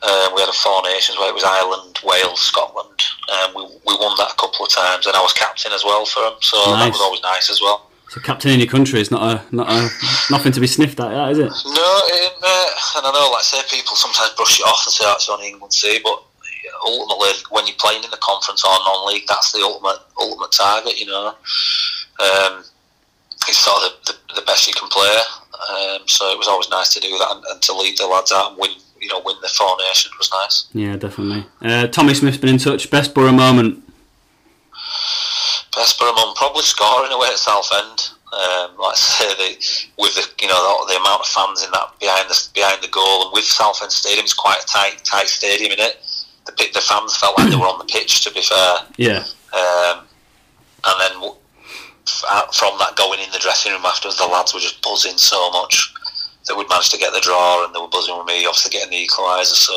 Um, 0.03 0.35
we 0.35 0.41
had 0.43 0.51
a 0.51 0.53
four 0.53 0.83
nations 0.83 1.17
where 1.19 1.31
it 1.31 1.35
was 1.35 1.45
Ireland, 1.47 2.01
Wales, 2.03 2.41
Scotland. 2.41 2.99
Um, 3.31 3.55
we, 3.55 3.63
we 3.87 3.95
won 4.03 4.17
that 4.19 4.33
a 4.33 4.37
couple 4.37 4.67
of 4.67 4.71
times, 4.73 5.07
and 5.07 5.15
I 5.15 5.23
was 5.23 5.33
captain 5.33 5.73
as 5.73 5.85
well 5.85 6.05
for 6.05 6.21
them, 6.23 6.35
so 6.41 6.59
that 6.75 6.91
was 6.91 7.01
always 7.01 7.23
nice 7.23 7.51
as 7.51 7.61
well. 7.61 7.89
So 8.09 8.21
captaining 8.21 8.61
your 8.61 8.69
country 8.69 9.01
is 9.01 9.11
not 9.11 9.23
a 9.23 9.55
not 9.57 9.71
a 9.71 9.89
nothing 10.31 10.53
to 10.53 10.61
be 10.61 10.67
sniffed 10.67 11.01
at, 11.01 11.09
that, 11.09 11.31
is 11.33 11.39
it? 11.39 11.49
No, 11.49 11.91
it, 12.13 12.33
uh, 12.43 12.99
and 12.99 13.07
I 13.07 13.11
know, 13.15 13.31
like 13.31 13.41
I 13.41 13.43
say, 13.43 13.63
people 13.71 13.97
sometimes 13.97 14.35
brush 14.35 14.61
it 14.61 14.67
off 14.67 14.85
and 14.85 14.93
say 14.93 15.05
oh, 15.07 15.15
it's 15.15 15.29
only 15.31 15.49
England 15.49 15.73
C, 15.73 16.01
but 16.03 16.21
ultimately, 16.85 17.31
when 17.49 17.67
you're 17.67 17.79
playing 17.79 18.05
in 18.05 18.11
the 18.11 18.21
conference 18.21 18.65
or 18.65 18.75
non-league, 18.85 19.25
that's 19.29 19.53
the 19.53 19.61
ultimate 19.61 20.03
ultimate 20.19 20.53
target. 20.53 21.01
You 21.01 21.07
know, 21.07 21.29
um, 22.21 22.65
it's 23.49 23.59
sort 23.59 23.81
of 23.81 24.05
the, 24.05 24.13
the, 24.13 24.41
the 24.41 24.47
best 24.47 24.67
you 24.67 24.75
can 24.75 24.91
play. 24.91 25.17
Um, 25.71 26.03
so 26.07 26.29
it 26.33 26.37
was 26.37 26.49
always 26.49 26.69
nice 26.69 26.93
to 26.95 27.01
do 27.01 27.17
that 27.17 27.31
and, 27.31 27.45
and 27.49 27.63
to 27.63 27.73
lead 27.73 27.97
the 27.97 28.07
lads 28.07 28.33
out 28.33 28.51
and 28.51 28.61
win. 28.61 28.73
You 29.03 29.09
know, 29.09 29.21
win 29.25 29.35
the 29.43 29.49
four 29.49 29.77
nations 29.89 30.15
was 30.17 30.31
nice. 30.31 30.67
Yeah, 30.73 30.95
definitely. 30.97 31.45
Uh, 31.61 31.89
Tommy 31.89 32.15
Smith's 32.15 32.37
been 32.39 32.51
in 32.51 32.59
touch. 32.59 32.89
Best 32.89 33.15
Boro 33.15 33.33
moment. 33.33 33.83
Best 35.77 35.99
Boro 35.99 36.13
mum 36.13 36.35
probably 36.37 36.63
scoring 36.63 37.11
away 37.13 37.29
at 37.29 37.37
Southend. 37.39 38.11
Um, 38.33 38.77
like 38.79 38.93
I 38.93 38.97
say, 38.97 39.29
the, 39.35 39.93
with 39.99 40.15
the 40.15 40.25
you 40.41 40.49
know 40.49 40.87
the, 40.87 40.95
the 40.95 41.01
amount 41.01 41.21
of 41.21 41.27
fans 41.27 41.65
in 41.65 41.71
that 41.73 41.99
behind 42.01 42.31
the 42.31 42.49
behind 42.55 42.83
the 42.83 42.89
goal, 42.89 43.25
and 43.25 43.33
with 43.33 43.45
Southend 43.45 43.91
Stadium, 43.93 44.25
it's 44.25 44.33
quite 44.35 44.63
a 44.63 44.67
tight 44.67 45.03
tight 45.05 45.27
stadium 45.29 45.73
in 45.73 45.81
it. 45.81 45.99
The 46.47 46.53
the 46.73 46.81
fans 46.81 47.17
felt 47.17 47.37
like 47.39 47.51
they 47.51 47.57
were 47.57 47.67
on 47.67 47.79
the 47.79 47.85
pitch. 47.85 48.23
To 48.25 48.33
be 48.33 48.41
fair, 48.43 48.77
Yeah. 48.97 49.25
um, 49.53 50.07
and 50.87 50.97
then 51.01 51.31
f- 52.07 52.55
from 52.55 52.79
that 52.79 52.95
going 52.97 53.21
in 53.21 53.31
the 53.33 53.39
dressing 53.39 53.73
room 53.73 53.85
afterwards, 53.85 54.17
the 54.19 54.27
lads 54.27 54.55
were 54.55 54.61
just 54.61 54.81
buzzing 54.83 55.19
so 55.19 55.51
much 55.51 55.93
that 56.53 56.59
we'd 56.59 56.69
managed 56.69 56.93
to 56.93 56.99
get 56.99 57.13
the 57.15 57.21
draw, 57.21 57.65
and 57.65 57.75
they 57.75 57.81
were 57.81 57.89
buzzing 57.89 58.17
with 58.17 58.27
me, 58.27 58.45
obviously 58.45 58.71
getting 58.71 58.93
the 58.93 59.01
equaliser. 59.01 59.57
So 59.57 59.73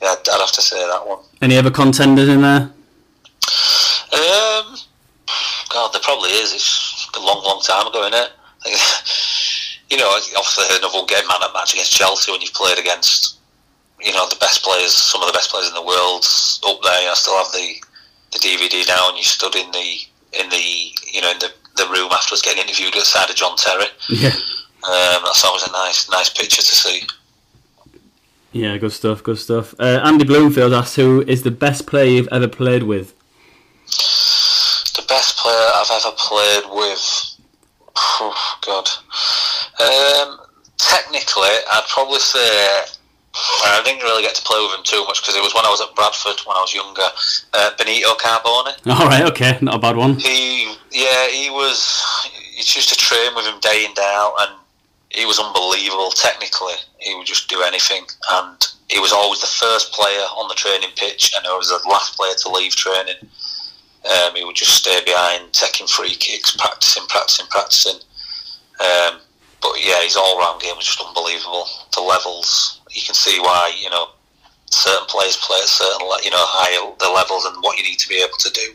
yeah, 0.00 0.14
I'd, 0.14 0.22
I'd 0.30 0.40
have 0.40 0.54
to 0.54 0.62
say 0.62 0.78
that 0.78 1.02
one. 1.06 1.18
Any 1.42 1.58
other 1.58 1.72
contenders 1.74 2.28
in 2.28 2.42
there? 2.42 2.70
Um, 4.14 4.78
God, 5.74 5.90
there 5.92 6.06
probably 6.06 6.30
is. 6.30 6.54
It's 6.54 7.10
a 7.16 7.20
long, 7.20 7.42
long 7.42 7.60
time 7.66 7.88
ago, 7.88 8.06
isn't 8.06 8.14
it? 8.14 8.30
You 9.88 9.96
know, 9.96 10.04
obviously 10.36 10.66
another 10.68 11.06
game 11.06 11.26
man 11.28 11.40
at 11.42 11.54
match 11.54 11.72
against 11.72 11.96
Chelsea 11.96 12.30
when 12.30 12.42
you've 12.42 12.52
played 12.52 12.78
against, 12.78 13.38
you 13.98 14.12
know, 14.12 14.28
the 14.28 14.36
best 14.36 14.62
players, 14.62 14.92
some 14.92 15.22
of 15.22 15.28
the 15.28 15.32
best 15.32 15.50
players 15.50 15.66
in 15.66 15.72
the 15.72 15.80
world 15.80 16.26
up 16.68 16.76
there. 16.82 17.08
I 17.08 17.14
still 17.16 17.38
have 17.38 17.50
the 17.52 17.72
the 18.32 18.38
DVD 18.38 18.86
now, 18.86 19.08
and 19.08 19.16
you 19.16 19.24
stood 19.24 19.56
in 19.56 19.70
the 19.70 19.96
in 20.38 20.50
the 20.50 20.92
you 21.10 21.22
know 21.22 21.30
in 21.30 21.38
the, 21.38 21.50
the 21.76 21.88
room 21.88 22.12
afterwards 22.12 22.42
getting 22.42 22.60
interviewed 22.60 22.92
at 22.94 23.00
the 23.00 23.06
side 23.06 23.30
of 23.30 23.36
John 23.36 23.56
Terry. 23.56 23.86
Yeah. 24.10 24.36
Um, 24.84 25.22
that's 25.24 25.44
always 25.44 25.64
a 25.64 25.72
nice 25.72 26.08
nice 26.10 26.30
picture 26.30 26.62
to 26.62 26.74
see. 26.74 27.02
Yeah, 28.52 28.76
good 28.78 28.92
stuff, 28.92 29.22
good 29.22 29.38
stuff. 29.38 29.74
Uh, 29.78 30.00
Andy 30.02 30.24
Bloomfield 30.24 30.72
asks 30.72 30.96
who 30.96 31.22
is 31.22 31.42
the 31.42 31.50
best 31.50 31.86
player 31.86 32.06
you've 32.06 32.28
ever 32.32 32.48
played 32.48 32.84
with? 32.84 33.14
The 33.86 35.04
best 35.06 35.36
player 35.36 35.68
I've 35.74 35.90
ever 35.90 36.14
played 36.16 36.64
with. 36.70 37.36
Oh, 37.96 38.58
God. 38.64 38.88
Um, 39.80 40.46
technically, 40.78 41.54
I'd 41.72 41.86
probably 41.88 42.20
say. 42.20 42.84
I 43.34 43.82
didn't 43.84 44.02
really 44.02 44.22
get 44.22 44.34
to 44.34 44.42
play 44.42 44.58
with 44.60 44.76
him 44.76 44.82
too 44.82 45.04
much 45.04 45.22
because 45.22 45.36
it 45.36 45.42
was 45.42 45.54
when 45.54 45.64
I 45.64 45.70
was 45.70 45.80
at 45.80 45.94
Bradford 45.94 46.40
when 46.46 46.56
I 46.56 46.60
was 46.60 46.74
younger. 46.74 47.06
Uh, 47.52 47.70
Benito 47.78 48.14
Carbone. 48.14 48.74
All 48.98 49.06
right, 49.06 49.22
okay, 49.30 49.58
not 49.60 49.76
a 49.76 49.78
bad 49.78 49.96
one. 49.96 50.18
He, 50.18 50.74
yeah, 50.90 51.28
he 51.28 51.50
was. 51.50 52.02
You 52.52 52.58
used 52.58 52.88
to 52.88 52.96
train 52.96 53.34
with 53.36 53.46
him 53.46 53.60
day 53.60 53.84
in 53.84 53.94
day 53.94 54.12
out, 54.16 54.34
and 54.40 54.58
he 55.10 55.24
was 55.26 55.38
unbelievable. 55.38 56.10
Technically, 56.10 56.74
he 56.98 57.14
would 57.14 57.26
just 57.26 57.48
do 57.48 57.62
anything, 57.62 58.04
and 58.30 58.56
he 58.88 58.98
was 59.00 59.12
always 59.12 59.40
the 59.40 59.46
first 59.46 59.92
player 59.92 60.20
on 60.36 60.48
the 60.48 60.54
training 60.54 60.90
pitch, 60.96 61.32
and 61.36 61.44
he 61.44 61.50
was 61.52 61.68
the 61.68 61.88
last 61.88 62.16
player 62.16 62.34
to 62.38 62.48
leave 62.50 62.74
training. 62.76 63.16
Um, 64.04 64.34
he 64.36 64.44
would 64.44 64.56
just 64.56 64.74
stay 64.74 65.00
behind, 65.04 65.52
taking 65.52 65.86
free 65.86 66.14
kicks, 66.14 66.56
practicing, 66.56 67.04
practicing, 67.08 67.46
practicing. 67.50 68.00
Um, 68.80 69.18
but 69.60 69.72
yeah, 69.84 70.00
his 70.02 70.16
all-round 70.16 70.60
game 70.62 70.76
was 70.76 70.86
just 70.86 71.02
unbelievable. 71.04 71.66
The 71.94 72.00
levels, 72.00 72.80
you 72.90 73.02
can 73.04 73.14
see 73.14 73.40
why 73.40 73.72
you 73.80 73.90
know 73.90 74.06
certain 74.70 75.06
players 75.08 75.36
play 75.38 75.58
at 75.58 75.64
certain, 75.68 76.06
le- 76.06 76.22
you 76.22 76.30
know, 76.30 76.36
higher 76.38 76.94
the 77.00 77.10
levels 77.10 77.44
and 77.46 77.56
what 77.62 77.76
you 77.78 77.82
need 77.84 77.98
to 77.98 78.08
be 78.08 78.16
able 78.22 78.36
to 78.38 78.50
do. 78.50 78.72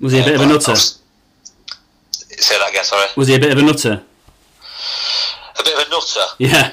Was 0.00 0.12
he 0.12 0.20
a 0.20 0.24
bit 0.24 0.34
of 0.36 0.42
a 0.42 0.46
nutter? 0.46 0.70
was- 0.72 1.00
Say 2.38 2.56
that 2.58 2.70
again, 2.70 2.84
sorry. 2.84 3.08
Was 3.16 3.26
he 3.28 3.34
a 3.34 3.40
bit 3.40 3.50
of 3.50 3.58
a 3.58 3.62
nutter? 3.62 4.04
A 5.58 5.62
bit 5.64 5.74
of 5.78 5.86
a 5.86 5.90
nutter. 5.90 6.26
Yeah. 6.38 6.72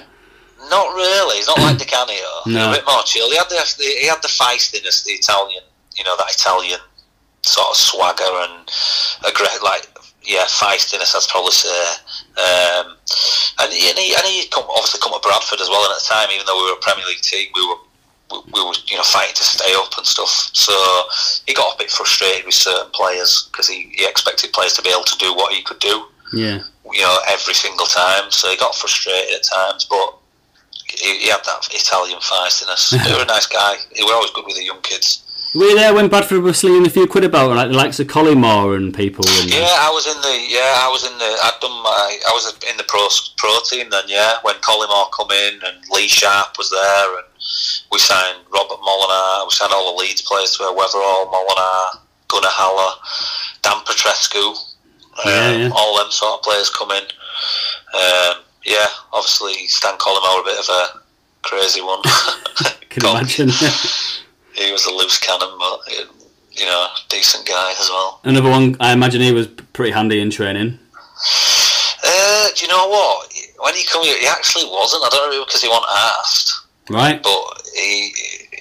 Not 0.69 0.95
really. 0.95 1.37
He's 1.37 1.47
not 1.47 1.59
like 1.59 1.77
Di 1.77 1.85
Canio. 1.85 2.31
No. 2.47 2.69
A 2.69 2.75
bit 2.75 2.85
more 2.87 3.01
chill. 3.05 3.29
He 3.31 3.37
had 3.37 3.49
the, 3.49 3.57
the 3.77 3.83
he 3.85 4.07
had 4.07 4.21
the 4.21 4.27
feistiness, 4.27 5.03
the 5.03 5.11
Italian, 5.13 5.63
you 5.97 6.03
know, 6.03 6.15
that 6.17 6.29
Italian 6.31 6.79
sort 7.41 7.67
of 7.69 7.75
swagger 7.75 8.23
and 8.25 8.65
aggre- 9.25 9.61
like 9.63 9.87
yeah, 10.23 10.45
feistiness. 10.45 11.15
I'd 11.15 11.29
probably 11.29 11.51
say. 11.51 11.69
Um, 12.37 12.97
and 13.61 13.71
he 13.73 13.89
and 13.89 13.97
he, 13.97 14.13
and 14.13 14.25
he 14.25 14.47
come, 14.49 14.65
obviously 14.69 14.99
come 15.01 15.13
to 15.13 15.19
Bradford 15.21 15.61
as 15.61 15.69
well. 15.69 15.83
And 15.85 15.93
at 15.93 16.01
the 16.01 16.09
time, 16.09 16.29
even 16.33 16.45
though 16.45 16.57
we 16.57 16.69
were 16.69 16.77
a 16.77 16.81
Premier 16.81 17.05
League 17.05 17.21
team, 17.21 17.49
we 17.55 17.65
were 17.67 17.77
we, 18.31 18.37
we 18.53 18.61
were 18.65 18.73
you 18.87 18.97
know 18.97 19.03
fighting 19.03 19.35
to 19.35 19.43
stay 19.43 19.73
up 19.75 19.93
and 19.97 20.05
stuff. 20.05 20.49
So 20.53 20.73
he 21.45 21.53
got 21.53 21.75
a 21.75 21.77
bit 21.77 21.91
frustrated 21.91 22.45
with 22.45 22.55
certain 22.55 22.89
players 22.93 23.49
because 23.51 23.67
he, 23.67 23.93
he 23.95 24.05
expected 24.05 24.53
players 24.53 24.73
to 24.73 24.81
be 24.81 24.89
able 24.89 25.03
to 25.05 25.17
do 25.17 25.33
what 25.33 25.53
he 25.53 25.61
could 25.61 25.79
do 25.79 26.05
Yeah. 26.33 26.61
You 26.93 27.01
know, 27.01 27.17
every 27.27 27.53
single 27.53 27.87
time. 27.87 28.29
So 28.31 28.49
he 28.49 28.57
got 28.57 28.75
frustrated 28.75 29.33
at 29.35 29.43
times, 29.43 29.85
but 29.85 30.17
he, 30.87 31.19
he 31.19 31.29
had 31.29 31.43
that 31.45 31.67
Italian 31.71 32.19
feistiness. 32.19 32.91
he 33.05 33.13
was 33.13 33.23
a 33.23 33.25
nice 33.25 33.47
guy. 33.47 33.75
He 33.93 34.03
was 34.03 34.13
always 34.13 34.31
good 34.31 34.45
with 34.45 34.55
the 34.55 34.63
young 34.63 34.81
kids. 34.81 35.23
Were 35.55 35.71
you 35.71 35.75
there 35.75 35.93
when 35.93 36.09
Bradford 36.09 36.43
was 36.43 36.59
slinging 36.59 36.85
a 36.85 36.89
few 36.89 37.07
quid 37.07 37.23
about, 37.23 37.55
like 37.55 37.69
the 37.69 37.77
likes 37.77 37.97
of 38.01 38.07
Collymore 38.07 38.75
and 38.75 38.93
people? 38.93 39.23
And 39.25 39.49
Yeah, 39.49 39.63
I 39.63 39.87
was 39.87 40.05
in 40.05 40.19
the 40.19 40.35
yeah, 40.51 40.83
I 40.83 40.89
was 40.91 41.07
in 41.07 41.17
the 41.17 41.31
I'd 41.47 41.57
done 41.61 41.71
my 41.81 42.19
I 42.27 42.31
was 42.35 42.51
in 42.69 42.75
the 42.75 42.83
pro 42.83 43.07
pro 43.37 43.55
team 43.63 43.89
then. 43.89 44.03
Yeah, 44.07 44.35
when 44.43 44.55
Collymore 44.55 45.07
come 45.15 45.31
in 45.31 45.53
and 45.63 45.77
Lee 45.91 46.09
Sharpe 46.09 46.57
was 46.57 46.69
there, 46.71 47.07
and 47.19 47.27
we 47.89 47.99
signed 47.99 48.43
Robert 48.51 48.83
Molenaar. 48.83 49.47
We 49.47 49.51
signed 49.51 49.71
all 49.71 49.95
the 49.95 50.03
Leeds 50.03 50.21
players 50.23 50.57
to 50.57 50.63
Wetherall, 50.75 51.31
Molenaar, 51.31 52.03
Gunnar 52.27 52.51
Halle, 52.51 52.99
Dan 53.61 53.79
Petrescu. 53.87 54.74
Yeah, 55.23 55.31
um, 55.47 55.61
yeah. 55.61 55.69
All 55.75 55.97
them 55.97 56.11
sort 56.11 56.33
of 56.33 56.41
players 56.41 56.69
come 56.69 56.91
in. 56.91 57.03
Um, 57.03 58.41
yeah, 58.65 58.87
obviously 59.13 59.67
Stan 59.67 59.97
Collymore 59.97 60.41
a 60.41 60.43
bit 60.43 60.59
of 60.59 60.67
a 60.69 60.99
crazy 61.43 61.81
one. 61.81 62.01
Can 62.89 63.01
God, 63.01 63.17
imagine. 63.21 63.49
He 64.55 64.71
was 64.71 64.85
a 64.85 64.91
loose 64.93 65.17
cannon, 65.19 65.49
but 65.59 65.81
you 66.51 66.65
know, 66.65 66.87
decent 67.09 67.45
guy 67.45 67.71
as 67.77 67.89
well. 67.89 68.21
Another 68.23 68.49
one, 68.49 68.77
I 68.79 68.93
imagine 68.93 69.19
he 69.19 69.33
was 69.33 69.47
pretty 69.47 69.91
handy 69.91 70.21
in 70.21 70.29
training. 70.29 70.79
Uh, 72.07 72.47
do 72.55 72.65
you 72.65 72.71
know 72.71 72.87
what? 72.87 73.33
When 73.59 73.75
he 73.75 73.83
come 73.83 74.03
here, 74.03 74.17
he 74.17 74.25
actually 74.27 74.63
wasn't. 74.63 75.03
I 75.03 75.09
don't 75.09 75.31
know 75.31 75.43
because 75.45 75.61
he 75.61 75.67
wasn't 75.67 75.87
asked, 75.91 76.67
Right? 76.89 77.21
but 77.21 77.63
he 77.75 78.13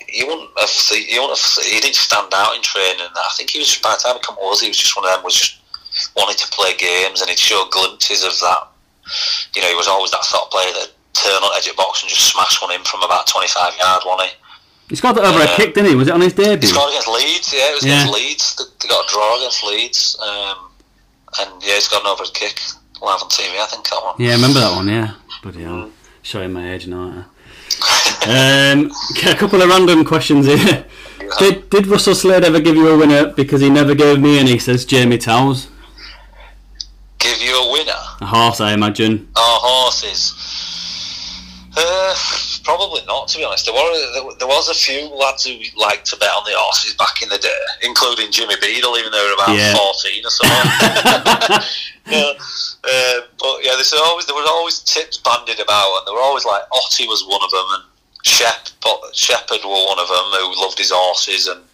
he 0.09 0.25
wouldn't 0.25 0.51
have. 0.59 0.71
He 0.71 1.17
wouldn't 1.19 1.38
have. 1.38 1.64
He 1.64 1.79
didn't 1.81 1.95
stand 1.95 2.33
out 2.35 2.57
in 2.57 2.62
training. 2.62 3.07
I 3.14 3.31
think 3.37 3.51
he 3.51 3.61
was 3.61 3.69
just 3.69 3.83
by 3.83 3.90
the 3.95 4.03
time 4.03 4.14
he 4.17 4.21
come 4.21 4.37
us, 4.51 4.61
he 4.62 4.69
was 4.69 4.77
just 4.79 4.97
one 4.97 5.05
of 5.05 5.12
them. 5.14 5.23
Was 5.23 5.35
just 5.38 5.61
wanted 6.17 6.38
to 6.38 6.49
play 6.49 6.77
games, 6.77 7.21
and 7.21 7.31
he'd 7.31 7.38
show 7.38 7.67
glimpses 7.71 8.25
of 8.25 8.33
that. 8.40 8.69
You 9.55 9.62
know, 9.62 9.69
he 9.69 9.75
was 9.75 9.88
always 9.88 10.11
that 10.12 10.25
sort 10.25 10.45
of 10.45 10.51
player 10.51 10.73
that 10.73 10.90
turn 11.14 11.43
on 11.43 11.57
edge 11.57 11.69
of 11.69 11.77
box 11.77 12.03
and 12.03 12.11
just 12.11 12.33
smash 12.33 12.61
one 12.61 12.73
in 12.73 12.83
from 12.85 13.03
about 13.03 13.27
twenty 13.27 13.49
five 13.49 13.73
yards, 13.79 14.05
wasn't 14.07 14.31
he? 14.31 14.37
He 14.90 14.97
scored 14.97 15.17
that 15.17 15.25
over 15.25 15.40
a 15.40 15.57
kick, 15.57 15.75
didn't 15.75 15.90
he? 15.90 15.97
Was 15.97 16.09
it 16.09 16.14
on 16.14 16.21
his 16.21 16.35
debut? 16.35 16.61
He 16.61 16.67
scored 16.67 16.90
against 16.90 17.09
Leeds. 17.09 17.53
Yeah, 17.55 17.71
it 17.71 17.75
was 17.75 17.85
Yeah. 17.87 18.03
against 18.05 18.12
Leeds. 18.14 18.45
They, 18.83 18.88
got 18.88 19.05
a 19.05 19.09
draw 19.09 19.37
against 19.38 19.64
Leeds, 19.64 20.17
um, 20.21 20.57
and 21.40 21.62
yeah, 21.62 21.75
he's 21.75 21.88
got 21.88 22.03
an 22.03 22.09
over 22.09 22.25
kick 22.35 22.61
live 23.01 23.23
on 23.23 23.29
TV. 23.29 23.59
I 23.59 23.67
think 23.67 23.88
that 23.88 24.01
one. 24.05 24.14
Yeah, 24.19 24.33
I 24.33 24.35
remember 24.35 24.61
that 24.61 24.77
one, 24.77 24.88
yeah. 24.88 25.14
Bloody 25.43 25.62
hell. 25.62 25.90
Showing 26.23 26.53
my 26.53 26.73
age 26.73 26.87
now, 26.87 27.27
um, 28.27 28.90
a 29.27 29.35
couple 29.35 29.61
of 29.61 29.69
random 29.69 30.05
questions 30.05 30.47
here. 30.47 30.87
Did, 31.38 31.69
did 31.71 31.87
Russell 31.87 32.14
Slade 32.14 32.45
ever 32.45 32.61
give 32.61 32.77
you 32.77 32.88
a 32.88 32.97
winner 32.97 33.33
because 33.33 33.61
he 33.61 33.69
never 33.69 33.95
gave 33.95 34.21
me 34.21 34.38
any, 34.38 34.59
says 34.59 34.85
Jamie 34.85 35.19
Towers? 35.19 35.69
Give 37.25 37.41
you 37.41 37.57
a 37.57 37.73
winner. 37.73 38.03
A 38.21 38.27
horse, 38.27 38.61
I 38.61 38.75
imagine. 38.75 39.27
Oh, 39.35 39.59
horses. 39.65 40.37
Uh, 41.73 42.15
probably 42.65 43.01
not, 43.07 43.29
to 43.29 43.39
be 43.39 43.45
honest. 43.45 43.65
There, 43.65 43.73
were, 43.73 44.37
there, 44.37 44.47
was 44.47 44.69
a 44.69 44.75
few 44.75 45.09
lads 45.09 45.49
who 45.49 45.57
liked 45.75 46.05
to 46.13 46.17
bet 46.21 46.29
on 46.29 46.45
the 46.45 46.53
horses 46.53 46.93
back 47.01 47.23
in 47.23 47.31
the 47.31 47.39
day, 47.39 47.63
including 47.81 48.31
Jimmy 48.31 48.57
Beadle, 48.61 48.97
even 49.01 49.11
though 49.11 49.25
they 49.25 49.29
were 49.33 49.41
about 49.41 49.57
Yeah. 49.57 49.73
14 49.73 50.21
or 50.21 50.31
something. 50.37 50.69
yeah. 52.13 52.37
uh, 52.37 53.19
but 53.41 53.57
yeah, 53.65 53.73
there's 53.73 53.97
always, 53.97 54.27
there 54.27 54.37
was 54.37 54.49
always 54.53 54.81
tips 54.81 55.17
bandied 55.17 55.61
about, 55.65 56.05
and 56.05 56.07
there 56.07 56.15
were 56.15 56.29
always 56.29 56.45
like, 56.45 56.63
Otti 56.77 57.09
was 57.09 57.25
one 57.25 57.41
of 57.41 57.51
them, 57.51 57.67
and 57.81 57.85
Shep, 58.21 58.69
Shepherd 59.17 59.65
were 59.65 59.85
one 59.89 59.99
of 59.99 60.09
them 60.13 60.29
who 60.45 60.61
loved 60.61 60.77
his 60.77 60.93
horses, 60.93 61.49
and 61.49 61.65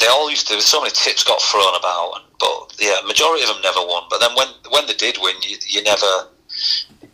they 0.00 0.06
all 0.06 0.30
used 0.30 0.46
to. 0.46 0.52
There 0.52 0.58
were 0.58 0.62
so 0.62 0.80
many 0.80 0.92
tips 0.92 1.24
got 1.24 1.40
thrown 1.40 1.74
about, 1.78 2.22
but 2.38 2.74
yeah, 2.78 3.00
majority 3.06 3.42
of 3.42 3.48
them 3.48 3.62
never 3.62 3.80
won. 3.80 4.04
But 4.10 4.20
then 4.20 4.34
when 4.36 4.48
when 4.70 4.86
they 4.86 4.94
did 4.94 5.18
win, 5.20 5.34
you, 5.42 5.56
you 5.66 5.82
never 5.82 6.06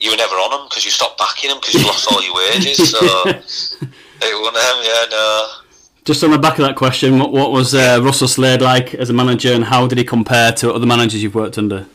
you 0.01 0.11
were 0.11 0.17
never 0.17 0.35
on 0.37 0.51
them 0.51 0.69
because 0.69 0.85
you 0.85 0.91
stopped 0.91 1.19
backing 1.19 1.51
them 1.51 1.59
because 1.61 1.75
you 1.75 1.87
lost 1.87 2.11
all 2.11 2.23
your 2.23 2.35
wages. 2.35 2.91
So 2.91 2.99
it 3.29 4.41
won 4.43 4.55
them, 4.55 4.77
yeah, 4.83 5.05
no. 5.11 5.49
Just 6.05 6.23
on 6.23 6.31
the 6.31 6.39
back 6.39 6.59
of 6.59 6.67
that 6.67 6.77
question, 6.77 7.19
what, 7.19 7.33
what 7.33 7.51
was 7.51 7.75
uh, 7.75 7.99
Russell 8.03 8.29
Slade 8.29 8.61
like 8.61 8.95
as 8.95 9.09
a 9.09 9.15
manager, 9.15 9.55
and 9.55 9.65
how 9.65 9.87
did 9.87 9.97
he 9.97 10.05
compare 10.05 10.53
to 10.53 10.73
other 10.73 10.87
managers 10.87 11.23
you've 11.23 11.35
worked 11.35 11.57
under? 11.57 11.87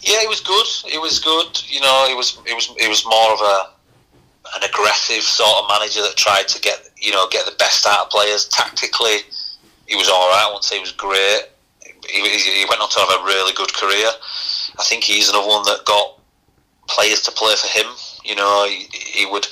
Yeah, 0.00 0.22
it 0.22 0.28
was 0.28 0.40
good. 0.40 0.94
It 0.94 1.00
was 1.00 1.18
good. 1.18 1.62
You 1.68 1.80
know, 1.80 2.06
it 2.08 2.16
was 2.16 2.38
it 2.46 2.54
was 2.54 2.72
it 2.78 2.88
was 2.88 3.04
more 3.04 3.32
of 3.32 3.40
a 3.40 3.76
an 4.56 4.62
aggressive 4.62 5.22
sort 5.22 5.50
of 5.62 5.68
manager 5.68 6.00
that 6.00 6.14
tried 6.16 6.48
to 6.48 6.60
get 6.60 6.88
you 6.96 7.12
know 7.12 7.26
get 7.30 7.44
the 7.44 7.54
best 7.58 7.86
out 7.86 8.06
of 8.06 8.10
players. 8.10 8.48
Tactically, 8.48 9.18
he 9.86 9.96
was 9.96 10.08
all 10.08 10.28
right. 10.30 10.44
I 10.46 10.50
won't 10.50 10.64
say 10.64 10.76
he 10.76 10.80
was 10.80 10.92
great. 10.92 11.48
He, 12.08 12.20
he 12.22 12.64
went 12.68 12.80
on 12.80 12.88
to 12.88 13.00
have 13.00 13.20
a 13.20 13.24
really 13.24 13.52
good 13.54 13.72
career. 13.74 14.10
I 14.78 14.84
think 14.84 15.04
he's 15.04 15.28
another 15.28 15.46
one 15.46 15.64
that 15.64 15.84
got 15.84 16.20
players 16.88 17.22
to 17.22 17.32
play 17.32 17.54
for 17.56 17.66
him. 17.66 17.86
You 18.24 18.36
know, 18.36 18.66
he, 18.68 18.86
he 18.90 19.26
would. 19.26 19.46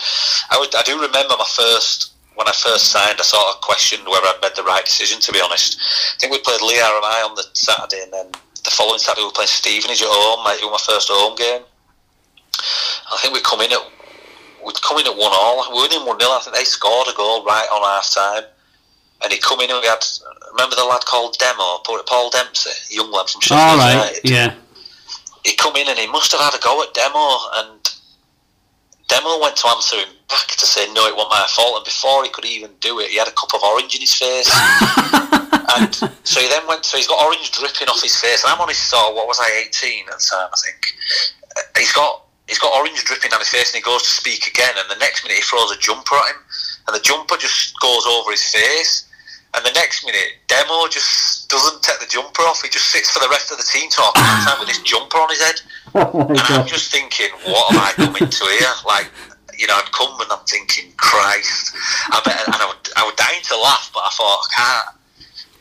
I 0.50 0.58
would. 0.58 0.74
I 0.74 0.82
do 0.82 0.94
remember 1.00 1.34
my 1.38 1.48
first 1.48 2.14
when 2.34 2.48
I 2.48 2.52
first 2.52 2.90
signed, 2.90 3.18
I 3.18 3.22
sort 3.22 3.54
of 3.54 3.60
questioned 3.60 4.06
whether 4.06 4.26
I'd 4.26 4.42
made 4.42 4.56
the 4.56 4.64
right 4.64 4.84
decision. 4.84 5.20
To 5.20 5.32
be 5.32 5.40
honest, 5.40 5.78
I 5.78 6.18
think 6.18 6.32
we 6.32 6.40
played 6.40 6.62
Leigh 6.62 6.82
RMI 6.82 7.30
on 7.30 7.34
the 7.34 7.44
Saturday, 7.54 8.02
and 8.02 8.12
then 8.12 8.26
the 8.64 8.70
following 8.70 8.98
Saturday 8.98 9.24
we 9.24 9.30
playing 9.30 9.48
Stevenage 9.48 10.02
at 10.02 10.08
home. 10.10 10.42
It 10.58 10.64
was 10.64 10.82
my 10.82 10.94
first 10.94 11.08
home 11.10 11.36
game. 11.36 11.62
I 13.12 13.18
think 13.22 13.34
we 13.34 13.40
come 13.40 13.60
in 13.60 13.72
at 13.72 13.82
we'd 14.64 14.80
come 14.82 14.98
in 14.98 15.06
at 15.06 15.16
one 15.16 15.32
all. 15.32 15.62
We 15.70 15.82
were 15.82 15.94
in 15.94 16.06
one 16.06 16.18
0 16.18 16.32
I 16.32 16.40
think 16.42 16.56
they 16.56 16.64
scored 16.64 17.08
a 17.08 17.14
goal 17.14 17.44
right 17.44 17.68
on 17.70 17.82
half 17.84 18.10
time, 18.10 18.44
and 19.22 19.32
he 19.32 19.38
come 19.38 19.60
in 19.60 19.70
and 19.70 19.80
we 19.80 19.86
had 19.86 20.02
remember 20.54 20.76
the 20.76 20.84
lad 20.84 21.04
called 21.04 21.36
Demo, 21.38 21.78
Paul 21.84 22.30
Dempsey, 22.30 22.94
young 22.94 23.10
lad 23.10 23.28
from 23.28 23.40
Sheffield 23.42 23.60
All 23.60 23.76
right, 23.76 24.22
United. 24.22 24.30
yeah. 24.30 24.54
He 25.44 25.54
come 25.56 25.76
in 25.76 25.88
and 25.88 25.98
he 25.98 26.06
must 26.06 26.32
have 26.32 26.40
had 26.40 26.54
a 26.54 26.62
go 26.62 26.82
at 26.82 26.94
Demo, 26.94 27.26
and 27.60 27.90
Demo 29.08 29.40
went 29.40 29.56
to 29.56 29.68
answer 29.68 29.96
him 29.96 30.08
back 30.28 30.48
to 30.56 30.64
say 30.64 30.90
no, 30.92 31.06
it 31.06 31.14
wasn't 31.14 31.32
my 31.32 31.46
fault. 31.50 31.76
And 31.76 31.84
before 31.84 32.24
he 32.24 32.30
could 32.30 32.46
even 32.46 32.70
do 32.80 33.00
it, 33.00 33.10
he 33.10 33.18
had 33.18 33.28
a 33.28 33.32
cup 33.36 33.52
of 33.52 33.62
orange 33.62 33.94
in 33.94 34.00
his 34.00 34.14
face. 34.14 34.48
and 35.76 35.94
so 36.24 36.40
he 36.40 36.48
then 36.48 36.66
went. 36.66 36.84
So 36.84 36.96
he's 36.96 37.06
got 37.06 37.20
orange 37.20 37.50
dripping 37.52 37.88
off 37.88 38.00
his 38.00 38.16
face, 38.16 38.42
and 38.44 38.52
I'm 38.52 38.60
on 38.60 38.68
his 38.68 38.78
sort. 38.78 39.14
What 39.14 39.26
was 39.26 39.38
I, 39.40 39.66
18 39.68 40.06
at 40.08 40.18
the 40.18 40.26
time? 40.32 40.48
I 40.48 40.56
think 40.64 40.80
uh, 41.58 41.60
he's 41.78 41.92
got 41.92 42.24
he's 42.48 42.58
got 42.58 42.72
orange 42.72 43.04
dripping 43.04 43.30
down 43.30 43.40
his 43.40 43.50
face, 43.50 43.74
and 43.74 43.76
he 43.76 43.82
goes 43.84 44.02
to 44.02 44.08
speak 44.08 44.46
again. 44.46 44.72
And 44.78 44.88
the 44.88 45.00
next 45.04 45.24
minute, 45.24 45.36
he 45.36 45.42
throws 45.42 45.70
a 45.72 45.78
jumper 45.78 46.16
at 46.16 46.30
him, 46.32 46.40
and 46.88 46.96
the 46.96 47.00
jumper 47.00 47.36
just 47.36 47.78
goes 47.80 48.06
over 48.06 48.30
his 48.30 48.44
face. 48.50 49.03
And 49.54 49.64
the 49.64 49.70
next 49.72 50.04
minute, 50.04 50.42
Demo 50.48 50.88
just 50.88 51.48
doesn't 51.48 51.82
take 51.82 52.00
the 52.00 52.06
jumper 52.06 52.42
off. 52.42 52.62
He 52.62 52.68
just 52.68 52.90
sits 52.90 53.10
for 53.10 53.20
the 53.20 53.28
rest 53.28 53.52
of 53.52 53.56
the 53.56 53.62
team 53.62 53.88
talking 53.88 54.22
time 54.22 54.58
with 54.58 54.68
this 54.68 54.82
jumper 54.82 55.18
on 55.18 55.30
his 55.30 55.42
head. 55.42 55.60
Oh 55.94 56.26
and 56.26 56.34
God. 56.34 56.50
I'm 56.50 56.66
just 56.66 56.90
thinking, 56.90 57.30
what 57.46 57.70
am 57.70 57.78
I 57.78 57.92
coming 57.94 58.26
to 58.26 58.44
here? 58.58 58.74
Like, 58.84 59.06
you 59.54 59.68
know, 59.68 59.78
I'd 59.78 59.92
come 59.94 60.10
and 60.18 60.26
I'm 60.26 60.42
thinking, 60.42 60.90
Christ. 60.96 61.70
I 62.10 62.18
bet, 62.26 62.34
and 62.50 62.56
I, 62.58 62.66
would, 62.66 62.82
I 62.98 63.06
was 63.06 63.14
dying 63.14 63.38
to 63.46 63.54
laugh, 63.54 63.94
but 63.94 64.02
I 64.02 64.10
thought, 64.10 64.42
I 64.42 64.48
can't. 64.50 64.88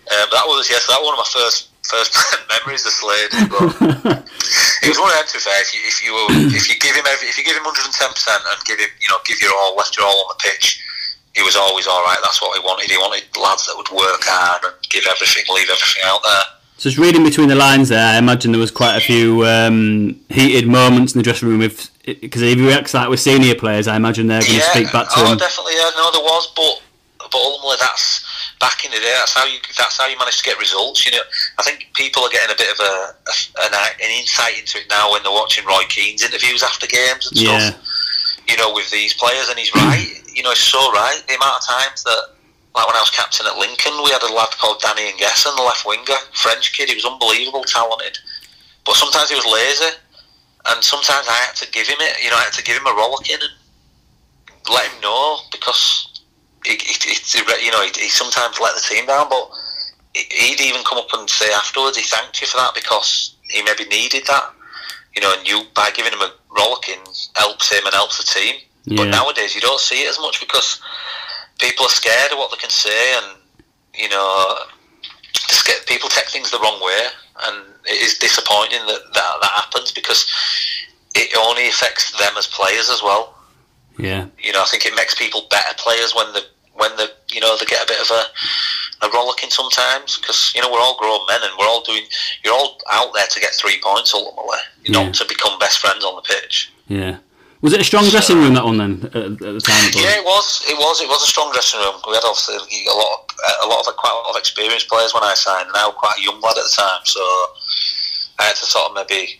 Um, 0.10 0.28
that 0.34 0.46
was, 0.50 0.66
yes, 0.74 0.88
that 0.88 0.98
was 0.98 1.06
one 1.06 1.14
of 1.14 1.22
my 1.22 1.30
first 1.30 1.70
first 1.86 2.18
memories 2.50 2.86
of 2.86 2.94
Slade. 2.98 3.30
But 3.46 4.26
it 4.82 4.90
was 4.90 4.98
one 4.98 5.12
of 5.12 5.22
them. 5.22 5.28
To 5.28 5.38
be 5.38 5.44
fair, 5.44 5.62
if 5.62 5.70
you 5.70 5.82
if 5.86 6.02
you 6.02 6.12
if 6.50 6.66
you 6.66 6.76
give 6.80 6.96
him 6.96 7.06
every, 7.08 7.28
if 7.28 7.38
you 7.38 7.44
give 7.44 7.56
him 7.56 7.64
110 7.64 7.94
percent 7.94 8.42
and 8.42 8.58
give 8.66 8.80
him 8.80 8.90
you 9.00 9.10
know 9.12 9.20
give 9.26 9.38
your 9.38 9.54
all, 9.54 9.76
left 9.76 9.96
your 9.96 10.08
all 10.08 10.26
on 10.26 10.34
the 10.34 10.40
pitch, 10.42 10.82
he 11.36 11.42
was 11.42 11.56
always 11.56 11.88
all 11.88 12.04
right. 12.04 12.18
That's 12.24 12.42
what 12.42 12.58
he 12.58 12.66
wanted. 12.66 12.90
He 12.90 12.98
wanted 12.98 13.24
lads 13.40 13.66
that 13.68 13.76
would 13.76 13.90
work 13.90 14.22
hard 14.24 14.64
and 14.66 14.74
give 14.90 15.06
everything, 15.10 15.44
leave 15.54 15.70
everything 15.70 16.04
out 16.06 16.22
there. 16.24 16.44
So 16.78 16.90
just 16.90 16.98
reading 16.98 17.24
between 17.24 17.50
the 17.50 17.56
lines 17.56 17.90
there, 17.90 18.06
I 18.06 18.18
imagine 18.18 18.52
there 18.52 18.60
was 18.60 18.72
quite 18.72 18.98
a 18.98 19.02
few 19.02 19.46
um, 19.46 20.20
heated 20.30 20.68
moments 20.68 21.14
in 21.14 21.20
the 21.20 21.24
dressing 21.24 21.48
room. 21.48 21.62
If 21.62 21.90
because 22.04 22.42
if 22.42 22.58
he 22.58 22.66
reacts 22.66 22.94
like 22.94 23.10
with 23.10 23.20
senior 23.20 23.56
players, 23.56 23.88
I 23.88 23.96
imagine 23.96 24.28
they're 24.28 24.42
going 24.42 24.54
yeah, 24.54 24.60
to 24.60 24.78
speak 24.78 24.92
back 24.92 25.08
to 25.10 25.16
oh, 25.18 25.32
him. 25.32 25.38
definitely. 25.38 25.74
Yeah, 25.76 25.90
no, 25.96 26.12
there 26.12 26.22
was, 26.22 26.52
but 26.56 26.82
but 27.20 27.40
ultimately 27.40 27.78
that's 27.80 28.26
back 28.60 28.86
in 28.86 28.92
the 28.92 28.98
day. 28.98 29.16
That's 29.18 29.34
how 29.34 29.46
you 29.46 29.60
that's 29.78 29.98
how 29.98 30.08
you 30.08 30.18
manage 30.18 30.38
to 30.38 30.44
get 30.44 30.60
results. 30.60 31.06
You 31.06 31.14
know, 31.14 31.24
I 31.58 31.64
think 31.64 31.88
people 31.94 32.24
are 32.24 32.30
getting 32.30 32.54
a 32.54 32.58
bit 32.58 32.72
of 32.72 32.80
a, 32.80 33.16
a 33.26 33.34
an, 33.66 33.74
an, 33.74 34.12
insight 34.20 34.60
into 34.60 34.80
it 34.80 34.86
now 34.90 35.12
when 35.12 35.24
they're 35.24 35.32
watching 35.32 35.66
Roy 35.66 35.84
Keane's 35.90 36.24
interviews 36.24 36.64
after 36.64 36.88
games 36.88 37.28
and 37.28 37.40
yeah. 37.40 37.60
stuff. 37.60 37.93
You 38.48 38.58
know, 38.58 38.74
with 38.74 38.90
these 38.92 39.14
players, 39.14 39.50
and 39.50 39.58
he's 39.58 39.74
right 39.74 40.24
you 40.34 40.42
know, 40.44 40.52
it's 40.52 40.62
so 40.62 40.92
right. 40.92 41.22
The 41.28 41.36
amount 41.36 41.62
of 41.62 41.68
times 41.68 42.04
that, 42.04 42.34
like 42.76 42.88
when 42.88 42.98
I 42.98 43.06
was 43.06 43.14
captain 43.14 43.46
at 43.46 43.58
Lincoln, 43.58 43.94
we 44.04 44.10
had 44.10 44.24
a 44.24 44.34
lad 44.34 44.50
called 44.58 44.82
Danny 44.82 45.14
Nguessan, 45.14 45.56
the 45.56 45.62
left 45.62 45.86
winger, 45.86 46.20
French 46.34 46.74
kid. 46.74 46.90
He 46.90 46.96
was 46.96 47.06
unbelievable, 47.06 47.64
talented, 47.64 48.18
but 48.86 48.96
sometimes 48.96 49.30
he 49.30 49.36
was 49.36 49.46
lazy, 49.46 49.94
and 50.74 50.84
sometimes 50.84 51.28
I 51.30 51.38
had 51.46 51.56
to 51.62 51.72
give 51.72 51.88
him 51.88 52.02
it. 52.02 52.24
You 52.24 52.32
know, 52.32 52.38
I 52.38 52.50
had 52.50 52.54
to 52.54 52.64
give 52.64 52.78
him 52.78 52.88
a 52.88 52.94
rollicking 52.98 53.38
and 53.38 53.54
let 54.74 54.90
him 54.90 55.02
know 55.02 55.38
because 55.52 56.22
he 56.66 56.74
you 56.74 57.72
know, 57.72 57.84
he, 57.84 57.92
he 58.02 58.10
sometimes 58.10 58.60
let 58.60 58.74
the 58.74 58.82
team 58.82 59.06
down, 59.06 59.30
but 59.30 59.50
he'd 60.14 60.62
even 60.62 60.84
come 60.84 60.98
up 60.98 61.08
and 61.14 61.30
say 61.30 61.52
afterwards 61.54 61.98
he 61.98 62.04
thanked 62.04 62.42
you 62.42 62.48
for 62.48 62.58
that 62.58 62.74
because 62.74 63.36
he 63.50 63.62
maybe 63.62 63.86
needed 63.86 64.26
that. 64.26 64.50
You 65.16 65.22
know, 65.22 65.36
and 65.38 65.48
you 65.48 65.62
by 65.76 65.92
giving 65.92 66.12
him 66.12 66.22
a 66.22 66.34
rollicking 66.56 67.02
helps 67.36 67.72
him 67.72 67.86
and 67.86 67.94
helps 67.94 68.18
the 68.18 68.40
team. 68.40 68.56
Yeah. 68.86 68.98
But 68.98 69.10
nowadays 69.10 69.56
you 69.56 69.62
don't 69.62 69.80
see 69.80 70.04
it 70.04 70.10
as 70.10 70.20
much 70.20 70.40
because 70.40 70.82
people 71.60 71.86
are 71.86 71.90
scared 71.90 72.32
of 72.32 72.38
what 72.38 72.52
they 72.52 72.58
can 72.58 72.70
say, 72.70 73.14
and 73.18 73.38
you 73.96 74.10
know, 74.10 74.56
people 75.88 76.10
take 76.10 76.30
things 76.30 76.52
the 76.52 76.60
wrong 76.60 76.84
way, 76.84 77.00
and 77.46 77.66
it 77.86 78.02
is 78.02 78.18
disappointing 78.18 78.86
that 78.88 79.02
that, 79.14 79.34
that 79.42 79.52
happens 79.52 79.92
because 79.92 80.28
it 81.16 81.36
only 81.38 81.68
affects 81.68 82.12
them 82.18 82.34
as 82.38 82.48
players 82.48 82.90
as 82.90 83.02
well. 83.02 83.36
Yeah, 83.98 84.28
you 84.40 84.52
know, 84.52 84.62
I 84.62 84.66
think 84.66 84.86
it 84.86 84.96
makes 84.96 85.16
people 85.16 85.48
better 85.50 85.74
players 85.78 86.14
when 86.16 86.34
they 86.34 86.42
when 86.74 86.96
they 86.98 87.08
you 87.32 87.40
know 87.40 87.56
they 87.58 87.66
get 87.66 87.84
a 87.84 87.88
bit 87.88 88.02
of 88.02 88.10
a 88.12 88.24
a 89.04 89.10
rollicking 89.10 89.50
sometimes 89.50 90.18
because 90.18 90.54
you 90.56 90.62
know 90.62 90.72
we're 90.72 90.80
all 90.80 90.98
grown 90.98 91.20
men 91.28 91.40
and 91.44 91.52
we're 91.60 91.68
all 91.68 91.84
doing 91.84 92.04
you're 92.44 92.54
all 92.54 92.80
out 92.92 93.14
there 93.14 93.28
to 93.28 93.40
get 93.40 93.52
three 93.52 93.80
points 93.84 94.14
ultimately, 94.14 94.58
yeah. 94.84 94.92
not 94.92 95.14
to 95.14 95.26
become 95.28 95.60
best 95.60 95.80
friends 95.80 96.04
on 96.04 96.16
the 96.16 96.22
pitch. 96.22 96.72
Yeah. 96.88 97.18
Was 97.64 97.72
it 97.72 97.80
a 97.80 97.84
strong 97.84 98.04
dressing 98.10 98.40
room 98.40 98.56
that 98.56 98.66
one 98.66 98.76
then 98.76 99.08
at, 99.16 99.16
at 99.16 99.40
the 99.40 99.64
time? 99.64 99.88
Yeah, 99.96 100.20
it 100.20 100.26
was. 100.26 100.68
It 100.68 100.76
was. 100.76 101.00
It 101.00 101.08
was 101.08 101.24
a 101.24 101.28
strong 101.32 101.50
dressing 101.54 101.80
room. 101.80 101.96
We 102.06 102.12
had 102.14 102.28
obviously 102.28 102.60
a 102.60 102.92
lot, 102.92 103.24
of, 103.24 103.64
a 103.64 103.68
lot 103.72 103.88
of 103.88 103.96
quite 103.96 104.12
a 104.12 104.20
lot 104.20 104.36
of 104.36 104.38
experienced 104.38 104.90
players 104.90 105.14
when 105.14 105.24
I 105.24 105.34
signed. 105.34 105.70
Now 105.74 105.92
quite 105.92 106.20
a 106.20 106.22
young 106.22 106.42
lad 106.42 106.58
at 106.60 106.68
the 106.68 106.76
time, 106.76 107.00
so 107.06 107.24
I 108.40 108.52
had 108.52 108.58
to 108.58 108.66
sort 108.66 108.92
of 108.92 108.96
maybe 109.00 109.40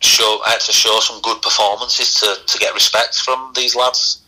show. 0.00 0.42
I 0.44 0.50
had 0.50 0.60
to 0.60 0.72
show 0.72 1.00
some 1.00 1.22
good 1.22 1.40
performances 1.40 2.20
to, 2.20 2.36
to 2.44 2.58
get 2.58 2.74
respect 2.74 3.16
from 3.24 3.52
these 3.56 3.74
lads. 3.74 4.20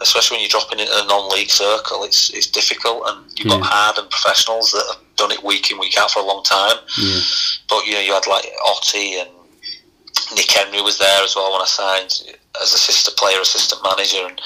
Especially 0.00 0.36
when 0.36 0.42
you're 0.42 0.50
dropping 0.50 0.80
into 0.80 0.92
a 0.92 1.06
non-league 1.06 1.50
circle, 1.50 2.04
it's 2.04 2.30
it's 2.30 2.46
difficult, 2.46 3.04
and 3.06 3.38
you've 3.38 3.48
got 3.48 3.62
hard 3.62 3.98
and 3.98 4.10
professionals 4.10 4.72
that 4.72 4.84
have 4.90 5.16
done 5.16 5.30
it 5.30 5.42
week 5.42 5.70
in 5.70 5.78
week 5.78 5.96
out 5.98 6.10
for 6.10 6.20
a 6.20 6.26
long 6.26 6.42
time. 6.42 6.76
Yeah. 7.00 7.20
But 7.68 7.86
you 7.86 7.94
know, 7.94 8.00
you 8.00 8.12
had 8.12 8.26
like 8.26 8.44
Hotte 8.60 9.26
and 9.26 9.30
Nick 10.36 10.50
Henry 10.50 10.80
was 10.82 10.98
there 10.98 11.22
as 11.22 11.36
well 11.36 11.52
when 11.52 11.62
I 11.62 11.66
signed 11.66 12.36
as 12.62 12.72
assistant 12.72 13.16
player, 13.16 13.40
assistant 13.40 13.82
manager, 13.82 14.26
and 14.26 14.40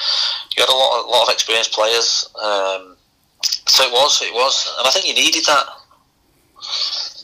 you 0.56 0.62
had 0.62 0.68
a 0.68 0.76
lot, 0.76 1.06
a 1.06 1.08
lot 1.08 1.28
of 1.28 1.32
experienced 1.32 1.72
players. 1.72 2.28
Um, 2.36 2.96
so 3.42 3.84
it 3.84 3.92
was, 3.92 4.22
it 4.22 4.34
was, 4.34 4.74
and 4.78 4.86
I 4.86 4.90
think 4.90 5.06
you 5.06 5.14
needed 5.14 5.44
that. 5.46 5.66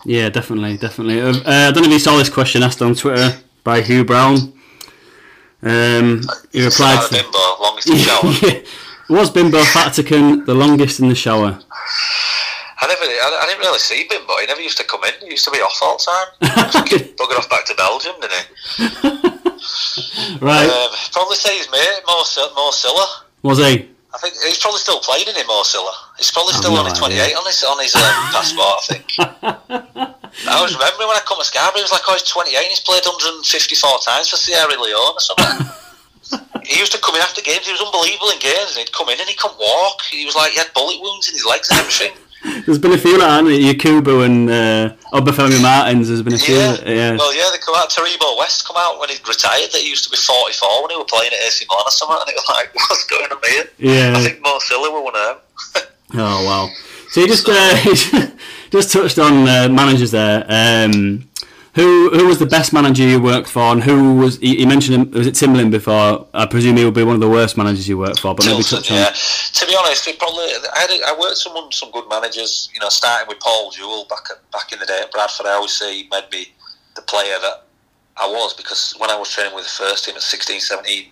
Yeah, 0.04 0.28
definitely, 0.28 0.76
definitely. 0.76 1.20
Uh, 1.20 1.68
I 1.68 1.70
don't 1.72 1.82
know 1.82 1.88
if 1.88 1.92
you 1.92 1.98
saw 1.98 2.16
this 2.18 2.28
question 2.28 2.62
asked 2.62 2.82
on 2.82 2.94
Twitter 2.94 3.37
by 3.64 3.80
Hugh 3.80 4.04
Brown. 4.04 4.52
Um, 5.64 6.22
he 6.53 6.64
replied, 6.64 7.09
"Bimbo, 7.11 7.38
longest 7.61 7.88
in 7.88 7.96
shower." 7.96 8.20
yeah. 8.42 8.61
Was 9.09 9.31
Bimbo 9.31 9.62
Vatican 9.72 10.44
the 10.44 10.55
longest 10.55 11.00
in 11.00 11.09
the 11.09 11.14
shower? 11.14 11.59
I 12.81 12.87
never, 12.87 13.05
I, 13.05 13.40
I, 13.42 13.46
didn't 13.46 13.61
really 13.61 13.79
see 13.79 14.07
Bimbo. 14.09 14.37
He 14.40 14.46
never 14.46 14.61
used 14.61 14.77
to 14.79 14.85
come 14.85 15.04
in. 15.04 15.12
He 15.21 15.31
used 15.31 15.44
to 15.44 15.50
be 15.50 15.58
off 15.58 15.79
all 15.83 15.96
the 15.96 16.04
time. 16.04 16.52
Bugger 17.17 17.38
off 17.38 17.48
back 17.48 17.65
to 17.67 17.75
Belgium, 17.75 18.15
didn't 18.21 18.48
he? 18.77 20.38
right. 20.44 20.69
Um, 20.69 20.90
probably 21.12 21.37
say 21.37 21.56
his 21.56 21.71
mate, 21.71 22.00
Mo, 22.06 22.23
Mo 22.54 22.71
Silla. 22.71 23.25
Was 23.42 23.58
he? 23.58 23.88
I 24.15 24.19
think 24.23 24.38
he's 24.46 24.62
probably 24.62 24.79
still 24.79 25.00
playing 25.02 25.27
in 25.27 25.35
it, 25.35 25.46
Mo 25.46 25.67
Silla. 25.67 25.90
He's 26.17 26.31
probably 26.31 26.54
still 26.54 26.79
on 26.79 26.87
his 26.87 26.94
28 26.94 27.35
on 27.35 27.46
his 27.50 27.58
on 27.67 27.79
his 27.83 27.94
um, 27.98 28.02
passport, 28.31 28.79
I 28.79 28.85
think. 28.87 29.06
I 30.46 30.62
was 30.62 30.71
remembering 30.71 31.10
when 31.10 31.19
I 31.19 31.23
come 31.27 31.38
to 31.38 31.44
Scarborough, 31.44 31.83
he 31.83 31.87
was 31.87 31.90
like, 31.90 32.06
oh, 32.06 32.15
he's 32.15 32.27
28 32.31 32.54
and 32.54 32.71
he's 32.71 32.81
played 32.83 33.02
154 33.02 33.42
times 34.06 34.31
for 34.31 34.38
Sierra 34.38 34.71
Leone 34.71 35.19
or 35.19 35.23
something. 35.23 35.67
he 36.67 36.79
used 36.79 36.94
to 36.94 36.98
come 37.02 37.15
in 37.15 37.23
after 37.23 37.42
games. 37.42 37.67
He 37.67 37.75
was 37.75 37.83
unbelievable 37.83 38.31
in 38.31 38.38
games, 38.38 38.79
and 38.79 38.87
he'd 38.87 38.94
come 38.94 39.10
in 39.10 39.19
and 39.19 39.29
he 39.29 39.35
couldn't 39.35 39.58
walk. 39.58 40.02
He 40.06 40.25
was 40.25 40.35
like 40.35 40.54
he 40.54 40.58
had 40.58 40.71
bullet 40.75 41.02
wounds 41.02 41.29
in 41.29 41.35
his 41.35 41.44
legs 41.44 41.71
and 41.71 41.83
everything. 41.83 42.15
There's 42.45 42.79
been 42.79 42.92
a 42.92 42.99
few 42.99 43.19
like 43.19 43.29
that, 43.29 43.45
Yakubu 43.45 44.25
and 44.27 44.51
uh, 44.51 44.95
Obafemi 45.13 45.61
Martins. 45.63 46.09
There's 46.09 46.23
been 46.23 46.35
a 46.35 46.38
few. 46.38 46.55
Yeah. 46.55 46.77
yeah. 46.85 47.17
Well, 47.17 47.35
yeah, 47.35 47.49
they 47.51 47.59
come 47.59 47.75
out. 47.77 47.88
Taribo 47.90 48.37
West 48.38 48.67
come 48.67 48.77
out 48.79 49.01
when 49.01 49.09
he 49.09 49.17
retired. 49.27 49.73
That 49.73 49.81
he 49.81 49.88
used 49.88 50.05
to 50.05 50.11
be 50.11 50.17
44 50.17 50.83
when 50.83 50.90
he 50.90 50.97
was 50.97 51.07
playing 51.09 51.33
at 51.33 51.47
AC 51.47 51.65
Milan 51.69 51.85
or 51.87 51.90
something, 51.90 52.19
and 52.21 52.29
it 52.29 52.35
was 52.37 52.49
like, 52.49 52.75
what's 52.90 53.05
going 53.07 53.31
on 53.31 53.38
here? 53.49 53.65
Yeah. 53.79 54.13
I 54.17 54.21
think 54.21 54.42
Mo 54.42 54.59
Silla 54.59 54.92
were 54.92 55.03
one 55.03 55.17
of 55.17 55.40
them. 55.75 55.83
Oh 56.17 56.45
wow! 56.45 56.71
So 57.11 57.23
you 57.23 57.27
just 57.27 57.49
uh, 57.49 58.31
just 58.71 58.92
touched 58.92 59.19
on 59.19 59.49
uh, 59.49 59.69
managers 59.69 60.13
there. 60.13 60.45
Um, 60.49 61.29
who 61.75 62.10
who 62.10 62.27
was 62.27 62.38
the 62.38 62.46
best 62.46 62.72
manager 62.72 63.02
you 63.02 63.20
worked 63.20 63.48
for, 63.48 63.62
and 63.62 63.83
who 63.83 64.14
was 64.14 64.40
you, 64.40 64.54
you 64.54 64.66
mentioned 64.66 64.94
him, 64.94 65.10
was 65.10 65.27
it 65.27 65.35
Timlin 65.35 65.70
before? 65.70 66.27
I 66.33 66.46
presume 66.46 66.77
he 66.77 66.85
would 66.85 66.94
be 66.94 67.02
one 67.02 67.16
of 67.16 67.20
the 67.20 67.29
worst 67.29 67.56
managers 67.56 67.88
you 67.88 67.98
worked 67.98 68.20
for, 68.20 68.35
but 68.35 68.46
maybe 68.46 68.62
touch 68.62 68.90
on. 68.90 68.96
yeah. 68.96 69.10
To 69.10 69.66
be 69.66 69.77
honest, 69.77 70.06
we 70.06 70.12
probably 70.14 70.44
I, 70.44 70.79
had 70.79 70.90
a, 70.90 71.08
I 71.08 71.16
worked 71.18 71.37
some 71.37 71.56
some 71.72 71.90
good 71.90 72.08
managers. 72.08 72.70
You 72.72 72.81
know, 72.81 72.88
starting 72.90 73.29
with 73.29 73.40
Paul 73.40 73.72
Jewell 73.72 74.06
back 74.08 74.27
at, 74.31 74.50
back 74.52 74.72
in 74.72 74.79
the 74.79 74.87
day 74.87 75.00
at 75.02 75.10
Bradford. 75.10 75.46
I 75.46 75.54
always 75.54 75.72
say 75.72 76.02
he 76.02 76.08
made 76.10 76.31
me 76.31 76.46
the 76.94 77.02
player 77.02 77.38
that 77.42 77.64
I 78.18 78.29
was 78.29 78.54
because 78.54 78.94
when 78.98 79.10
I 79.10 79.16
was 79.16 79.31
training 79.31 79.54
with 79.54 79.64
the 79.64 79.70
first 79.70 80.04
team 80.04 80.14
at 80.14 80.22
16, 80.22 80.60
17, 80.60 81.06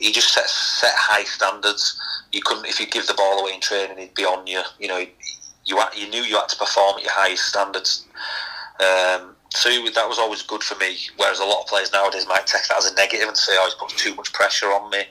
he 0.00 0.12
just 0.12 0.32
set 0.32 0.48
set 0.48 0.92
high 0.96 1.24
standards. 1.24 2.00
You 2.32 2.42
couldn't 2.44 2.66
if 2.66 2.80
you 2.80 2.86
give 2.86 3.06
the 3.06 3.14
ball 3.14 3.38
away 3.40 3.54
in 3.54 3.60
training, 3.60 3.98
he'd 3.98 4.14
be 4.14 4.24
on 4.24 4.44
you. 4.48 4.62
You 4.80 4.88
know, 4.88 4.98
you 5.64 5.80
you 5.96 6.10
knew 6.10 6.22
you 6.22 6.34
had 6.34 6.48
to 6.48 6.56
perform 6.56 6.96
at 6.96 7.04
your 7.04 7.12
highest 7.12 7.44
standards. 7.46 8.06
Um, 8.80 9.29
so 9.50 9.68
that 9.68 10.08
was 10.08 10.18
always 10.18 10.42
good 10.42 10.62
for 10.62 10.76
me. 10.78 10.96
Whereas 11.16 11.40
a 11.40 11.44
lot 11.44 11.62
of 11.62 11.66
players 11.66 11.92
nowadays 11.92 12.26
might 12.28 12.46
take 12.46 12.66
that 12.68 12.78
as 12.78 12.90
a 12.90 12.94
negative 12.94 13.28
and 13.28 13.36
say, 13.36 13.52
"Oh, 13.58 13.64
he's 13.64 13.74
put 13.74 13.90
too 13.90 14.14
much 14.14 14.32
pressure 14.32 14.66
on 14.66 14.90
me." 14.90 15.02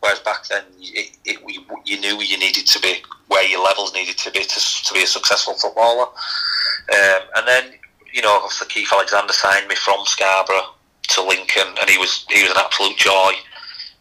Whereas 0.00 0.20
back 0.20 0.46
then, 0.48 0.64
it, 0.80 1.16
it, 1.24 1.38
you 1.86 1.98
knew 1.98 2.20
you 2.20 2.36
needed 2.36 2.66
to 2.66 2.78
be 2.80 3.02
where 3.28 3.46
your 3.48 3.64
levels 3.64 3.94
needed 3.94 4.18
to 4.18 4.30
be 4.30 4.40
to, 4.40 4.84
to 4.84 4.92
be 4.92 5.02
a 5.02 5.06
successful 5.06 5.54
footballer. 5.54 6.06
Um, 6.92 7.22
and 7.36 7.48
then, 7.48 7.72
you 8.12 8.20
know, 8.20 8.34
obviously 8.34 8.66
Keith 8.68 8.92
Alexander 8.92 9.32
signed 9.32 9.66
me 9.66 9.74
from 9.76 10.04
Scarborough 10.04 10.74
to 11.08 11.22
Lincoln, 11.22 11.74
and 11.80 11.88
he 11.88 11.96
was 11.96 12.26
he 12.28 12.42
was 12.42 12.50
an 12.50 12.58
absolute 12.58 12.98
joy. 12.98 13.32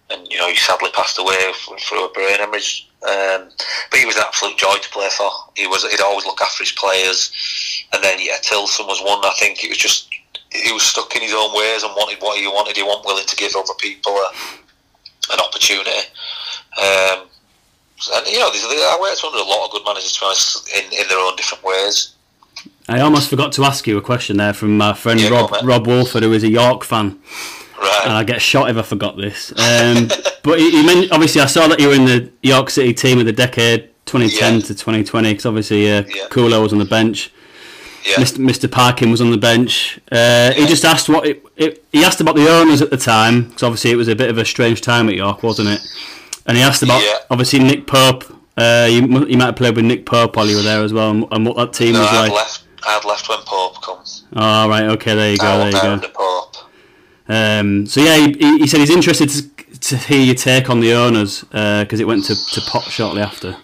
And 0.10 0.28
you 0.30 0.38
know, 0.38 0.50
he 0.50 0.56
sadly 0.56 0.90
passed 0.94 1.18
away 1.18 1.38
through 1.80 2.06
a 2.06 2.12
brain 2.12 2.38
hemorrhage. 2.38 2.90
Um, 3.04 3.50
but 3.92 4.00
he 4.00 4.06
was 4.06 4.16
an 4.16 4.24
absolute 4.26 4.58
joy 4.58 4.76
to 4.76 4.90
play 4.90 5.10
for. 5.10 5.30
He 5.56 5.68
was 5.68 5.84
he'd 5.90 6.02
always 6.02 6.26
look 6.26 6.42
after 6.42 6.64
his 6.64 6.72
players. 6.72 7.32
And 7.92 8.04
then 8.04 8.18
yeah, 8.20 8.38
Tilson 8.42 8.88
was 8.88 9.02
one. 9.02 9.20
I 9.24 9.34
think 9.38 9.64
it 9.64 9.70
was 9.70 9.78
just 9.78 10.10
he 10.52 10.72
was 10.72 10.84
stuck 10.84 11.16
in 11.16 11.22
his 11.22 11.34
own 11.34 11.54
ways 11.56 11.84
and 11.84 11.92
wanted 11.96 12.22
what 12.22 12.40
he 12.40 12.48
wanted. 12.48 12.78
He 12.78 12.84
wasn't 12.84 13.06
willing 13.06 13.26
to 13.26 13.36
give 13.36 13.56
other 13.56 13.74
people 13.80 14.14
a, 14.14 14.32
an 15.34 15.40
opportunity. 15.40 15.92
Um, 16.80 17.28
and 18.16 18.28
you 18.28 18.40
know, 18.40 18.50
I 18.50 18.98
worked 19.02 19.24
under 19.24 19.38
a 19.38 19.44
lot 19.44 19.66
of 19.66 19.72
good 19.72 19.84
managers, 19.86 20.14
to 20.14 20.26
honest, 20.26 20.70
in, 20.76 20.84
in 20.94 21.08
their 21.08 21.20
own 21.20 21.36
different 21.36 21.64
ways. 21.64 22.16
I 22.88 23.00
almost 23.00 23.30
forgot 23.30 23.52
to 23.54 23.64
ask 23.64 23.88
you 23.88 23.98
a 23.98 24.02
question 24.02 24.38
there 24.38 24.54
from 24.54 24.78
my 24.78 24.94
friend 24.94 25.20
Yeah, 25.20 25.30
Rob 25.30 25.50
go 25.50 25.56
on, 25.56 25.66
mate. 25.66 25.70
Rob 25.70 25.88
Wolford, 25.88 26.24
who 26.24 26.34
is 26.34 26.44
a 26.44 26.50
York 26.50 26.84
fan. 26.84 27.20
Right. 27.84 28.02
And 28.06 28.14
I 28.14 28.24
get 28.24 28.42
shot 28.42 28.70
if 28.70 28.78
I 28.78 28.82
forgot 28.82 29.18
this. 29.18 29.52
Um, 29.52 30.08
but 30.44 30.58
he, 30.60 30.72
he 30.72 30.86
meant, 30.86 31.12
obviously, 31.12 31.42
I 31.42 31.46
saw 31.48 31.68
that 31.68 31.80
you 31.80 31.90
were 31.90 31.96
in 31.96 32.06
the 32.06 32.32
York 32.42 32.70
City 32.70 32.94
team 32.94 33.20
of 33.20 33.26
the 33.26 33.34
decade 33.34 33.90
2010 34.06 34.54
Yeah. 34.56 34.60
to 34.62 34.68
2020, 34.74 35.32
because 35.32 35.46
obviously 35.46 35.92
uh, 35.92 36.04
Yeah. 36.08 36.28
Kulo 36.30 36.62
was 36.64 36.72
on 36.74 36.80
the 36.80 36.86
bench. 36.86 37.32
yeah. 38.08 38.16
Mr. 38.16 38.38
Mr. 38.38 38.72
Parkin 38.72 39.12
was 39.12 39.22
on 39.22 39.32
the 39.32 39.38
bench. 39.38 40.00
Uh, 40.12 40.52
He 40.54 40.66
just 40.66 40.86
asked 40.86 41.10
what 41.10 41.26
it, 41.28 41.46
it, 41.58 41.84
he 41.92 42.04
asked 42.04 42.22
about 42.22 42.36
the 42.36 42.50
owners 42.50 42.82
at 42.82 42.90
the 42.90 42.98
time 42.98 43.44
because 43.50 43.64
obviously 43.64 43.92
it 43.92 43.96
was 43.98 44.08
a 44.08 44.16
bit 44.16 44.30
of 44.30 44.38
a 44.38 44.46
strange 44.46 44.82
time 44.82 45.10
at 45.10 45.16
York, 45.16 45.44
wasn't 45.44 45.68
it? 45.70 45.82
And 46.46 46.58
he 46.58 46.64
asked 46.64 46.84
about 46.84 47.02
obviously 47.30 47.60
Nick 47.60 47.86
Pope. 47.88 48.24
Uh, 48.58 48.88
you, 48.90 49.02
you 49.28 49.38
might 49.38 49.46
have 49.48 49.56
played 49.56 49.76
with 49.76 49.86
Nick 49.86 50.06
Pope 50.06 50.36
while 50.36 50.46
you 50.48 50.56
were 50.58 50.62
there 50.62 50.84
as 50.84 50.94
well, 50.94 51.10
and, 51.12 51.26
and 51.32 51.46
what 51.46 51.56
that 51.58 51.74
team 51.74 51.94
No, 51.94 52.02
was 52.02 52.10
I'd 52.10 52.22
like. 52.24 52.32
left. 52.34 52.64
I'd 52.86 53.06
left 53.06 53.30
when 53.30 53.40
Pope 53.46 53.82
comes. 53.82 54.26
Oh 54.36 54.68
right, 54.70 54.84
okay, 54.84 55.16
there 55.16 55.32
you 55.32 55.38
go, 55.38 55.48
I 55.48 55.58
there 55.72 55.96
you 55.96 56.02
go. 56.02 56.08
Um, 57.28 57.86
so 57.86 58.02
yeah, 58.02 58.18
he, 58.28 58.60
he- 58.60 58.68
said 58.68 58.80
he's 58.80 58.90
interested 58.90 59.30
to, 59.30 59.80
to 59.80 59.98
hear 59.98 60.22
your 60.22 60.36
take 60.36 60.70
on 60.70 60.80
the 60.80 60.94
owners 60.94 61.42
because 61.44 62.00
it 62.00 62.08
went 62.08 62.26
to, 62.26 62.36
to 62.36 62.62
pot 62.62 62.84
shortly 62.84 63.22
after. 63.22 63.56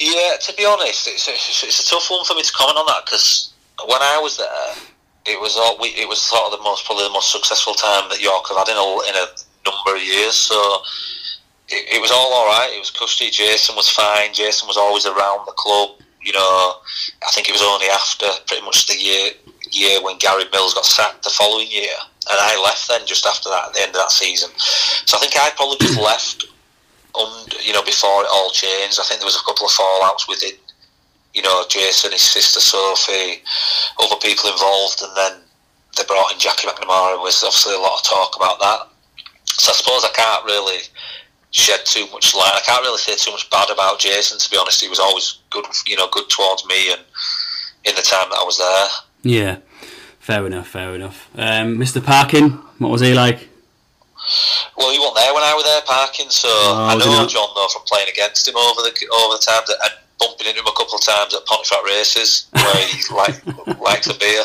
Yeah, 0.00 0.36
to 0.40 0.54
be 0.56 0.64
honest, 0.64 1.06
it's 1.08 1.28
a, 1.28 1.32
it's 1.32 1.86
a 1.86 1.90
tough 1.90 2.10
one 2.10 2.24
for 2.24 2.34
me 2.34 2.42
to 2.42 2.52
comment 2.52 2.78
on 2.78 2.86
that 2.86 3.04
because 3.04 3.52
when 3.86 4.00
I 4.00 4.18
was 4.22 4.36
there, 4.36 4.74
it 5.24 5.40
was 5.40 5.56
all 5.56 5.78
we, 5.80 5.88
it 5.88 6.08
was 6.08 6.20
sort 6.20 6.52
of 6.52 6.58
the 6.58 6.64
most 6.64 6.84
probably 6.84 7.04
the 7.04 7.10
most 7.10 7.30
successful 7.30 7.74
time 7.74 8.08
that 8.10 8.20
York 8.20 8.44
have 8.48 8.56
had 8.58 8.68
in 8.68 8.76
a 8.76 8.86
in 9.08 9.14
a 9.14 9.26
number 9.68 9.94
of 9.96 10.02
years. 10.02 10.34
So 10.34 10.56
it, 11.68 11.96
it 11.96 12.00
was 12.00 12.10
all 12.10 12.32
all 12.34 12.46
right. 12.46 12.70
It 12.74 12.78
was 12.80 12.90
cushy. 12.90 13.30
Jason 13.30 13.76
was 13.76 13.88
fine. 13.88 14.32
Jason 14.32 14.66
was 14.66 14.76
always 14.76 15.06
around 15.06 15.46
the 15.46 15.52
club. 15.56 16.00
You 16.22 16.32
know, 16.32 16.74
I 17.26 17.30
think 17.32 17.48
it 17.48 17.52
was 17.52 17.62
only 17.62 17.86
after 17.86 18.26
pretty 18.46 18.64
much 18.64 18.86
the 18.86 18.96
year 18.96 19.30
year 19.70 20.02
when 20.02 20.18
Gary 20.18 20.44
Mills 20.52 20.74
got 20.74 20.84
sacked 20.86 21.24
the 21.24 21.30
following 21.30 21.68
year, 21.70 21.94
and 22.30 22.38
I 22.38 22.60
left 22.62 22.88
then 22.88 23.06
just 23.06 23.26
after 23.26 23.48
that 23.50 23.68
at 23.68 23.74
the 23.74 23.80
end 23.80 23.90
of 23.90 24.00
that 24.02 24.10
season. 24.12 24.50
So 25.06 25.16
I 25.16 25.20
think 25.20 25.34
I 25.36 25.50
probably 25.56 25.78
just 25.80 25.98
left 26.10 26.46
und, 27.14 27.54
you 27.64 27.72
know, 27.72 27.82
before 27.82 28.22
it 28.22 28.30
all 28.32 28.50
changed. 28.50 28.98
I 29.00 29.04
think 29.04 29.20
there 29.20 29.26
was 29.26 29.36
a 29.36 29.44
couple 29.44 29.66
of 29.66 29.72
fallouts 29.72 30.28
with 30.28 30.42
it. 30.42 30.58
You 31.34 31.42
know, 31.42 31.64
Jason, 31.68 32.12
his 32.12 32.22
sister 32.22 32.60
Sophie, 32.60 33.42
other 33.98 34.16
people 34.20 34.50
involved, 34.50 35.02
and 35.02 35.16
then 35.16 35.40
they 35.96 36.04
brought 36.04 36.32
in 36.32 36.38
Jackie 36.38 36.68
McNamara. 36.68 37.16
There 37.16 37.24
Was 37.24 37.42
obviously 37.42 37.74
a 37.74 37.78
lot 37.78 38.00
of 38.00 38.04
talk 38.04 38.36
about 38.36 38.60
that. 38.60 38.88
So 39.46 39.72
I 39.72 39.74
suppose 39.74 40.04
I 40.04 40.12
can't 40.14 40.44
really 40.44 40.82
shed 41.50 41.80
too 41.84 42.06
much 42.12 42.34
light. 42.34 42.52
I 42.54 42.60
can't 42.64 42.82
really 42.82 42.98
say 42.98 43.16
too 43.16 43.30
much 43.32 43.48
bad 43.50 43.70
about 43.70 43.98
Jason. 43.98 44.38
To 44.38 44.50
be 44.50 44.56
honest, 44.58 44.80
he 44.80 44.88
was 44.88 45.00
always 45.00 45.38
good, 45.50 45.64
you 45.86 45.96
know, 45.96 46.08
good 46.10 46.28
towards 46.28 46.66
me, 46.66 46.92
and 46.92 47.00
in 47.84 47.94
the 47.94 48.02
time 48.02 48.28
that 48.30 48.38
I 48.40 48.44
was 48.44 48.58
there. 48.58 48.88
Yeah, 49.22 49.56
fair 50.22 50.46
enough, 50.46 50.68
fair 50.68 50.94
enough. 50.94 51.28
Um, 51.36 51.76
Mr. 51.78 52.02
Parkin, 52.02 52.50
what 52.78 52.90
was 52.90 53.00
he 53.02 53.12
like? 53.14 53.48
Well, 54.78 54.90
he 54.92 54.98
wasn't 54.98 55.16
there 55.16 55.34
when 55.34 55.42
I 55.42 55.52
was 55.54 55.64
there 55.64 55.82
Parkin, 55.82 56.30
so 56.30 56.48
I 56.48 56.94
know? 56.96 57.26
John 57.26 57.48
though 57.54 57.66
from 57.72 57.82
playing 57.90 58.08
against 58.08 58.46
him 58.46 58.56
over 58.56 58.80
the 58.82 58.92
over 59.18 59.34
the 59.34 59.42
time 59.42 59.62
that 59.66 59.78
and 59.82 59.92
bumping 60.18 60.46
into 60.46 60.60
him 60.60 60.66
a 60.70 60.76
couple 60.78 60.94
of 60.94 61.02
times 61.02 61.34
at 61.34 61.42
Pontefract 61.46 61.82
races 61.84 62.46
where 62.54 62.86
he 62.86 63.02
like 63.18 63.42
likes 63.82 64.06
a 64.06 64.14
beer. 64.14 64.44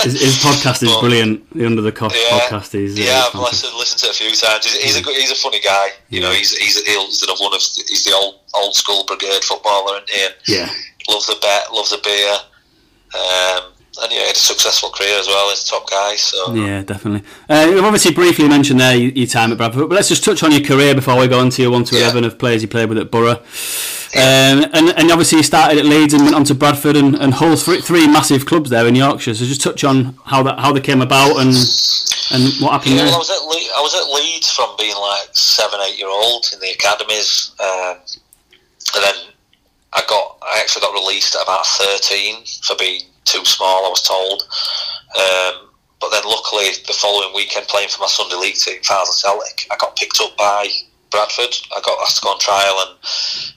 His, 0.00 0.16
his 0.16 0.36
podcast 0.40 0.82
is 0.82 0.88
But- 0.96 1.00
brilliant. 1.04 1.44
The 1.52 1.66
Under 1.66 1.82
the 1.82 1.92
Cosh 1.92 2.16
Yeah, 2.16 2.40
podcast 2.48 2.74
is 2.74 2.96
uh, 2.98 3.02
yeah, 3.04 3.28
I've 3.28 3.34
listened, 3.38 3.76
listened 3.76 4.00
to 4.00 4.06
it 4.08 4.16
a 4.16 4.16
few 4.16 4.32
times. 4.32 4.64
He's, 4.64 4.80
he's 4.82 4.96
a 4.96 5.02
good, 5.02 5.14
he's 5.20 5.30
a 5.30 5.36
funny 5.36 5.60
guy. 5.60 5.88
You 6.08 6.22
know, 6.24 6.32
he's 6.32 6.56
he's 6.56 6.80
he's 6.80 7.22
another 7.22 7.38
one 7.44 7.52
of 7.52 7.60
he's 7.60 8.04
the 8.08 8.14
old 8.16 8.40
old 8.54 8.74
school 8.74 9.04
brigade 9.04 9.44
footballer? 9.44 10.00
And 10.00 10.34
Yeah, 10.48 10.72
loves 11.10 11.26
the 11.28 11.36
bet, 11.42 11.68
loves 11.70 11.92
a 11.92 11.98
beer, 12.00 12.32
um, 13.14 13.72
and 14.00 14.10
yeah, 14.10 14.20
he 14.20 14.26
had 14.26 14.36
a 14.36 14.38
successful 14.38 14.90
career 14.90 15.18
as 15.18 15.26
well. 15.26 15.50
He's 15.50 15.64
a 15.64 15.66
top 15.68 15.90
guy. 15.90 16.16
So 16.16 16.54
yeah, 16.54 16.82
definitely. 16.82 17.28
Uh, 17.48 17.66
you've 17.68 17.84
obviously 17.84 18.12
briefly 18.14 18.48
mentioned 18.48 18.80
there 18.80 18.96
your, 18.96 19.10
your 19.12 19.26
time 19.26 19.52
at 19.52 19.58
Bradford, 19.58 19.88
but 19.88 19.94
let's 19.94 20.08
just 20.08 20.24
touch 20.24 20.42
on 20.42 20.50
your 20.52 20.62
career 20.62 20.94
before 20.94 21.18
we 21.18 21.28
go 21.28 21.38
on 21.40 21.50
to 21.50 21.62
your 21.62 21.70
one 21.70 21.84
to 21.84 21.96
Yeah. 21.96 22.04
eleven 22.04 22.24
of 22.24 22.38
players 22.38 22.62
you 22.62 22.68
played 22.68 22.88
with 22.88 22.98
at 22.98 23.10
Boro. 23.10 23.40
Um, 24.14 24.64
and, 24.74 24.90
and 24.90 25.10
obviously 25.10 25.38
you 25.38 25.42
started 25.42 25.78
at 25.78 25.86
Leeds 25.86 26.12
and 26.12 26.22
went 26.24 26.34
on 26.34 26.44
to 26.44 26.54
Bradford 26.54 26.96
and, 26.96 27.14
and 27.14 27.32
Hull, 27.32 27.56
three, 27.56 27.80
three 27.80 28.06
massive 28.06 28.44
clubs 28.44 28.68
there 28.68 28.86
in 28.86 28.94
Yorkshire. 28.94 29.34
So 29.34 29.46
just 29.46 29.62
touch 29.62 29.84
on 29.84 30.18
how 30.26 30.42
that 30.42 30.58
how 30.58 30.70
they 30.72 30.80
came 30.80 31.00
about 31.00 31.38
and 31.40 31.54
and 32.32 32.42
what 32.60 32.72
happened 32.72 32.96
Yeah, 32.96 33.04
there. 33.04 33.06
well, 33.06 33.14
I 33.14 33.18
was 33.18 33.30
at 33.30 33.42
Le- 33.42 33.72
I 33.76 33.80
was 33.80 33.94
at 33.94 34.12
Leeds 34.14 34.50
from 34.50 34.74
being 34.78 34.96
like 34.96 35.28
seven, 35.32 35.80
eight 35.86 35.98
year 35.98 36.08
old 36.08 36.46
in 36.52 36.60
the 36.60 36.70
academies, 36.70 37.52
um, 37.60 37.96
and 38.96 39.02
then 39.04 39.14
I 39.94 40.02
got 40.08 40.36
I 40.42 40.60
actually 40.60 40.82
got 40.82 40.92
released 40.94 41.34
at 41.34 41.42
about 41.42 41.64
thirteen 41.66 42.44
for 42.62 42.76
being 42.78 43.00
too 43.24 43.44
small. 43.44 43.86
I 43.86 43.88
was 43.88 44.02
told, 44.02 44.42
um, 45.16 45.70
but 46.00 46.10
then 46.10 46.22
luckily 46.24 46.66
the 46.86 46.92
following 46.92 47.34
weekend 47.34 47.66
playing 47.68 47.88
for 47.88 48.00
my 48.00 48.06
Sunday 48.06 48.36
league 48.36 48.56
team, 48.56 48.80
Farsley 48.82 49.22
Celtic, 49.22 49.66
I 49.70 49.76
got 49.78 49.96
picked 49.96 50.20
up 50.20 50.36
by 50.36 50.68
Bradford. 51.10 51.54
I 51.76 51.80
got 51.80 52.00
asked 52.02 52.18
to 52.18 52.24
go 52.24 52.32
on 52.32 52.38
trial, 52.40 52.76
and 52.88 52.98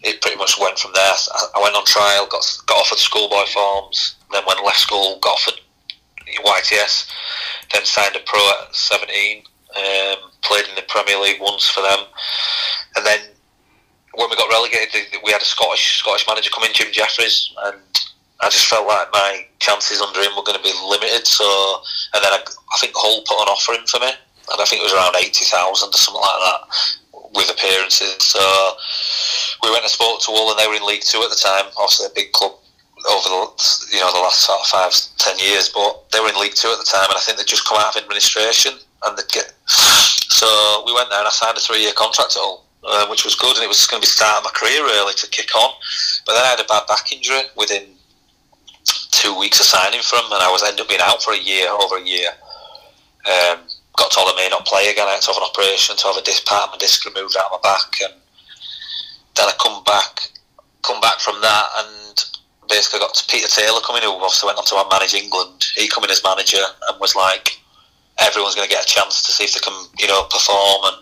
it 0.03 0.21
pretty 0.21 0.37
much 0.37 0.59
went 0.59 0.77
from 0.77 0.91
there. 0.93 1.03
I, 1.11 1.45
I 1.57 1.61
went 1.63 1.75
on 1.75 1.85
trial, 1.85 2.27
got 2.29 2.45
got 2.67 2.77
offered 2.77 2.99
schoolboy 2.99 3.45
forms, 3.53 4.15
then 4.31 4.43
when 4.45 4.57
I 4.57 4.61
left 4.61 4.79
school, 4.79 5.19
got 5.21 5.39
offered 5.39 5.59
YTS, 6.27 7.09
then 7.73 7.85
signed 7.85 8.15
a 8.15 8.19
pro 8.25 8.39
at 8.61 8.75
17, 8.75 9.43
um, 9.77 10.31
played 10.41 10.67
in 10.67 10.75
the 10.75 10.83
Premier 10.87 11.19
League 11.19 11.41
once 11.41 11.69
for 11.69 11.81
them, 11.81 11.99
and 12.95 13.05
then 13.05 13.19
when 14.15 14.29
we 14.29 14.35
got 14.35 14.49
relegated, 14.49 15.19
we 15.23 15.31
had 15.31 15.41
a 15.41 15.45
Scottish 15.45 15.99
Scottish 15.99 16.25
manager 16.27 16.49
come 16.53 16.63
in, 16.63 16.73
Jim 16.73 16.91
Jeffries, 16.91 17.51
and 17.65 17.77
I 18.45 18.49
just 18.49 18.69
felt 18.69 18.85
like 18.85 19.09
my 19.11 19.47
chances 19.57 20.01
under 20.01 20.21
him 20.21 20.37
were 20.37 20.45
going 20.45 20.57
to 20.57 20.63
be 20.63 20.73
limited. 20.85 21.25
So, 21.25 21.45
and 22.13 22.21
then 22.21 22.29
I, 22.29 22.45
I 22.45 22.77
think 22.77 22.93
Hull 22.93 23.25
put 23.25 23.41
an 23.41 23.49
offer 23.49 23.73
in 23.73 23.81
for 23.89 23.97
me, 23.97 24.13
and 24.13 24.57
I 24.61 24.65
think 24.69 24.85
it 24.85 24.85
was 24.85 24.93
around 24.93 25.17
eighty 25.17 25.49
thousand 25.49 25.89
or 25.89 25.97
something 25.97 26.21
like 26.21 26.41
that 26.45 26.61
with 27.33 27.49
appearances. 27.49 28.21
So 28.21 28.39
we 29.65 29.73
went 29.73 29.81
and 29.81 29.89
spoke 29.89 30.21
to 30.21 30.29
Hull, 30.29 30.53
and 30.53 30.61
they 30.61 30.69
were 30.69 30.77
in 30.77 30.85
League 30.85 31.01
Two 31.01 31.25
at 31.25 31.33
the 31.33 31.41
time. 31.41 31.73
Obviously, 31.73 32.05
a 32.05 32.13
big 32.13 32.31
club 32.37 32.53
over 33.09 33.27
the 33.33 33.41
you 33.89 33.99
know 33.99 34.13
the 34.13 34.21
last 34.21 34.45
sort 34.45 34.61
of 34.61 34.69
five 34.69 34.93
ten 35.17 35.41
years, 35.41 35.73
but 35.73 36.05
they 36.13 36.21
were 36.21 36.29
in 36.29 36.37
League 36.37 36.53
Two 36.53 36.69
at 36.69 36.77
the 36.77 36.85
time, 36.85 37.09
and 37.09 37.17
I 37.17 37.23
think 37.25 37.41
they'd 37.41 37.49
just 37.49 37.65
come 37.65 37.81
out 37.81 37.97
of 37.97 38.01
administration 38.05 38.77
and 38.77 39.17
they'd 39.17 39.33
get. 39.33 39.49
So 40.29 40.45
we 40.85 40.93
went 40.93 41.09
there, 41.09 41.17
and 41.17 41.27
I 41.27 41.33
signed 41.33 41.57
a 41.57 41.65
three 41.65 41.81
year 41.81 41.97
contract 41.97 42.37
at 42.37 42.45
Hull. 42.45 42.61
Uh, 42.85 43.07
which 43.07 43.25
was 43.25 43.33
good, 43.33 43.55
and 43.57 43.65
it 43.65 43.67
was 43.67 43.87
going 43.87 43.99
to 43.99 44.05
be 44.05 44.05
the 44.05 44.13
start 44.13 44.37
of 44.37 44.43
my 44.43 44.53
career 44.53 44.85
really 44.85 45.15
to 45.15 45.27
kick 45.29 45.49
on. 45.57 45.73
But 46.23 46.33
then 46.33 46.43
I 46.43 46.53
had 46.53 46.59
a 46.59 46.69
bad 46.69 46.85
back 46.85 47.11
injury 47.11 47.41
within 47.57 47.94
two 49.15 49.37
weeks 49.39 49.59
of 49.59 49.65
signing 49.65 50.03
for 50.03 50.19
him, 50.19 50.27
and 50.27 50.43
I 50.43 50.51
was 50.51 50.63
ended 50.63 50.81
up 50.83 50.89
being 50.91 51.01
out 51.01 51.23
for 51.23 51.31
a 51.31 51.39
year, 51.39 51.71
over 51.71 51.97
a 51.97 52.03
year. 52.03 52.29
Um, 53.25 53.63
got 53.95 54.11
told 54.11 54.27
I 54.27 54.35
may 54.35 54.49
not 54.51 54.67
play 54.67 54.91
again. 54.91 55.07
I 55.07 55.15
had 55.15 55.23
to 55.23 55.31
have 55.31 55.39
an 55.39 55.47
operation 55.47 55.95
to 55.95 56.07
have 56.11 56.17
a 56.19 56.21
disc 56.21 56.45
part 56.45 56.69
my 56.71 56.77
disc 56.77 57.07
removed 57.07 57.35
out 57.39 57.49
of 57.51 57.57
my 57.57 57.63
back, 57.63 57.89
and 58.03 58.13
then 59.39 59.47
I 59.47 59.55
come 59.57 59.83
back, 59.83 60.29
come 60.83 60.99
back 60.99 61.19
from 61.23 61.39
that, 61.41 61.67
and 61.79 62.25
basically 62.67 62.99
got 62.99 63.13
to 63.15 63.25
Peter 63.31 63.47
Taylor 63.47 63.79
coming, 63.81 64.03
who 64.03 64.11
obviously 64.11 64.47
went 64.47 64.59
on 64.59 64.65
to 64.65 64.75
manage 64.91 65.13
England. 65.13 65.63
He 65.75 65.87
come 65.87 66.03
in 66.03 66.11
as 66.11 66.23
manager 66.23 66.61
and 66.89 66.99
was 66.99 67.15
like, 67.15 67.59
everyone's 68.19 68.55
going 68.55 68.67
to 68.67 68.73
get 68.73 68.83
a 68.83 68.87
chance 68.87 69.25
to 69.25 69.31
see 69.31 69.45
if 69.45 69.53
they 69.53 69.59
can, 69.59 69.75
you 69.97 70.07
know, 70.07 70.23
perform. 70.29 70.91
And, 70.91 70.97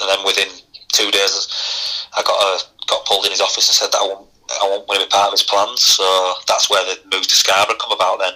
and 0.00 0.08
then 0.08 0.26
within 0.26 0.48
two 0.88 1.10
days, 1.10 2.08
I 2.16 2.22
got 2.22 2.38
a, 2.40 2.64
got 2.86 3.04
pulled 3.06 3.24
in 3.24 3.32
his 3.32 3.40
office 3.40 3.68
and 3.68 3.74
said 3.74 3.92
that 3.92 4.02
I 4.02 4.06
won't, 4.06 4.28
I 4.62 4.68
won't 4.68 4.86
want 4.88 5.00
to 5.00 5.06
be 5.06 5.10
part 5.10 5.28
of 5.28 5.32
his 5.32 5.42
plans. 5.42 5.82
So 5.82 6.04
that's 6.46 6.70
where 6.70 6.84
the 6.84 7.00
move 7.14 7.26
to 7.26 7.36
Scarborough 7.36 7.76
come 7.76 7.92
about 7.92 8.18
then. 8.20 8.34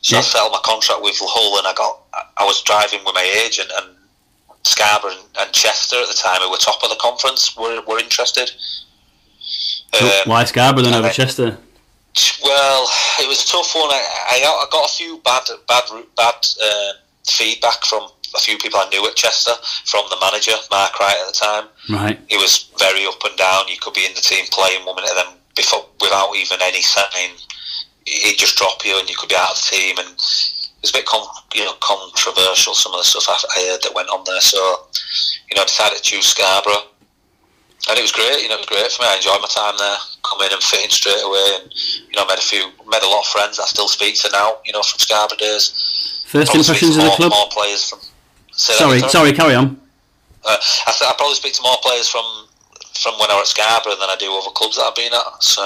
So 0.00 0.16
yeah. 0.16 0.20
I 0.20 0.22
settled 0.22 0.52
my 0.52 0.60
contract 0.64 1.02
with 1.02 1.18
Hull 1.18 1.58
and 1.58 1.66
I 1.66 1.74
got, 1.74 2.02
I 2.38 2.44
was 2.44 2.62
driving 2.62 3.00
with 3.04 3.14
my 3.14 3.42
agent 3.44 3.70
and 3.76 3.96
Scarborough 4.62 5.18
and, 5.38 5.52
Chester 5.52 5.96
at 5.96 6.08
the 6.08 6.14
time, 6.14 6.40
who 6.42 6.50
were 6.50 6.58
top 6.58 6.82
of 6.82 6.90
the 6.90 6.96
conference, 7.00 7.56
were, 7.56 7.82
were 7.86 7.98
interested. 7.98 8.50
Um, 10.00 10.10
Why 10.26 10.44
Scarborough 10.44 10.84
then 10.84 10.94
over 10.94 11.10
Chester? 11.10 11.58
Well, 12.42 12.88
it 13.20 13.28
was 13.28 13.44
a 13.44 13.46
tough 13.46 13.74
one. 13.74 13.90
I, 13.90 14.02
I, 14.30 14.36
I 14.40 14.66
got 14.70 14.88
a 14.88 14.92
few 14.92 15.20
bad 15.24 15.42
bad 15.68 15.84
bad 16.16 16.34
uh, 16.62 16.92
feedback 17.26 17.84
from 17.84 18.08
a 18.34 18.38
few 18.38 18.56
people 18.58 18.80
I 18.80 18.88
knew 18.88 19.06
at 19.06 19.16
Chester 19.16 19.52
from 19.84 20.04
the 20.08 20.16
manager 20.20 20.52
Mark 20.70 20.98
Wright 20.98 21.16
at 21.20 21.26
the 21.26 21.32
time. 21.32 21.64
Right, 21.90 22.18
he 22.28 22.36
was 22.36 22.70
very 22.78 23.06
up 23.06 23.22
and 23.24 23.36
down. 23.36 23.68
You 23.68 23.76
could 23.80 23.94
be 23.94 24.06
in 24.06 24.14
the 24.14 24.20
team 24.20 24.46
playing 24.50 24.84
one 24.86 24.96
minute, 24.96 25.10
and 25.10 25.18
then 25.18 25.34
before 25.56 25.86
without 26.00 26.34
even 26.36 26.58
any 26.62 26.82
sign, 26.82 27.30
he'd 28.04 28.38
just 28.38 28.56
drop 28.56 28.84
you, 28.84 28.98
and 28.98 29.08
you 29.08 29.16
could 29.16 29.28
be 29.28 29.36
out 29.36 29.50
of 29.50 29.56
the 29.56 29.76
team. 29.76 29.98
And 29.98 30.08
it 30.08 30.82
was 30.82 30.90
a 30.90 30.92
bit 30.92 31.06
con- 31.06 31.26
you 31.54 31.64
know 31.64 31.74
controversial 31.80 32.74
some 32.74 32.92
of 32.92 33.00
the 33.00 33.04
stuff 33.04 33.26
I 33.28 33.60
heard 33.60 33.82
that 33.82 33.94
went 33.94 34.10
on 34.10 34.22
there. 34.24 34.40
So 34.40 34.58
you 35.50 35.56
know, 35.56 35.62
I 35.62 35.66
decided 35.66 35.96
to 35.96 36.02
choose 36.02 36.26
Scarborough 36.26 36.92
and 37.88 37.98
it 37.98 38.02
was 38.02 38.12
great. 38.12 38.42
You 38.42 38.48
know, 38.48 38.56
it 38.56 38.66
was 38.66 38.72
great 38.72 38.90
for 38.90 39.02
me. 39.02 39.08
I 39.08 39.16
enjoyed 39.16 39.40
my 39.40 39.50
time 39.50 39.78
there, 39.78 39.98
come 40.22 40.42
in 40.42 40.52
and 40.52 40.62
fit 40.62 40.84
in 40.84 40.90
straight 40.90 41.22
away, 41.22 41.62
and 41.62 41.70
you 41.70 42.16
know, 42.16 42.26
made 42.26 42.38
a 42.38 42.42
few, 42.42 42.66
made 42.86 43.02
a 43.02 43.08
lot 43.08 43.22
of 43.22 43.30
friends 43.30 43.60
I 43.60 43.66
still 43.66 43.88
speak 43.88 44.18
to 44.22 44.30
now. 44.32 44.58
You 44.64 44.72
know, 44.72 44.82
from 44.82 44.98
Scarborough 44.98 45.38
days. 45.38 46.24
First 46.26 46.50
probably 46.50 46.66
impressions 46.66 46.96
of 46.96 47.04
the 47.04 47.10
club. 47.10 47.30
More 47.30 47.48
players 47.50 47.88
from. 47.88 48.00
Sorry, 48.50 49.00
sorry, 49.00 49.32
carry 49.32 49.54
on. 49.54 49.78
Uh, 50.44 50.56
I, 50.56 50.92
th- 50.92 51.10
I 51.10 51.14
probably 51.18 51.34
speak 51.34 51.54
to 51.54 51.62
more 51.62 51.76
players 51.82 52.08
from 52.08 52.45
from 53.02 53.18
when 53.18 53.30
I 53.30 53.38
was 53.38 53.52
at 53.52 53.56
Scarborough 53.56 54.00
than 54.00 54.10
I 54.10 54.16
do 54.18 54.32
other 54.32 54.50
clubs 54.50 54.76
that 54.76 54.88
I've 54.88 54.94
been 54.94 55.12
at. 55.12 55.42
So 55.42 55.62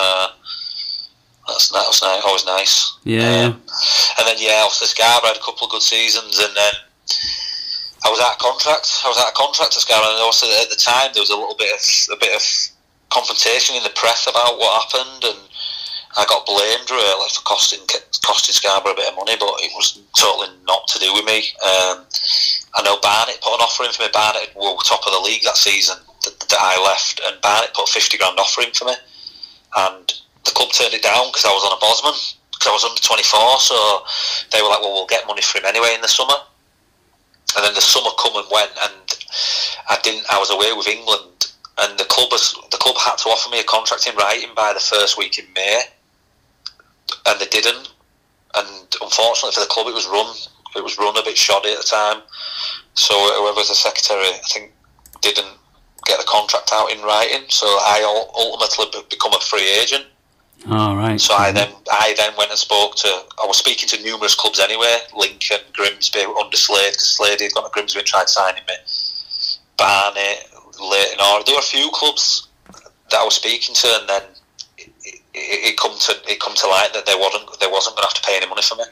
that's 1.46 1.70
that 1.70 1.86
was 1.86 2.02
nice, 2.02 2.22
always 2.24 2.46
nice. 2.46 2.74
Yeah. 3.04 3.50
Um, 3.50 3.62
and 4.18 4.24
then 4.26 4.38
yeah, 4.38 4.62
obviously 4.62 4.92
Scarborough 4.92 5.34
had 5.34 5.40
a 5.40 5.44
couple 5.44 5.66
of 5.66 5.72
good 5.72 5.82
seasons, 5.82 6.38
and 6.38 6.54
then 6.54 6.74
I 8.04 8.08
was 8.10 8.20
out 8.20 8.38
of 8.38 8.42
contract. 8.42 8.86
I 9.04 9.08
was 9.08 9.18
out 9.18 9.32
of 9.32 9.38
contract 9.38 9.74
at 9.74 9.82
Scarborough, 9.82 10.14
and 10.14 10.22
also 10.22 10.46
at 10.62 10.70
the 10.70 10.78
time 10.78 11.10
there 11.12 11.22
was 11.22 11.34
a 11.34 11.38
little 11.38 11.58
bit 11.58 11.74
of 11.74 11.82
a 12.14 12.18
bit 12.20 12.34
of 12.34 12.42
confrontation 13.10 13.74
in 13.74 13.82
the 13.82 13.94
press 13.98 14.30
about 14.30 14.58
what 14.58 14.86
happened, 14.86 15.34
and 15.34 15.40
I 16.18 16.26
got 16.30 16.46
blamed 16.46 16.90
really 16.90 17.30
for 17.34 17.42
costing 17.42 17.82
costing 18.22 18.54
Scarborough 18.54 18.94
a 18.94 19.00
bit 19.00 19.10
of 19.10 19.18
money, 19.18 19.34
but 19.40 19.50
it 19.64 19.72
was 19.74 19.98
totally 20.14 20.54
not 20.68 20.86
to 20.94 20.98
do 21.02 21.10
with 21.14 21.26
me. 21.26 21.42
Um, 21.64 22.06
I 22.78 22.86
know 22.86 23.00
Barnet 23.02 23.42
put 23.42 23.58
an 23.58 23.64
offer 23.66 23.84
in 23.84 23.90
for 23.90 24.06
me. 24.06 24.14
Barnet 24.14 24.54
were 24.54 24.78
top 24.86 25.02
of 25.02 25.12
the 25.12 25.24
league 25.26 25.42
that 25.42 25.58
season 25.58 25.98
that, 26.50 26.60
I 26.60 26.82
left, 26.82 27.20
and 27.24 27.40
Barnet 27.40 27.74
put 27.74 27.88
a 27.88 27.92
fifty 27.92 28.18
grand 28.18 28.38
offer 28.38 28.62
in 28.62 28.72
for 28.72 28.86
me, 28.86 28.94
and 29.76 30.12
the 30.44 30.50
club 30.52 30.70
turned 30.72 30.94
it 30.94 31.02
down 31.02 31.28
because 31.28 31.44
I 31.44 31.52
was 31.54 31.64
on 31.64 31.76
a 31.76 31.80
Bosman 31.80 32.14
because 32.52 32.68
I 32.68 32.74
was 32.74 32.84
under 32.84 33.00
twenty 33.00 33.24
four. 33.24 33.58
So 33.58 33.74
they 34.52 34.62
were 34.62 34.68
like, 34.68 34.80
"Well, 34.80 34.92
we'll 34.92 35.10
get 35.10 35.26
money 35.26 35.42
for 35.42 35.58
him 35.58 35.66
anyway 35.66 35.94
in 35.94 36.00
the 36.00 36.08
summer." 36.08 36.36
and 37.56 37.64
then 37.64 37.74
the 37.74 37.80
summer 37.80 38.10
come 38.18 38.36
and 38.36 38.46
went, 38.50 38.70
and 38.82 39.18
I 39.88 39.98
didn't. 40.02 40.24
I 40.30 40.38
was 40.38 40.50
away 40.50 40.72
with 40.72 40.86
England, 40.86 41.52
and 41.78 41.98
the 41.98 42.04
club 42.04 42.28
was 42.30 42.54
the 42.70 42.76
club 42.76 42.96
had 42.96 43.16
to 43.18 43.28
offer 43.28 43.50
me 43.50 43.60
a 43.60 43.64
contract 43.64 44.06
in 44.06 44.16
writing 44.16 44.50
by 44.54 44.72
the 44.72 44.80
first 44.80 45.18
week 45.18 45.38
in 45.38 45.46
May, 45.54 45.82
and 47.26 47.40
they 47.40 47.46
didn't. 47.46 47.92
And 48.54 48.96
unfortunately 49.00 49.52
for 49.52 49.60
the 49.60 49.70
club, 49.70 49.88
it 49.88 49.94
was 49.94 50.06
run. 50.06 50.34
It 50.76 50.84
was 50.84 50.98
run 50.98 51.16
a 51.16 51.22
bit 51.22 51.36
shoddy 51.36 51.72
at 51.72 51.78
the 51.78 51.84
time. 51.84 52.22
So 52.94 53.14
whoever 53.14 53.56
was 53.56 53.68
the 53.68 53.74
secretary, 53.74 54.26
I 54.26 54.46
think, 54.46 54.72
didn't 55.20 55.56
get 56.10 56.18
the 56.18 56.26
contract 56.26 56.70
out 56.72 56.90
in 56.92 57.00
writing. 57.02 57.46
So 57.48 57.66
I 57.66 58.02
ultimately 58.34 59.06
become 59.08 59.32
a 59.32 59.40
free 59.40 59.68
agent. 59.80 60.06
All 60.68 60.96
right. 60.96 61.20
So 61.20 61.34
I 61.34 61.52
then 61.52 61.72
I 61.90 62.14
then 62.18 62.32
went 62.36 62.50
and 62.50 62.58
spoke 62.58 62.94
to. 62.96 63.08
I 63.42 63.46
was 63.46 63.56
speaking 63.56 63.88
to 63.88 64.02
numerous 64.02 64.34
clubs 64.34 64.60
anyway. 64.60 64.98
Lincoln, 65.16 65.64
Grimsby, 65.72 66.20
under 66.20 66.56
Slade 66.56 66.92
because 66.92 67.16
Slade 67.16 67.40
had 67.40 67.54
gone 67.54 67.64
to 67.64 67.70
Grimsby 67.70 68.00
and 68.00 68.06
tried 68.06 68.28
signing 68.28 68.62
me. 68.68 68.74
Barnet, 69.78 70.50
Leyton 70.78 71.20
Orient. 71.20 71.46
There 71.46 71.54
were 71.54 71.64
a 71.64 71.74
few 71.74 71.88
clubs 71.94 72.48
that 73.10 73.20
I 73.20 73.24
was 73.24 73.36
speaking 73.36 73.74
to, 73.74 73.88
and 74.00 74.08
then 74.08 74.22
it, 74.76 74.90
it, 75.32 75.60
it 75.72 75.76
come 75.78 75.96
to 75.98 76.12
it 76.28 76.40
come 76.40 76.54
to 76.54 76.66
light 76.66 76.90
that 76.92 77.06
they 77.06 77.16
wasn't 77.16 77.48
they 77.60 77.70
wasn't 77.70 77.96
going 77.96 78.04
to 78.04 78.12
have 78.12 78.20
to 78.20 78.26
pay 78.28 78.36
any 78.36 78.46
money 78.46 78.62
for 78.62 78.76
me 78.76 78.84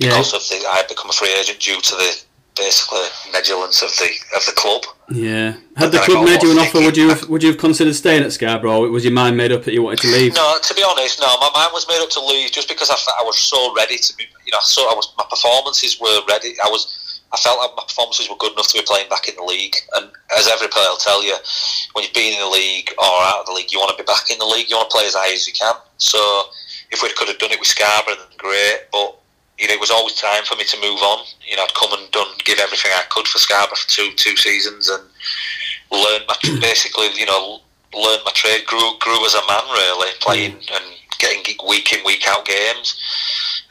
yeah. 0.00 0.08
because 0.08 0.34
of 0.34 0.42
the 0.48 0.66
I 0.66 0.76
had 0.76 0.88
become 0.88 1.10
a 1.10 1.12
free 1.12 1.32
agent 1.38 1.60
due 1.60 1.80
to 1.80 1.94
the 1.94 2.24
basically 2.56 3.06
negligence 3.32 3.82
of 3.82 3.90
the 3.98 4.10
of 4.36 4.44
the 4.46 4.52
club. 4.52 4.82
Yeah. 5.10 5.56
Had 5.76 5.92
the 5.92 5.98
club 5.98 6.24
made 6.24 6.42
you 6.42 6.52
an 6.52 6.58
offer, 6.58 6.78
would 6.78 6.96
you 6.96 7.08
have, 7.08 7.28
would 7.28 7.42
you 7.42 7.50
have 7.50 7.58
considered 7.58 7.94
staying 7.94 8.22
at 8.22 8.32
Scarborough, 8.32 8.84
or 8.84 8.90
was 8.90 9.04
your 9.04 9.12
mind 9.12 9.36
made 9.36 9.52
up 9.52 9.64
that 9.64 9.74
you 9.74 9.82
wanted 9.82 10.00
to 10.00 10.08
leave? 10.08 10.34
No, 10.34 10.58
to 10.62 10.74
be 10.74 10.84
honest, 10.86 11.20
no. 11.20 11.26
My 11.40 11.50
mind 11.54 11.70
was 11.72 11.86
made 11.88 12.00
up 12.02 12.10
to 12.10 12.20
leave 12.20 12.52
just 12.52 12.68
because 12.68 12.90
I, 12.90 12.96
felt 12.96 13.16
I 13.20 13.24
was 13.24 13.38
so 13.38 13.74
ready 13.74 13.96
to 13.98 14.16
be. 14.16 14.24
You 14.46 14.52
know, 14.52 14.62
so 14.62 14.82
I 14.82 14.94
was 14.94 15.12
my 15.18 15.24
performances 15.28 16.00
were 16.00 16.20
ready. 16.28 16.54
I 16.64 16.68
was. 16.68 16.96
I 17.32 17.36
felt 17.36 17.60
like 17.60 17.70
my 17.76 17.84
performances 17.86 18.28
were 18.28 18.34
good 18.36 18.52
enough 18.54 18.66
to 18.74 18.78
be 18.78 18.84
playing 18.84 19.08
back 19.08 19.28
in 19.28 19.36
the 19.36 19.44
league. 19.44 19.76
And 19.94 20.10
as 20.36 20.48
every 20.48 20.66
player 20.66 20.90
will 20.90 20.96
tell 20.96 21.22
you, 21.22 21.36
when 21.92 22.02
you've 22.02 22.12
been 22.12 22.34
in 22.34 22.40
the 22.40 22.50
league 22.50 22.90
or 22.98 23.22
out 23.22 23.40
of 23.40 23.46
the 23.46 23.52
league, 23.52 23.70
you 23.70 23.78
want 23.78 23.96
to 23.96 24.02
be 24.02 24.04
back 24.04 24.30
in 24.32 24.38
the 24.38 24.44
league. 24.44 24.68
You 24.68 24.74
want 24.74 24.90
to 24.90 24.96
play 24.96 25.06
as 25.06 25.14
high 25.14 25.32
as 25.32 25.46
you 25.46 25.52
can. 25.52 25.74
So 25.96 26.18
if 26.90 27.04
we 27.04 27.12
could 27.14 27.28
have 27.28 27.38
done 27.38 27.52
it 27.52 27.60
with 27.60 27.68
Scarborough, 27.68 28.16
then 28.18 28.34
great. 28.36 28.90
But 28.90 29.19
you 29.60 29.68
know, 29.68 29.74
it 29.74 29.80
was 29.80 29.90
always 29.90 30.14
time 30.14 30.42
for 30.44 30.56
me 30.56 30.64
to 30.64 30.80
move 30.80 30.98
on. 31.04 31.26
You 31.44 31.56
know, 31.56 31.64
I'd 31.64 31.74
come 31.74 31.92
and 31.92 32.10
done, 32.10 32.32
give 32.44 32.58
everything 32.58 32.90
I 32.96 33.04
could 33.10 33.28
for 33.28 33.38
Scarborough 33.38 33.76
for 33.76 33.88
two 33.88 34.10
two 34.16 34.34
seasons 34.36 34.88
and 34.88 35.04
learn 35.92 36.22
my 36.26 36.34
basically, 36.60 37.12
you 37.14 37.26
know, 37.26 37.60
learn 37.92 38.20
my 38.24 38.32
trade. 38.32 38.64
Grew 38.64 38.96
grew 38.98 39.20
as 39.26 39.34
a 39.34 39.44
man 39.46 39.64
really, 39.68 40.10
playing 40.20 40.56
and 40.56 40.84
getting 41.18 41.44
week 41.68 41.92
in 41.92 42.00
week 42.04 42.24
out 42.26 42.46
games. 42.46 42.96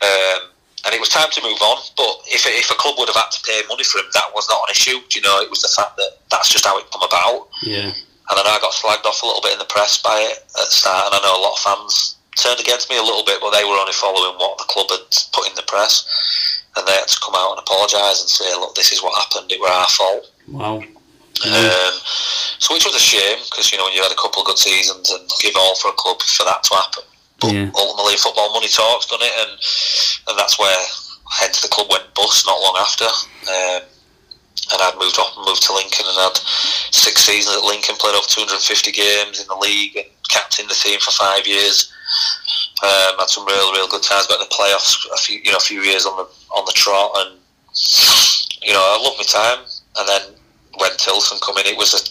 Um, 0.01 0.53
and 0.85 0.93
it 0.93 1.01
was 1.01 1.09
time 1.09 1.27
to 1.31 1.41
move 1.41 1.57
on. 1.59 1.81
But 1.97 2.21
if 2.29 2.45
if 2.45 2.69
a 2.69 2.77
club 2.77 2.95
would 2.99 3.09
have 3.09 3.17
had 3.17 3.31
to 3.31 3.41
pay 3.41 3.59
money 3.67 3.83
for 3.83 3.97
him, 3.97 4.13
that 4.13 4.29
was 4.35 4.47
not 4.47 4.69
an 4.69 4.71
issue. 4.71 5.01
Do 5.09 5.19
you 5.19 5.25
know, 5.25 5.41
it 5.41 5.49
was 5.49 5.65
the 5.65 5.73
fact 5.75 5.97
that 5.97 6.21
that's 6.29 6.53
just 6.53 6.65
how 6.65 6.77
it 6.77 6.85
come 6.93 7.01
about. 7.01 7.49
Yeah. 7.63 7.89
And 8.29 8.37
I 8.37 8.43
know 8.45 8.53
I 8.53 8.61
got 8.61 8.77
slagged 8.77 9.09
off 9.09 9.23
a 9.23 9.25
little 9.25 9.41
bit 9.41 9.53
in 9.53 9.59
the 9.59 9.65
press 9.65 9.97
by 10.03 10.21
it 10.21 10.37
at 10.37 10.69
the 10.69 10.75
start, 10.77 11.07
and 11.07 11.15
I 11.15 11.19
know 11.25 11.33
a 11.33 11.41
lot 11.41 11.57
of 11.57 11.65
fans 11.65 12.18
turned 12.35 12.59
against 12.59 12.89
me 12.89 12.97
a 12.97 13.03
little 13.03 13.23
bit, 13.25 13.39
but 13.41 13.51
they 13.51 13.63
were 13.63 13.77
only 13.77 13.93
following 13.93 14.37
what 14.37 14.57
the 14.57 14.69
club 14.69 14.87
had 14.89 15.07
put 15.33 15.47
in 15.49 15.55
the 15.55 15.65
press, 15.67 16.05
and 16.75 16.87
they 16.87 16.93
had 16.93 17.07
to 17.07 17.19
come 17.23 17.35
out 17.35 17.57
and 17.57 17.59
apologise 17.59 18.21
and 18.21 18.29
say, 18.29 18.49
"Look, 18.55 18.75
this 18.75 18.91
is 18.91 19.01
what 19.01 19.17
happened. 19.17 19.51
It 19.51 19.59
were 19.59 19.67
our 19.67 19.89
fault." 19.89 20.31
Wow. 20.47 20.83
Um, 21.39 21.95
so 22.59 22.73
which 22.75 22.83
was 22.83 22.95
a 22.95 22.99
shame 22.99 23.39
because 23.49 23.71
you 23.71 23.77
know 23.77 23.85
when 23.85 23.93
you 23.93 24.03
had 24.03 24.11
a 24.11 24.19
couple 24.19 24.41
of 24.41 24.47
good 24.47 24.59
seasons 24.59 25.09
and 25.09 25.23
give 25.39 25.55
all 25.55 25.75
for 25.75 25.87
a 25.87 25.95
club 25.95 26.21
for 26.21 26.43
that 26.43 26.63
to 26.63 26.75
happen. 26.75 27.03
But 27.39 27.53
yeah. 27.53 27.71
ultimately, 27.73 28.17
football 28.17 28.51
money 28.51 28.67
talks, 28.67 29.07
done 29.07 29.23
it, 29.23 29.31
and 29.39 29.51
and 30.27 30.35
that's 30.37 30.59
where 30.59 30.77
hence 31.39 31.61
the 31.61 31.69
club 31.69 31.87
went 31.89 32.13
bust 32.13 32.45
not 32.45 32.59
long 32.59 32.75
after. 32.77 33.05
Um, 33.05 33.81
and 34.71 34.81
I'd 34.83 34.99
moved 34.99 35.17
off, 35.17 35.35
and 35.37 35.45
moved 35.45 35.63
to 35.63 35.73
Lincoln 35.73 36.05
and 36.05 36.17
had 36.17 36.37
six 36.91 37.23
seasons 37.23 37.55
at 37.55 37.63
Lincoln, 37.63 37.95
played 37.95 38.15
over 38.15 38.27
250 38.27 38.91
games 38.91 39.41
in 39.41 39.47
the 39.47 39.55
league 39.55 39.95
and 39.95 40.05
captained 40.27 40.69
the 40.69 40.75
team 40.75 40.99
for 40.99 41.11
five 41.11 41.47
years. 41.47 41.91
Um, 42.81 43.19
had 43.19 43.29
some 43.29 43.45
real, 43.45 43.71
real 43.73 43.87
good 43.87 44.03
times. 44.03 44.27
Got 44.27 44.41
in 44.41 44.47
the 44.47 44.55
playoffs 44.55 45.05
a 45.13 45.17
few, 45.17 45.39
you 45.43 45.51
know, 45.51 45.57
a 45.57 45.67
few 45.67 45.81
years 45.81 46.05
on 46.05 46.15
the 46.17 46.27
on 46.55 46.65
the 46.65 46.73
trot, 46.73 47.11
and 47.17 47.39
you 48.63 48.73
know, 48.73 48.81
I 48.81 48.97
loved 49.03 49.17
my 49.17 49.27
time. 49.27 49.65
And 49.97 50.07
then 50.07 50.21
when 50.79 50.91
Tilson 50.97 51.39
come 51.43 51.57
in, 51.57 51.67
it 51.67 51.77
was 51.77 51.93
a, 51.93 52.01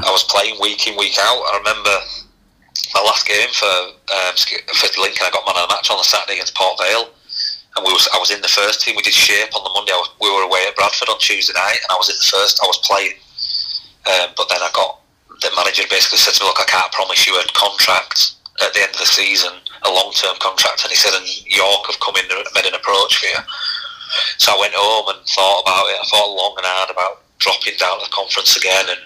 I 0.06 0.10
was 0.10 0.22
playing 0.24 0.60
week 0.60 0.86
in, 0.86 0.96
week 0.96 1.18
out. 1.18 1.42
I 1.52 1.58
remember 1.58 1.94
my 2.94 3.02
last 3.02 3.26
game 3.26 3.50
for 3.52 3.66
um, 3.66 4.34
for 4.36 5.00
Lincoln. 5.00 5.26
I 5.26 5.30
got 5.30 5.44
man 5.44 5.58
of 5.58 5.68
the 5.68 5.74
match 5.74 5.90
on 5.90 5.98
the 5.98 6.04
Saturday 6.04 6.34
against 6.34 6.54
Port 6.54 6.78
Vale 6.78 7.10
and 7.76 7.84
we 7.84 7.92
was 7.92 8.08
I 8.12 8.18
was 8.18 8.32
in 8.32 8.40
the 8.40 8.48
first 8.48 8.80
team. 8.80 8.96
We 8.96 9.02
did 9.02 9.12
shape 9.12 9.54
on 9.54 9.62
the 9.62 9.70
Monday. 9.70 9.92
Was, 9.92 10.10
we 10.20 10.32
were 10.32 10.42
away 10.42 10.64
at 10.66 10.74
Bradford 10.76 11.08
on 11.08 11.18
Tuesday 11.20 11.52
night, 11.52 11.78
and 11.84 11.90
I 11.92 11.96
was 11.96 12.08
in 12.08 12.16
the 12.16 12.28
first. 12.32 12.60
I 12.64 12.66
was 12.66 12.80
playing, 12.82 13.12
um, 14.08 14.32
but 14.36 14.48
then 14.48 14.64
I 14.64 14.70
got 14.72 15.00
the 15.28 15.52
manager 15.54 15.84
basically 15.88 16.18
said 16.18 16.34
to 16.34 16.44
me, 16.44 16.48
"Look, 16.48 16.60
I 16.60 16.64
can't 16.64 16.90
promise 16.92 17.26
you 17.28 17.36
a 17.36 17.44
contract 17.52 18.32
at 18.62 18.72
the 18.74 18.80
end 18.82 18.92
of 18.92 19.00
the 19.00 19.06
season, 19.10 19.52
a 19.84 19.90
long 19.90 20.12
term 20.14 20.36
contract." 20.40 20.82
And 20.84 20.90
he 20.90 20.96
said, 20.96 21.14
"And 21.14 21.26
York 21.46 21.86
have 21.86 22.00
come 22.00 22.16
in 22.16 22.24
and 22.30 22.46
made 22.54 22.66
an 22.66 22.74
approach 22.74 23.16
for 23.18 23.26
you." 23.26 23.40
So 24.38 24.52
I 24.54 24.60
went 24.60 24.74
home 24.74 25.12
and 25.12 25.20
thought 25.28 25.60
about 25.62 25.86
it. 25.92 25.98
I 26.00 26.04
thought 26.08 26.30
long 26.30 26.54
and 26.56 26.66
hard 26.66 26.90
about 26.90 27.22
dropping 27.38 27.76
down 27.76 28.00
to 28.00 28.04
the 28.08 28.12
conference 28.12 28.56
again, 28.56 28.86
and 28.88 29.02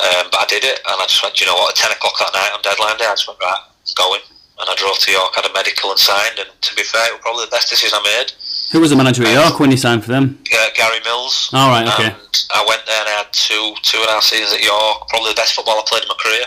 um, 0.00 0.24
but 0.32 0.40
I 0.40 0.46
did 0.48 0.64
it, 0.64 0.80
and 0.86 0.96
I 0.96 1.06
just 1.06 1.22
went. 1.22 1.38
You 1.40 1.46
know 1.46 1.54
what? 1.56 1.76
At 1.76 1.76
ten 1.76 1.92
o'clock 1.92 2.16
that 2.18 2.32
night 2.32 2.52
on 2.54 2.62
deadline 2.62 2.96
day, 2.96 3.06
I 3.06 3.12
just 3.12 3.28
went 3.28 3.40
right, 3.40 3.62
going. 3.96 4.22
and 4.60 4.70
I 4.70 4.74
drove 4.76 4.98
to 4.98 5.10
York, 5.10 5.34
had 5.34 5.44
a 5.44 5.52
medical 5.52 5.90
and 5.90 5.98
signed. 5.98 6.38
And 6.38 6.48
to 6.48 6.74
be 6.76 6.82
fair, 6.82 7.02
it 7.10 7.18
was 7.18 7.22
probably 7.22 7.44
the 7.46 7.50
best 7.50 7.68
decision 7.68 7.98
I 7.98 8.02
made. 8.06 8.32
Who 8.72 8.80
was 8.80 8.90
the 8.90 8.96
manager 8.96 9.24
at 9.26 9.34
York 9.34 9.58
when 9.60 9.70
you 9.70 9.76
signed 9.76 10.04
for 10.04 10.12
them? 10.12 10.38
Uh, 10.48 10.68
Gary 10.74 11.00
Mills. 11.04 11.50
All 11.52 11.68
right, 11.68 11.86
okay. 11.88 12.14
And 12.14 12.46
I 12.54 12.64
went 12.66 12.86
there 12.86 13.00
and 13.00 13.08
I 13.08 13.14
had 13.26 13.32
two 13.32 13.74
two 13.82 13.98
and 13.98 14.08
a 14.08 14.12
half 14.16 14.22
seasons 14.22 14.54
at 14.54 14.62
York. 14.64 15.08
Probably 15.08 15.30
the 15.30 15.40
best 15.40 15.54
football 15.54 15.76
I 15.78 15.84
played 15.86 16.02
in 16.02 16.08
my 16.08 16.16
career. 16.22 16.46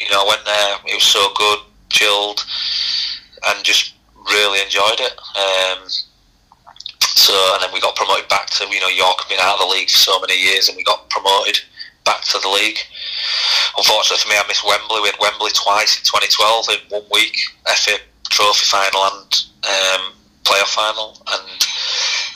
You 0.00 0.08
know, 0.10 0.24
I 0.24 0.28
went 0.28 0.44
there. 0.44 0.76
It 0.92 0.94
was 0.96 1.04
so 1.04 1.28
good, 1.36 1.58
chilled, 1.90 2.44
and 3.48 3.64
just 3.64 3.94
really 4.32 4.60
enjoyed 4.62 5.00
it. 5.00 5.12
Um, 5.36 5.86
so, 7.00 7.34
and 7.54 7.62
then 7.62 7.70
we 7.72 7.80
got 7.80 7.94
promoted 7.96 8.28
back 8.28 8.46
to 8.58 8.66
you 8.68 8.80
know 8.80 8.88
York 8.88 9.28
been 9.28 9.38
out 9.40 9.60
of 9.60 9.68
the 9.68 9.72
league 9.74 9.90
for 9.90 9.98
so 9.98 10.20
many 10.20 10.34
years, 10.40 10.68
and 10.68 10.76
we 10.76 10.84
got 10.84 11.08
promoted 11.10 11.60
back 12.04 12.22
to 12.32 12.38
the 12.38 12.48
league. 12.48 12.78
Unfortunately 13.76 14.22
for 14.22 14.28
me, 14.30 14.36
I 14.40 14.44
missed 14.48 14.64
Wembley. 14.66 15.00
We 15.02 15.08
had 15.12 15.20
Wembley 15.20 15.50
twice 15.54 15.98
in 15.98 16.04
2012 16.04 16.66
in 16.72 16.80
one 16.88 17.04
week, 17.12 17.36
FA 17.76 17.96
Trophy 18.30 18.64
final 18.64 19.04
and 19.04 19.44
um, 19.68 20.12
playoff 20.44 20.72
final, 20.72 21.16
and 21.28 21.44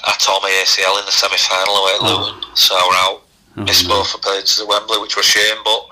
I 0.05 0.15
tore 0.21 0.41
my 0.43 0.51
ACL 0.63 0.99
in 1.01 1.07
the 1.07 1.13
semi 1.13 1.37
final 1.39 1.75
away 1.81 1.93
at 1.97 2.01
Oh. 2.03 2.35
Luton, 2.35 2.57
so 2.57 2.75
we're 2.77 2.95
out. 3.09 3.21
Oh, 3.57 3.63
Missed 3.65 3.89
no. 3.89 3.95
both 4.03 4.15
appearances 4.15 4.61
at 4.61 4.69
Wembley, 4.69 4.99
which 4.99 5.17
was 5.17 5.25
a 5.27 5.29
shame, 5.31 5.57
but 5.65 5.87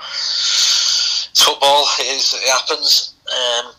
it's 1.32 1.42
football. 1.42 1.84
It, 1.98 2.12
is, 2.12 2.34
it 2.36 2.48
happens. 2.48 3.14
Um, 3.26 3.72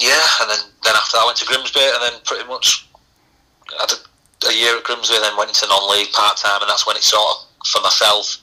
yeah, 0.00 0.24
and 0.42 0.50
then, 0.50 0.62
then 0.84 0.94
after 0.96 1.16
that, 1.16 1.22
I 1.22 1.26
went 1.26 1.38
to 1.38 1.46
Grimsby, 1.46 1.80
and 1.80 2.02
then 2.02 2.20
pretty 2.24 2.48
much 2.48 2.88
had 3.78 3.92
a, 3.92 4.48
a 4.48 4.52
year 4.54 4.76
at 4.76 4.84
Grimsby, 4.84 5.14
and 5.16 5.24
then 5.24 5.36
went 5.36 5.50
into 5.50 5.66
non-league 5.68 6.12
part-time, 6.12 6.62
and 6.62 6.70
that's 6.70 6.86
when 6.86 6.96
it 6.96 7.02
sort 7.02 7.22
of, 7.28 7.66
for 7.66 7.82
myself, 7.82 8.38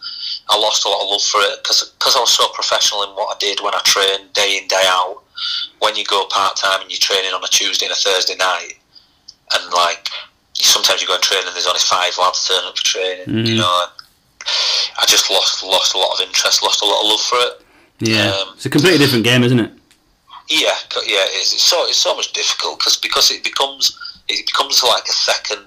I 0.49 0.59
lost 0.59 0.85
a 0.85 0.89
lot 0.89 1.01
of 1.03 1.09
love 1.09 1.23
for 1.23 1.39
it 1.41 1.63
because 1.63 2.15
I 2.15 2.19
was 2.19 2.33
so 2.33 2.47
professional 2.53 3.03
in 3.03 3.09
what 3.15 3.33
I 3.33 3.39
did 3.39 3.59
when 3.63 3.73
I 3.73 3.79
trained 3.85 4.31
day 4.33 4.59
in 4.61 4.67
day 4.67 4.83
out. 4.85 5.23
When 5.79 5.95
you 5.95 6.05
go 6.05 6.25
part 6.29 6.55
time 6.55 6.81
and 6.81 6.91
you're 6.91 6.99
training 6.99 7.31
on 7.33 7.43
a 7.43 7.47
Tuesday 7.47 7.85
and 7.87 7.93
a 7.93 7.95
Thursday 7.97 8.35
night, 8.35 8.73
and 9.53 9.73
like 9.73 10.07
sometimes 10.53 11.01
you 11.01 11.07
go 11.07 11.15
and 11.15 11.23
train 11.23 11.41
and 11.45 11.55
there's 11.55 11.67
only 11.67 11.79
five 11.79 12.15
lads 12.19 12.47
turning 12.47 12.67
up 12.69 12.77
for 12.77 12.83
training, 12.83 13.45
you 13.45 13.55
Mhm. 13.55 13.57
know. 13.57 13.85
I 14.99 15.05
just 15.07 15.29
lost 15.31 15.63
lost 15.63 15.93
a 15.95 15.97
lot 15.97 16.13
of 16.19 16.27
interest, 16.27 16.61
lost 16.63 16.81
a 16.81 16.85
lot 16.85 17.01
of 17.01 17.07
love 17.09 17.21
for 17.21 17.39
it. 17.39 17.64
Yeah, 17.99 18.31
Um, 18.31 18.53
it's 18.55 18.65
a 18.65 18.69
completely 18.69 18.99
different 18.99 19.23
game, 19.23 19.43
isn't 19.43 19.59
it? 19.59 19.71
Yeah, 20.49 20.75
yeah, 21.07 21.25
it's, 21.39 21.53
it's 21.53 21.63
so 21.63 21.87
it's 21.87 21.97
so 21.97 22.15
much 22.15 22.31
difficult 22.33 22.79
because 22.79 22.97
because 22.97 23.31
it 23.31 23.43
becomes 23.43 23.97
it 24.27 24.45
becomes 24.45 24.83
like 24.83 25.07
a 25.07 25.11
second 25.11 25.65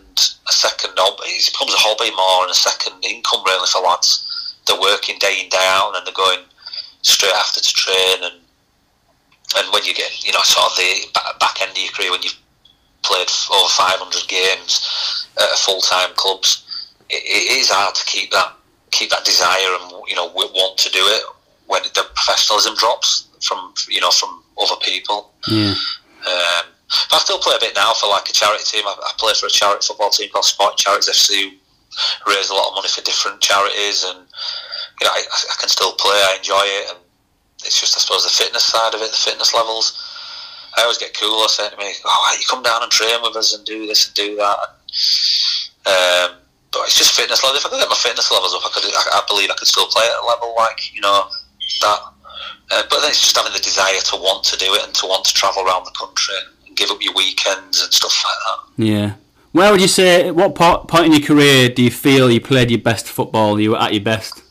a 0.49 0.53
second 0.53 0.93
hobby. 0.97 1.27
It 1.27 1.51
becomes 1.53 1.75
a 1.75 1.83
hobby 1.83 2.15
more 2.15 2.43
and 2.43 2.51
a 2.51 2.55
second 2.55 3.03
income 3.03 3.43
really 3.45 3.67
for 3.67 3.83
lads. 3.83 4.55
They're 4.67 4.81
working 4.81 5.19
day 5.19 5.41
in 5.43 5.49
day 5.49 5.67
out 5.75 5.97
and 5.97 6.07
they're 6.07 6.15
going 6.15 6.45
straight 7.03 7.35
after 7.35 7.61
to 7.61 7.73
train 7.73 8.23
and 8.23 8.35
and 9.57 9.73
when 9.73 9.85
you 9.85 9.95
get 9.95 10.13
you 10.25 10.33
know 10.33 10.45
sort 10.45 10.71
of 10.71 10.77
the 10.77 11.09
back 11.41 11.63
end 11.63 11.73
of 11.73 11.79
your 11.79 11.93
career 11.93 12.13
when 12.13 12.23
you've 12.23 12.39
played 13.03 13.27
over 13.51 13.71
500 13.73 14.29
games 14.29 15.27
at 15.41 15.59
full 15.59 15.81
time 15.81 16.11
clubs, 16.15 16.63
it, 17.09 17.23
it 17.25 17.59
is 17.59 17.71
hard 17.71 17.95
to 17.95 18.05
keep 18.05 18.31
that 18.31 18.53
keep 18.91 19.11
that 19.11 19.25
desire 19.25 19.75
and 19.81 19.91
you 20.07 20.15
know 20.15 20.31
want 20.35 20.79
to 20.79 20.91
do 20.91 21.01
it 21.03 21.23
when 21.69 21.83
the 21.83 22.05
professionalism 22.15 22.75
drops 22.75 23.29
from 23.41 23.73
you 23.89 24.01
know 24.01 24.11
from 24.11 24.43
other 24.61 24.77
people. 24.83 25.33
Yeah. 25.47 25.75
Um, 26.27 26.65
but 27.11 27.17
I 27.17 27.19
still 27.21 27.39
play 27.39 27.55
a 27.55 27.61
bit 27.61 27.77
now 27.77 27.93
for 27.95 28.09
like 28.09 28.29
a 28.29 28.33
charity 28.33 28.65
team. 28.65 28.85
I, 28.87 28.97
I 28.97 29.13
play 29.19 29.33
for 29.35 29.47
a 29.47 29.51
charity 29.53 29.87
football 29.87 30.11
team 30.11 30.31
called 30.31 30.45
Sport 30.45 30.77
Charities 30.77 31.09
FC, 31.09 31.53
who 32.25 32.31
raise 32.33 32.51
a 32.51 32.55
lot 32.55 32.69
of 32.69 32.75
money 32.75 32.89
for 32.89 33.05
different 33.05 33.41
charities, 33.41 34.05
and 34.05 34.27
you 35.01 35.05
know 35.07 35.13
I, 35.13 35.23
I 35.23 35.55
can 35.61 35.69
still 35.69 35.93
play. 35.93 36.17
I 36.17 36.37
enjoy 36.39 36.65
it, 36.65 36.91
and 36.91 36.99
it's 37.65 37.79
just 37.79 37.97
I 37.97 38.01
suppose 38.01 38.25
the 38.25 38.33
fitness 38.33 38.65
side 38.65 38.95
of 38.95 39.01
it, 39.01 39.11
the 39.11 39.17
fitness 39.31 39.55
levels. 39.55 39.95
I 40.77 40.83
always 40.83 40.99
get 40.99 41.17
cooler 41.17 41.49
saying 41.49 41.71
to 41.73 41.77
me, 41.77 41.93
"Oh, 42.05 42.37
you 42.39 42.45
come 42.49 42.63
down 42.63 42.83
and 42.83 42.91
train 42.91 43.21
with 43.23 43.37
us 43.37 43.55
and 43.55 43.65
do 43.65 43.87
this 43.87 44.07
and 44.07 44.15
do 44.15 44.37
that." 44.37 44.59
Um, 45.87 46.41
but 46.73 46.85
it's 46.85 46.97
just 46.97 47.17
fitness 47.17 47.43
level. 47.43 47.57
If 47.57 47.67
I 47.67 47.71
could 47.71 47.81
get 47.81 47.89
my 47.89 47.97
fitness 47.97 48.31
levels 48.33 48.55
up, 48.55 48.63
I 48.65 48.71
could. 48.73 48.85
I, 48.85 49.21
I 49.21 49.23
believe 49.29 49.51
I 49.51 49.55
could 49.55 49.69
still 49.69 49.87
play 49.87 50.05
at 50.05 50.23
a 50.23 50.27
level 50.27 50.55
like 50.57 50.95
you 50.95 51.01
know 51.01 51.29
that. 51.81 52.01
Uh, 52.71 52.83
but 52.91 53.01
then 53.01 53.11
it's 53.11 53.21
just 53.21 53.37
having 53.37 53.53
the 53.53 53.59
desire 53.59 54.01
to 54.01 54.17
want 54.17 54.45
to 54.45 54.57
do 54.59 54.75
it 54.75 54.85
and 54.85 54.95
to 54.95 55.07
want 55.07 55.25
to 55.25 55.33
travel 55.33 55.65
around 55.65 55.85
the 55.85 55.91
country 55.99 56.35
and 56.67 56.77
give 56.77 56.91
up 56.91 57.01
your 57.01 57.15
weekends 57.15 57.83
and 57.83 57.93
stuff 57.93 58.25
like 58.25 58.35
that. 58.47 58.85
Yeah. 58.85 59.15
Where 59.53 59.73
would 59.73 59.81
you 59.81 59.89
say, 59.89 60.29
at 60.29 60.37
what 60.37 60.55
part, 60.55 60.89
point 60.89 61.07
in 61.07 61.13
your 61.13 61.27
career 61.27 61.71
do 61.71 61.83
you 61.83 61.91
feel 61.91 62.31
you 62.31 62.41
played 62.41 62.71
your 62.71 62.81
best 62.81 63.09
football, 63.09 63.59
you 63.59 63.71
were 63.71 63.81
at 63.81 63.95
your 63.95 64.05
best? 64.05 64.43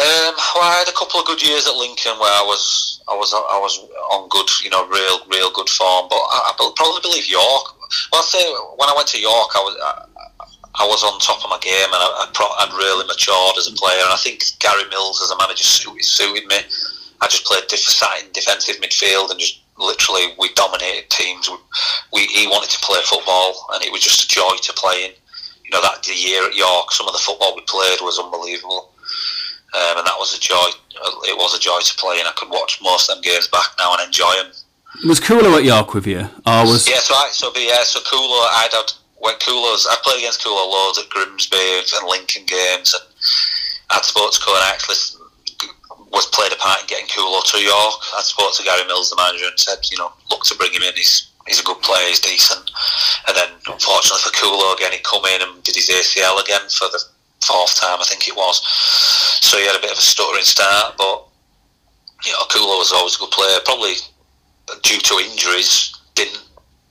Um, 0.00 0.32
well, 0.54 0.64
I 0.64 0.76
had 0.84 0.88
a 0.88 0.96
couple 0.96 1.20
of 1.20 1.26
good 1.26 1.42
years 1.42 1.66
at 1.66 1.74
Lincoln 1.74 2.12
where 2.20 2.32
I 2.32 2.44
was, 2.44 3.00
I 3.08 3.14
was, 3.16 3.32
I 3.32 3.58
was 3.58 3.80
on 4.12 4.28
good, 4.28 4.48
you 4.62 4.70
know, 4.70 4.86
real, 4.88 5.20
real 5.28 5.50
good 5.52 5.68
form. 5.68 6.08
But 6.08 6.16
I, 6.16 6.52
I 6.52 6.72
probably 6.76 7.00
believe 7.00 7.28
York. 7.28 7.76
Well, 8.12 8.22
I 8.22 8.24
say 8.24 8.44
when 8.76 8.88
I 8.88 8.94
went 8.94 9.08
to 9.08 9.20
York, 9.20 9.50
I 9.56 9.60
was, 9.60 9.76
I, 9.82 10.04
I 10.74 10.86
was 10.86 11.02
on 11.02 11.18
top 11.18 11.42
of 11.42 11.50
my 11.50 11.58
game 11.58 11.90
and 11.90 11.98
I, 11.98 12.08
I 12.22 12.30
pro- 12.32 12.54
I'd 12.60 12.72
really 12.72 13.06
matured 13.06 13.58
as 13.58 13.66
a 13.66 13.74
player. 13.74 14.00
And 14.00 14.12
I 14.14 14.20
think 14.20 14.42
Gary 14.58 14.86
Mills 14.90 15.20
as 15.22 15.30
a 15.30 15.38
manager 15.38 15.64
suited, 15.64 16.04
suited 16.04 16.46
me. 16.46 16.56
I 17.20 17.26
just 17.26 17.44
played 17.44 17.66
diff- 17.68 17.80
sat 17.80 18.22
in 18.22 18.32
defensive 18.32 18.76
midfield 18.76 19.30
and 19.30 19.38
just 19.38 19.60
literally 19.76 20.34
we 20.38 20.52
dominated 20.54 21.10
teams. 21.10 21.50
We, 21.50 21.58
we 22.12 22.20
he 22.26 22.46
wanted 22.46 22.70
to 22.70 22.80
play 22.80 23.00
football 23.04 23.66
and 23.74 23.84
it 23.84 23.92
was 23.92 24.02
just 24.02 24.24
a 24.24 24.28
joy 24.28 24.56
to 24.62 24.72
play 24.74 25.06
in. 25.06 25.12
You 25.64 25.70
know 25.72 25.82
that 25.82 26.02
the 26.02 26.14
year 26.14 26.46
at 26.46 26.54
York, 26.54 26.92
some 26.92 27.06
of 27.06 27.12
the 27.12 27.22
football 27.22 27.54
we 27.54 27.62
played 27.66 27.98
was 28.00 28.18
unbelievable 28.18 28.90
um, 29.74 29.98
and 29.98 30.06
that 30.06 30.18
was 30.18 30.36
a 30.36 30.40
joy. 30.40 30.68
It 31.30 31.36
was 31.36 31.54
a 31.54 31.60
joy 31.60 31.78
to 31.78 31.94
play, 31.94 32.18
and 32.18 32.26
I 32.26 32.32
could 32.36 32.50
watch 32.50 32.80
most 32.82 33.08
of 33.08 33.16
them 33.16 33.22
games 33.22 33.46
back 33.48 33.70
now 33.78 33.94
and 33.94 34.06
enjoy 34.06 34.32
them. 34.42 34.52
Was 35.06 35.20
Kulo 35.20 35.56
at 35.56 35.64
York 35.64 35.94
with 35.94 36.06
you? 36.06 36.26
Or 36.46 36.66
was. 36.66 36.88
Yeah, 36.88 36.98
so 36.98 37.14
I, 37.14 37.28
so 37.30 37.52
yeah, 37.56 37.82
so 37.84 38.00
Kulo, 38.00 38.42
I'd 38.50 38.70
had 38.72 38.92
when 39.20 39.36
Kulo's, 39.36 39.86
I 39.86 39.96
played 40.02 40.24
against 40.24 40.42
Kulo 40.42 40.64
loads 40.64 40.98
at 40.98 41.08
Grimsby 41.12 41.84
and 41.96 42.08
Lincoln 42.08 42.44
games, 42.48 42.96
and 42.96 43.04
I'd 43.92 44.04
spoke 44.04 44.32
to 44.32 44.40
and 44.48 44.64
I 44.64 44.72
actually 44.72 44.96
was 46.10 46.26
played 46.32 46.52
a 46.52 46.56
part 46.56 46.80
in 46.80 46.86
getting 46.88 47.06
Kulo 47.06 47.44
to 47.44 47.58
York. 47.60 48.00
I 48.16 48.24
spoke 48.24 48.56
to 48.56 48.64
Gary 48.64 48.82
Mills, 48.88 49.10
the 49.10 49.16
manager, 49.20 49.46
and 49.46 49.60
said, 49.60 49.78
you 49.92 49.98
know, 49.98 50.10
look 50.30 50.42
to 50.44 50.56
bring 50.56 50.72
him 50.72 50.82
in. 50.82 50.96
He's 50.96 51.30
he's 51.46 51.60
a 51.60 51.64
good 51.64 51.78
player. 51.84 52.08
He's 52.08 52.20
decent. 52.20 52.70
And 53.28 53.36
then, 53.36 53.48
unfortunately 53.68 54.24
for 54.24 54.34
Kulo, 54.34 54.74
again, 54.74 54.92
he 54.92 54.98
come 55.04 55.24
in 55.36 55.44
and 55.44 55.62
did 55.62 55.76
his 55.76 55.92
ACL 55.92 56.42
again 56.42 56.66
for 56.72 56.88
the 56.88 57.00
fourth 57.44 57.76
time, 57.76 58.00
I 58.00 58.04
think 58.04 58.26
it 58.26 58.36
was. 58.36 58.64
So 59.44 59.56
he 59.56 59.66
had 59.66 59.76
a 59.76 59.80
bit 59.80 59.92
of 59.92 59.98
a 59.98 60.02
stuttering 60.02 60.44
start, 60.44 60.96
but 60.96 61.28
you 62.24 62.32
know, 62.32 62.44
was 62.80 62.92
always 62.92 63.16
a 63.16 63.20
good 63.20 63.30
player. 63.30 63.58
Probably 63.64 63.94
due 64.82 65.00
to 65.00 65.14
injuries, 65.20 65.94
didn't 66.14 66.40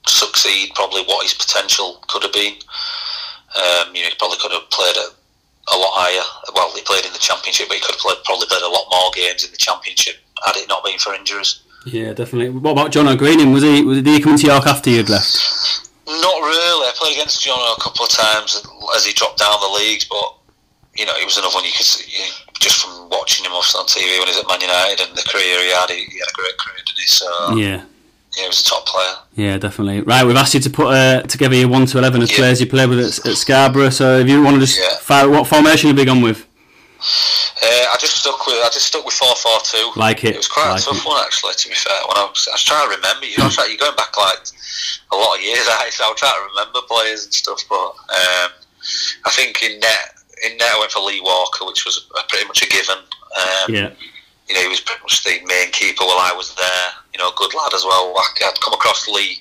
succeed. 0.10 0.72
Probably 0.76 1.04
what 1.04 1.24
his 1.24 1.34
potential 1.34 2.04
could 2.08 2.24
have 2.24 2.34
been. 2.34 2.54
Um, 3.56 3.96
you 3.96 4.04
know, 4.04 4.10
he 4.10 4.16
probably 4.18 4.38
could 4.38 4.52
have 4.52 4.70
played 4.70 4.98
at 4.98 5.10
a 5.74 5.78
lot 5.78 5.94
higher. 5.94 6.26
Well, 6.54 6.74
he 6.76 6.82
played 6.82 7.06
in 7.06 7.14
the 7.14 7.22
championship, 7.22 7.68
but 7.68 7.78
he 7.78 7.82
could 7.82 7.96
have 7.96 8.02
played, 8.02 8.18
probably 8.26 8.48
played 8.48 8.62
a 8.62 8.70
lot 8.70 8.90
more 8.90 9.12
games 9.14 9.46
in 9.46 9.52
the 9.52 9.58
championship 9.58 10.18
had 10.46 10.56
it 10.56 10.68
not 10.68 10.84
been 10.84 10.98
for 10.98 11.14
injuries. 11.14 11.62
Yeah, 11.86 12.14
definitely. 12.14 12.50
What 12.50 12.72
about 12.72 12.92
John 12.92 13.08
O'Greening? 13.08 13.52
Was 13.52 13.64
he, 13.64 13.84
was, 13.84 14.02
did 14.02 14.08
he 14.08 14.22
come 14.22 14.38
to 14.38 14.48
York 14.48 14.68
after 14.68 14.90
you'd 14.90 15.10
left? 15.10 15.90
Not 16.08 16.40
really. 16.42 16.88
I 16.88 16.92
played 16.96 17.14
against 17.14 17.44
John 17.44 17.60
a 17.60 17.82
couple 17.82 18.06
of 18.06 18.12
times 18.12 18.62
as 18.96 19.06
he 19.06 19.14
dropped 19.14 19.40
down 19.40 19.60
the 19.62 19.74
leagues, 19.80 20.06
but 20.06 20.36
you 20.98 21.06
know, 21.06 21.14
he 21.16 21.24
was 21.24 21.38
another 21.38 21.54
one 21.54 21.64
you 21.64 21.72
could 21.72 21.86
see 21.86 22.10
you, 22.12 22.26
just 22.60 22.84
from 22.84 23.10
watching 23.10 23.46
him 23.46 23.54
off 23.54 23.72
on 23.76 23.86
TV 23.86 24.20
when 24.20 24.28
he 24.28 24.36
was 24.36 24.40
at 24.40 24.48
Man 24.48 24.60
United 24.60 25.08
and 25.08 25.16
the 25.16 25.24
career 25.30 25.64
he 25.64 25.72
had. 25.72 25.90
He, 25.90 26.04
he 26.12 26.20
had 26.20 26.28
a 26.28 26.36
great 26.36 26.58
career, 26.58 26.82
didn't 26.86 27.00
he? 27.00 27.08
So 27.08 27.56
yeah. 27.56 27.84
Yeah. 28.38 28.44
he 28.44 28.48
was 28.48 28.60
a 28.62 28.64
top 28.64 28.86
player. 28.86 29.16
Yeah, 29.36 29.58
definitely. 29.58 30.02
Right, 30.02 30.26
we've 30.26 30.36
asked 30.36 30.54
you 30.54 30.60
to 30.60 30.70
put 30.70 30.88
uh, 30.88 31.22
together 31.24 31.56
your 31.56 31.68
1 31.70 31.86
to 31.88 31.98
11 31.98 32.22
of 32.22 32.30
Yeah. 32.32 32.38
players 32.38 32.60
you 32.62 32.68
played 32.68 32.90
with 32.90 33.00
at, 33.00 33.26
at 33.26 33.38
Scarborough, 33.38 33.90
so 33.90 34.20
if 34.20 34.28
you 34.30 34.42
want 34.44 34.56
to 34.56 34.60
just 34.62 34.78
Yeah. 34.80 34.98
fire, 34.98 35.30
what 35.30 35.48
formation 35.48 35.90
have 35.90 35.98
you 36.00 36.06
gone 36.06 36.22
with? 36.22 36.46
Uh, 37.00 37.86
I 37.94 37.98
just 38.00 38.18
stuck 38.18 38.46
with 38.46 38.58
I 38.58 38.70
just 38.74 38.88
stuck 38.88 39.06
with 39.06 39.14
four 39.14 39.34
four 39.36 39.58
two. 39.64 39.92
Like 39.96 40.24
it. 40.26 40.32
It 40.36 40.38
was 40.38 40.48
quite 40.50 40.70
like 40.70 40.82
a 40.82 40.84
tough 40.84 40.98
it. 41.00 41.06
one 41.08 41.24
actually. 41.26 41.54
To 41.54 41.70
be 41.70 41.74
fair, 41.76 41.96
when 42.08 42.18
I 42.18 42.26
was, 42.28 42.48
I 42.50 42.52
was 42.56 42.64
trying 42.64 42.90
to 42.90 42.96
remember, 42.96 43.26
you 43.26 43.38
know, 43.38 43.50
you're 43.68 43.78
going 43.78 43.96
back 43.96 44.18
like 44.18 44.40
a 45.12 45.16
lot 45.16 45.38
of 45.38 45.42
years. 45.44 45.64
I 45.70 45.90
so 45.92 46.04
I 46.04 46.10
was 46.12 46.20
trying 46.20 46.36
to 46.36 46.48
remember 46.52 46.80
players 46.90 47.24
and 47.24 47.34
stuff, 47.34 47.64
but 47.70 47.76
um, 47.80 48.52
I 49.26 49.30
think 49.32 49.64
in 49.64 49.80
net 49.80 50.16
in 50.44 50.58
net 50.58 50.72
I 50.76 50.80
went 50.80 50.92
for 50.92 51.00
Leigh 51.00 51.22
Walker, 51.24 51.66
which 51.66 51.86
was 51.86 52.06
a, 52.20 52.24
pretty 52.28 52.46
much 52.48 52.62
a 52.64 52.68
given. 52.68 52.98
Um, 53.00 53.74
Yeah. 53.74 53.90
You 54.50 54.56
know, 54.56 54.62
he 54.62 54.68
was 54.68 54.82
pretty 54.82 55.02
much 55.06 55.24
the 55.24 55.38
main 55.46 55.70
keeper 55.72 56.04
while 56.04 56.18
I 56.18 56.34
was 56.34 56.58
there. 56.58 56.88
You 57.14 57.22
know, 57.22 57.30
a 57.30 57.38
good 57.38 57.54
lad 57.54 57.74
as 57.74 57.86
well. 57.86 58.12
I'd 58.18 58.60
come 58.66 58.74
across 58.74 59.08
Lee 59.08 59.38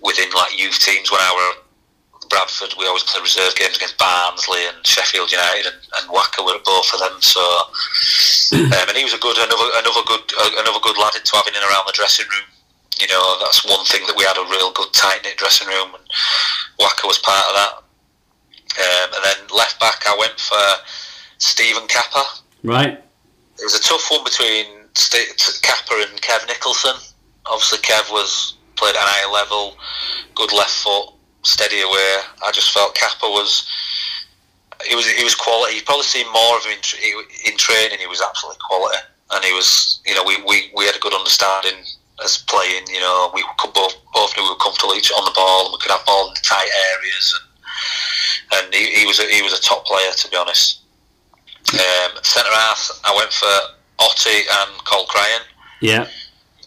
within 0.00 0.30
like 0.30 0.54
youth 0.54 0.78
teams 0.78 1.10
when 1.10 1.20
I 1.20 1.30
were 1.34 1.50
at 1.58 2.30
Bradford. 2.30 2.78
We 2.78 2.86
always 2.86 3.02
played 3.02 3.26
reserve 3.26 3.58
games 3.58 3.76
against 3.76 3.98
Barnsley 3.98 4.62
and 4.70 4.78
Sheffield 4.86 5.34
United, 5.34 5.66
and, 5.66 5.78
and 5.98 6.04
Wacker 6.08 6.46
were 6.46 6.54
at 6.54 6.64
both 6.64 6.86
of 6.94 7.02
them. 7.02 7.18
So, 7.18 7.42
um, 8.78 8.86
and 8.88 8.96
he 8.96 9.02
was 9.02 9.18
a 9.18 9.22
good, 9.22 9.36
another, 9.36 9.68
another 9.82 10.06
good, 10.06 10.22
uh, 10.38 10.62
another 10.62 10.80
good 10.86 10.96
lad 11.02 11.18
to 11.18 11.32
have 11.34 11.50
in 11.50 11.58
and 11.58 11.66
around 11.66 11.90
the 11.90 11.98
dressing 11.98 12.30
room. 12.30 12.46
You 13.02 13.10
know, 13.10 13.22
that's 13.42 13.66
one 13.66 13.84
thing 13.90 14.06
that 14.06 14.14
we 14.14 14.22
had 14.22 14.38
a 14.38 14.46
real 14.46 14.70
good 14.70 14.94
tight 14.94 15.26
knit 15.26 15.36
dressing 15.36 15.66
room, 15.66 15.98
and 15.98 16.04
Wacker 16.78 17.10
was 17.10 17.18
part 17.18 17.42
of 17.50 17.54
that. 17.58 17.72
Um, 18.74 19.08
and 19.18 19.22
then 19.22 19.38
left 19.50 19.82
back, 19.82 20.06
I 20.06 20.14
went 20.18 20.38
for 20.38 20.62
Stephen 21.38 21.86
Kappa 21.86 22.22
Right. 22.64 23.04
It 23.58 23.64
was 23.64 23.74
a 23.74 23.82
tough 23.82 24.10
one 24.10 24.24
between 24.24 24.66
Kappa 25.62 25.94
and 26.08 26.20
Kev 26.20 26.46
Nicholson. 26.46 26.94
Obviously, 27.46 27.78
Kev 27.78 28.10
was 28.10 28.54
played 28.76 28.96
at 28.96 29.02
an 29.02 29.06
high 29.06 29.30
level, 29.30 29.76
good 30.34 30.52
left 30.52 30.74
foot, 30.82 31.14
steady 31.42 31.80
away. 31.82 32.10
I 32.44 32.50
just 32.52 32.72
felt 32.72 32.94
Kappa 32.94 33.26
was. 33.26 33.68
He 34.88 34.94
was 34.94 35.06
he 35.06 35.24
was 35.24 35.34
quality. 35.34 35.76
You 35.76 35.82
probably 35.82 36.04
seen 36.04 36.26
more 36.32 36.58
of 36.58 36.64
him 36.64 36.72
in, 36.72 37.52
in 37.52 37.56
training. 37.56 37.98
He 37.98 38.06
was 38.06 38.20
absolutely 38.20 38.58
quality, 38.66 38.98
and 39.30 39.44
he 39.44 39.52
was 39.52 40.00
you 40.04 40.14
know 40.14 40.24
we, 40.26 40.42
we, 40.42 40.72
we 40.76 40.84
had 40.84 40.96
a 40.96 40.98
good 40.98 41.14
understanding 41.14 41.84
as 42.22 42.38
playing. 42.48 42.84
You 42.88 43.00
know 43.00 43.30
we 43.32 43.44
could 43.58 43.72
both 43.72 43.94
both 44.12 44.36
knew 44.36 44.42
we 44.42 44.50
were 44.50 44.60
comfortable 44.60 44.94
each 44.94 45.12
on 45.12 45.24
the 45.24 45.32
ball, 45.34 45.66
and 45.66 45.72
we 45.72 45.78
could 45.80 45.92
have 45.92 46.04
ball 46.04 46.28
in 46.28 46.34
tight 46.42 46.68
areas, 46.98 47.38
and 47.38 47.54
and 48.54 48.74
he, 48.74 49.00
he 49.00 49.06
was 49.06 49.20
a, 49.20 49.26
he 49.30 49.42
was 49.42 49.56
a 49.56 49.62
top 49.62 49.86
player 49.86 50.10
to 50.10 50.28
be 50.28 50.36
honest. 50.36 50.83
Um, 51.72 52.12
Centre 52.22 52.52
half, 52.52 53.00
I 53.04 53.14
went 53.16 53.32
for 53.32 53.48
Hotte 53.98 54.26
and 54.28 54.84
Cole 54.84 55.06
Cryan. 55.06 55.42
Yeah. 55.80 56.06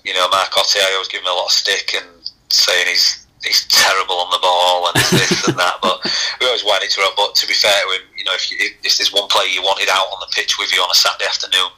You 0.03 0.13
know, 0.13 0.27
Mark 0.29 0.49
Hotte, 0.51 0.81
I 0.81 0.93
always 0.93 1.07
give 1.07 1.21
him 1.21 1.27
a 1.27 1.35
lot 1.35 1.45
of 1.45 1.51
stick 1.51 1.93
and 1.93 2.07
saying 2.49 2.87
he's 2.87 3.27
he's 3.43 3.67
terrible 3.69 4.17
on 4.19 4.31
the 4.31 4.41
ball 4.41 4.89
and 4.89 4.95
this 5.13 5.47
and 5.47 5.57
that. 5.57 5.77
But 5.81 6.01
we 6.39 6.47
always 6.47 6.65
wanted 6.65 6.89
to 6.89 7.01
run. 7.01 7.13
But 7.15 7.35
to 7.35 7.47
be 7.47 7.53
fair 7.53 7.71
to 7.71 7.87
him, 7.93 8.03
you 8.17 8.25
know, 8.25 8.33
if, 8.33 8.49
you, 8.51 8.57
if 8.83 8.97
there's 8.97 9.13
one 9.13 9.27
player 9.29 9.47
you 9.47 9.61
wanted 9.61 9.89
out 9.89 10.09
on 10.11 10.19
the 10.19 10.31
pitch 10.33 10.57
with 10.57 10.73
you 10.73 10.81
on 10.81 10.89
a 10.91 10.97
Saturday 10.97 11.29
afternoon, 11.29 11.71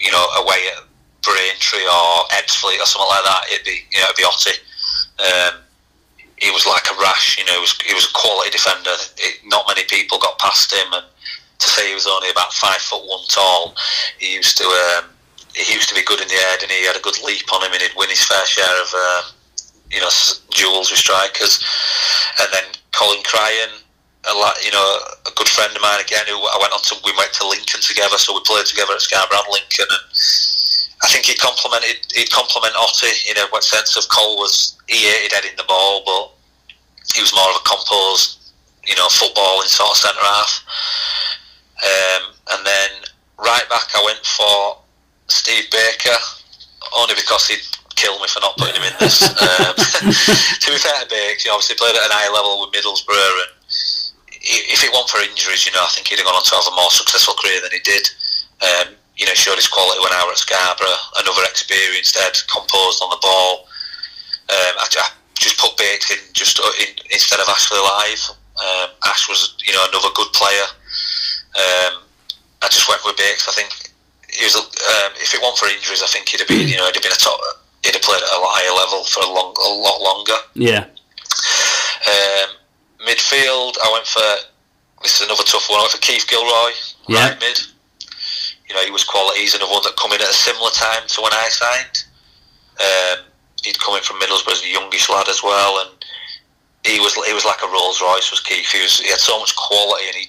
you 0.00 0.10
know, 0.10 0.24
away 0.40 0.60
at 0.72 0.82
Braintree 1.22 1.86
or 1.86 2.28
Ebbsfleet 2.32 2.80
or 2.80 2.88
something 2.88 3.12
like 3.12 3.24
that, 3.24 3.42
it'd 3.52 3.64
be 3.64 3.84
you 3.92 4.00
know 4.00 4.08
it'd 4.08 4.20
be 4.20 4.26
Hotte. 4.26 4.60
Um, 5.20 5.60
he 6.36 6.50
was 6.50 6.66
like 6.66 6.84
a 6.90 6.96
rash, 7.00 7.38
you 7.38 7.44
know. 7.46 7.54
He 7.54 7.62
was 7.62 7.74
he 7.80 7.94
was 7.94 8.06
a 8.06 8.12
quality 8.12 8.50
defender. 8.50 8.94
It, 9.18 9.40
not 9.46 9.64
many 9.68 9.84
people 9.86 10.18
got 10.18 10.38
past 10.38 10.72
him, 10.72 10.92
and 10.92 11.06
to 11.58 11.66
say 11.70 11.88
he 11.88 11.94
was 11.94 12.06
only 12.06 12.30
about 12.30 12.52
five 12.52 12.80
foot 12.80 13.06
one 13.06 13.24
tall, 13.28 13.74
he 14.18 14.34
used 14.34 14.56
to 14.58 14.64
um, 14.64 15.10
he 15.54 15.72
used 15.72 15.88
to 15.88 15.94
be 15.94 16.02
good 16.02 16.20
in 16.20 16.28
the 16.28 16.34
air, 16.34 16.56
and 16.62 16.70
he 16.70 16.86
had 16.86 16.96
a 16.96 17.00
good 17.00 17.20
leap 17.22 17.46
on 17.52 17.62
him, 17.62 17.72
and 17.72 17.82
he'd 17.82 17.96
win 17.96 18.10
his 18.10 18.24
fair 18.24 18.44
share 18.46 18.76
of 18.82 18.90
um, 18.94 19.24
you 19.90 20.00
know 20.00 20.10
duels 20.50 20.90
with 20.90 20.98
strikers. 20.98 21.62
And 22.40 22.48
then 22.52 22.64
Colin 22.92 23.22
Cryan, 23.22 23.70
a 24.30 24.34
lot, 24.34 24.56
you 24.64 24.72
know, 24.72 24.98
a 25.26 25.32
good 25.36 25.48
friend 25.48 25.74
of 25.74 25.82
mine 25.82 26.00
again, 26.00 26.26
who 26.26 26.38
I 26.38 26.58
went 26.60 26.72
on 26.72 26.82
to 26.90 26.96
we 27.04 27.12
went 27.16 27.32
to 27.38 27.46
Lincoln 27.46 27.80
together, 27.80 28.18
so 28.18 28.34
we 28.34 28.42
played 28.44 28.66
together 28.66 28.94
at 28.94 29.00
Scarborough 29.00 29.46
Lincoln, 29.50 29.86
and 29.88 30.04
I 31.02 31.08
think 31.08 31.26
he 31.26 31.36
complimented 31.36 32.00
he'd 32.14 32.30
compliment 32.30 32.74
Hotte 32.74 33.12
in 33.28 33.36
a 33.36 33.62
sense 33.62 33.96
of 33.96 34.08
Cole 34.08 34.38
was 34.38 34.76
he 34.88 35.06
hated 35.06 35.32
heading 35.32 35.56
the 35.56 35.68
ball, 35.68 36.02
but 36.04 36.34
he 37.14 37.20
was 37.20 37.34
more 37.34 37.50
of 37.52 37.60
a 37.60 37.64
composed, 37.68 38.50
you 38.86 38.96
know, 38.96 39.06
footballing 39.06 39.68
sort 39.68 39.90
of 39.90 39.96
centre 39.96 40.24
half. 40.24 40.64
Um, 41.82 42.22
and 42.54 42.66
then 42.66 42.90
right 43.38 43.66
back, 43.68 43.88
I 43.94 44.02
went 44.04 44.22
for 44.24 44.78
Steve 45.28 45.70
Baker, 45.70 46.16
only 46.96 47.14
because 47.14 47.48
he'd 47.48 47.64
kill 47.96 48.18
me 48.20 48.28
for 48.28 48.40
not 48.40 48.56
putting 48.56 48.76
him 48.78 48.86
in 48.86 48.96
this. 49.00 49.22
um, 49.46 49.74
to 50.62 50.66
be 50.70 50.78
fair 50.78 50.98
to 51.02 51.08
Baker, 51.10 51.40
he 51.42 51.50
obviously 51.50 51.76
played 51.76 51.96
at 51.96 52.06
an 52.06 52.14
high 52.14 52.30
level 52.30 52.62
with 52.62 52.74
Middlesbrough, 52.74 53.36
and 53.46 53.52
if 54.44 54.84
it 54.84 54.92
weren't 54.92 55.08
for 55.08 55.24
injuries, 55.24 55.64
you 55.64 55.72
know, 55.72 55.82
I 55.82 55.90
think 55.90 56.08
he'd 56.08 56.20
have 56.20 56.28
gone 56.28 56.36
on 56.36 56.44
to 56.44 56.54
have 56.54 56.68
a 56.68 56.76
more 56.76 56.92
successful 56.92 57.34
career 57.40 57.60
than 57.64 57.72
he 57.72 57.80
did. 57.80 58.04
Um, 58.60 58.94
you 59.16 59.26
know, 59.26 59.34
showed 59.34 59.56
his 59.56 59.70
quality 59.70 60.00
when 60.02 60.12
I 60.12 60.26
was 60.26 60.42
at 60.42 60.46
Scarborough. 60.46 61.02
Another 61.22 61.46
experienced 61.48 62.18
head, 62.18 62.34
composed 62.50 63.00
on 63.02 63.10
the 63.10 63.20
ball. 63.22 63.70
Um, 64.50 64.74
I, 64.78 64.86
I, 64.90 65.08
just 65.34 65.58
put 65.58 65.76
Bates 65.76 66.10
in 66.10 66.18
just 66.32 66.58
in, 66.80 66.94
instead 67.10 67.40
of 67.40 67.48
Ashley 67.48 67.78
Live. 67.78 68.22
Um, 68.54 68.88
Ash 69.06 69.28
was, 69.28 69.56
you 69.66 69.72
know, 69.72 69.84
another 69.90 70.08
good 70.14 70.32
player. 70.32 70.66
Um, 71.54 72.02
I 72.62 72.68
just 72.68 72.88
went 72.88 73.00
with 73.04 73.16
Bakes. 73.16 73.46
I 73.48 73.52
think 73.52 73.70
he 74.32 74.44
was. 74.44 74.56
Um, 74.56 75.12
if 75.22 75.34
it 75.34 75.40
weren't 75.42 75.56
for 75.58 75.68
injuries, 75.68 76.02
I 76.02 76.06
think 76.08 76.28
he'd 76.28 76.40
have 76.40 76.48
been. 76.48 76.66
You 76.68 76.76
know, 76.76 76.86
he'd 76.86 76.96
have 76.96 77.02
been 77.02 77.12
a 77.12 77.20
top. 77.20 77.38
He'd 77.84 77.94
have 77.94 78.02
played 78.02 78.22
at 78.22 78.28
a 78.34 78.40
lot 78.40 78.50
higher 78.56 78.74
level 78.74 79.04
for 79.04 79.20
a 79.22 79.30
long, 79.30 79.54
a 79.54 79.70
lot 79.70 80.00
longer. 80.00 80.38
Yeah. 80.54 80.84
Um, 82.04 82.48
midfield, 83.06 83.76
I 83.82 83.88
went 83.92 84.06
for. 84.06 84.26
This 85.02 85.20
is 85.20 85.26
another 85.28 85.44
tough 85.44 85.68
one. 85.68 85.80
I 85.80 85.82
went 85.84 85.92
for 85.92 86.00
Keith 86.00 86.26
Gilroy, 86.26 86.72
Yeah. 87.08 87.28
right 87.28 87.40
mid. 87.40 87.60
You 88.68 88.74
know, 88.74 88.80
he 88.82 88.90
was 88.90 89.04
quality. 89.04 89.40
He's 89.40 89.54
another 89.54 89.70
one 89.72 89.82
that 89.84 89.96
come 90.00 90.12
in 90.12 90.20
at 90.22 90.28
a 90.30 90.32
similar 90.32 90.70
time 90.70 91.04
to 91.06 91.20
when 91.20 91.32
I 91.32 91.48
signed. 91.50 92.04
Um, 92.80 93.24
he'd 93.62 93.78
come 93.78 93.94
in 93.96 94.02
from 94.02 94.18
Middlesbrough 94.18 94.52
as 94.52 94.62
a 94.64 94.68
youngish 94.68 95.08
lad 95.10 95.28
as 95.28 95.42
well, 95.42 95.78
and 95.84 95.90
he 96.84 96.98
was 97.00 97.14
he 97.28 97.32
was 97.34 97.44
like 97.44 97.62
a 97.62 97.68
Rolls 97.68 98.00
Royce. 98.00 98.30
Was 98.30 98.40
Keith? 98.40 98.66
He 98.72 98.80
was 98.80 98.98
he 99.00 99.10
had 99.10 99.20
so 99.20 99.38
much 99.38 99.54
quality, 99.56 100.06
and 100.08 100.16
he 100.16 100.28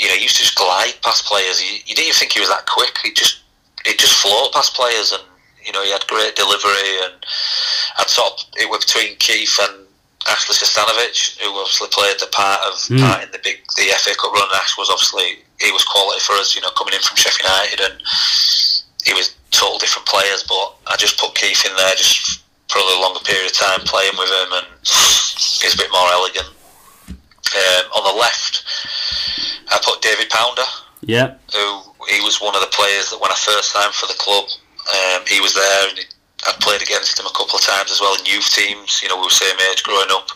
you 0.00 0.08
know, 0.08 0.14
he 0.16 0.22
used 0.24 0.36
to 0.36 0.42
just 0.42 0.56
glide 0.56 0.96
past 1.04 1.26
players. 1.28 1.60
He, 1.60 1.84
you 1.84 1.94
didn't 1.94 2.08
even 2.08 2.16
think 2.18 2.32
he 2.32 2.40
was 2.40 2.48
that 2.48 2.64
quick. 2.66 2.96
He 3.04 3.12
just 3.12 3.44
he 3.84 3.92
just 4.00 4.16
float 4.16 4.52
past 4.56 4.72
players, 4.74 5.12
and 5.12 5.22
you 5.64 5.72
know, 5.72 5.84
he 5.84 5.92
had 5.92 6.06
great 6.08 6.34
delivery. 6.34 7.04
And 7.04 7.14
I'd 8.00 8.08
sort 8.08 8.32
of, 8.32 8.48
it 8.56 8.68
was 8.68 8.84
between 8.84 9.16
Keith 9.20 9.52
and 9.60 9.84
Ashley 10.28 10.56
Sestanovic, 10.56 11.36
who 11.40 11.52
obviously 11.52 11.88
played 11.92 12.16
the 12.18 12.32
part 12.32 12.60
of 12.64 12.74
Mm. 12.88 13.04
part 13.04 13.22
in 13.24 13.30
the 13.30 13.40
big 13.44 13.60
the 13.76 13.92
FA 14.00 14.14
Cup 14.16 14.32
run. 14.32 14.48
Ash 14.56 14.76
was 14.80 14.88
obviously 14.88 15.44
he 15.60 15.70
was 15.70 15.84
quality 15.84 16.20
for 16.20 16.32
us, 16.40 16.56
you 16.56 16.62
know, 16.64 16.70
coming 16.80 16.94
in 16.94 17.00
from 17.04 17.16
Sheffield 17.20 17.44
United, 17.44 17.80
and 17.92 17.96
he 19.04 19.12
was 19.12 19.36
total 19.52 19.78
different 19.78 20.08
players. 20.08 20.42
But 20.48 20.76
I 20.88 20.96
just 20.96 21.18
put 21.20 21.34
Keith 21.36 21.64
in 21.68 21.76
there 21.76 21.94
just 21.94 22.40
for 22.68 22.78
a 22.78 23.00
longer 23.00 23.20
period 23.20 23.46
of 23.50 23.52
time, 23.52 23.80
playing 23.84 24.16
with 24.16 24.30
him, 24.30 24.50
and 24.64 24.66
he's 25.60 25.74
a 25.74 25.76
bit 25.76 25.90
more 25.92 26.08
elegant. 26.08 26.48
Um, 27.50 27.84
on 27.98 28.04
the 28.06 28.20
left, 28.20 28.62
I 29.68 29.78
put 29.82 30.02
David 30.02 30.30
Pounder, 30.30 30.62
Yeah. 31.02 31.34
who 31.52 31.82
he 32.06 32.20
was 32.22 32.40
one 32.40 32.54
of 32.54 32.60
the 32.62 32.70
players 32.70 33.10
that 33.10 33.18
when 33.20 33.30
I 33.30 33.34
first 33.34 33.72
signed 33.72 33.94
for 33.94 34.06
the 34.06 34.14
club, 34.18 34.46
um, 34.86 35.26
he 35.26 35.40
was 35.40 35.54
there 35.54 35.88
and 35.90 35.98
he, 35.98 36.04
I'd 36.46 36.60
played 36.62 36.80
against 36.82 37.18
him 37.18 37.26
a 37.26 37.34
couple 37.36 37.58
of 37.58 37.62
times 37.66 37.90
as 37.90 38.00
well 38.00 38.14
in 38.16 38.24
youth 38.24 38.48
teams. 38.54 39.02
You 39.02 39.08
know, 39.10 39.16
we 39.18 39.26
were 39.28 39.34
same 39.34 39.58
age 39.70 39.82
growing 39.82 40.10
up, 40.10 40.30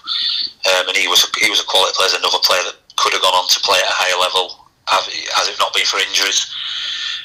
um, 0.75 0.89
and 0.91 0.97
he 0.97 1.09
was 1.09 1.23
a, 1.25 1.29
he 1.39 1.49
was 1.51 1.61
a 1.63 1.67
quality 1.71 1.95
player, 1.97 2.19
another 2.19 2.43
player 2.43 2.63
that 2.67 2.77
could 2.97 3.13
have 3.15 3.23
gone 3.23 3.35
on 3.35 3.49
to 3.49 3.61
play 3.61 3.79
at 3.79 3.89
a 3.89 3.97
higher 3.97 4.19
level, 4.21 4.69
has 4.91 5.07
has 5.39 5.49
it 5.49 5.57
not 5.59 5.73
been 5.73 5.87
for 5.87 5.99
injuries. 6.03 6.51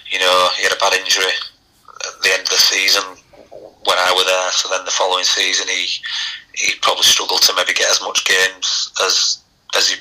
You 0.10 0.20
know, 0.20 0.50
he 0.56 0.64
had 0.64 0.72
a 0.74 0.80
bad 0.80 0.94
injury 0.94 1.34
at 2.08 2.22
the 2.24 2.32
end 2.34 2.44
of 2.46 2.54
the 2.54 2.62
season 2.62 3.04
when 3.86 3.98
I 3.98 4.14
were 4.16 4.24
there. 4.26 4.52
So 4.54 4.70
then 4.70 4.86
the 4.86 4.96
following 4.96 5.26
season, 5.26 5.68
he 5.68 5.86
he 6.56 6.78
probably 6.82 7.04
struggled 7.04 7.42
to 7.44 7.54
maybe 7.56 7.74
get 7.74 7.92
as 7.92 8.02
much 8.02 8.24
games 8.26 8.92
as 9.06 9.40
as 9.78 9.90
he 9.90 9.96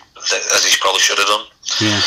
as 0.55 0.64
he 0.64 0.77
probably 0.81 1.01
should 1.01 1.19
have 1.19 1.27
done. 1.29 1.47
Yeah. 1.81 2.01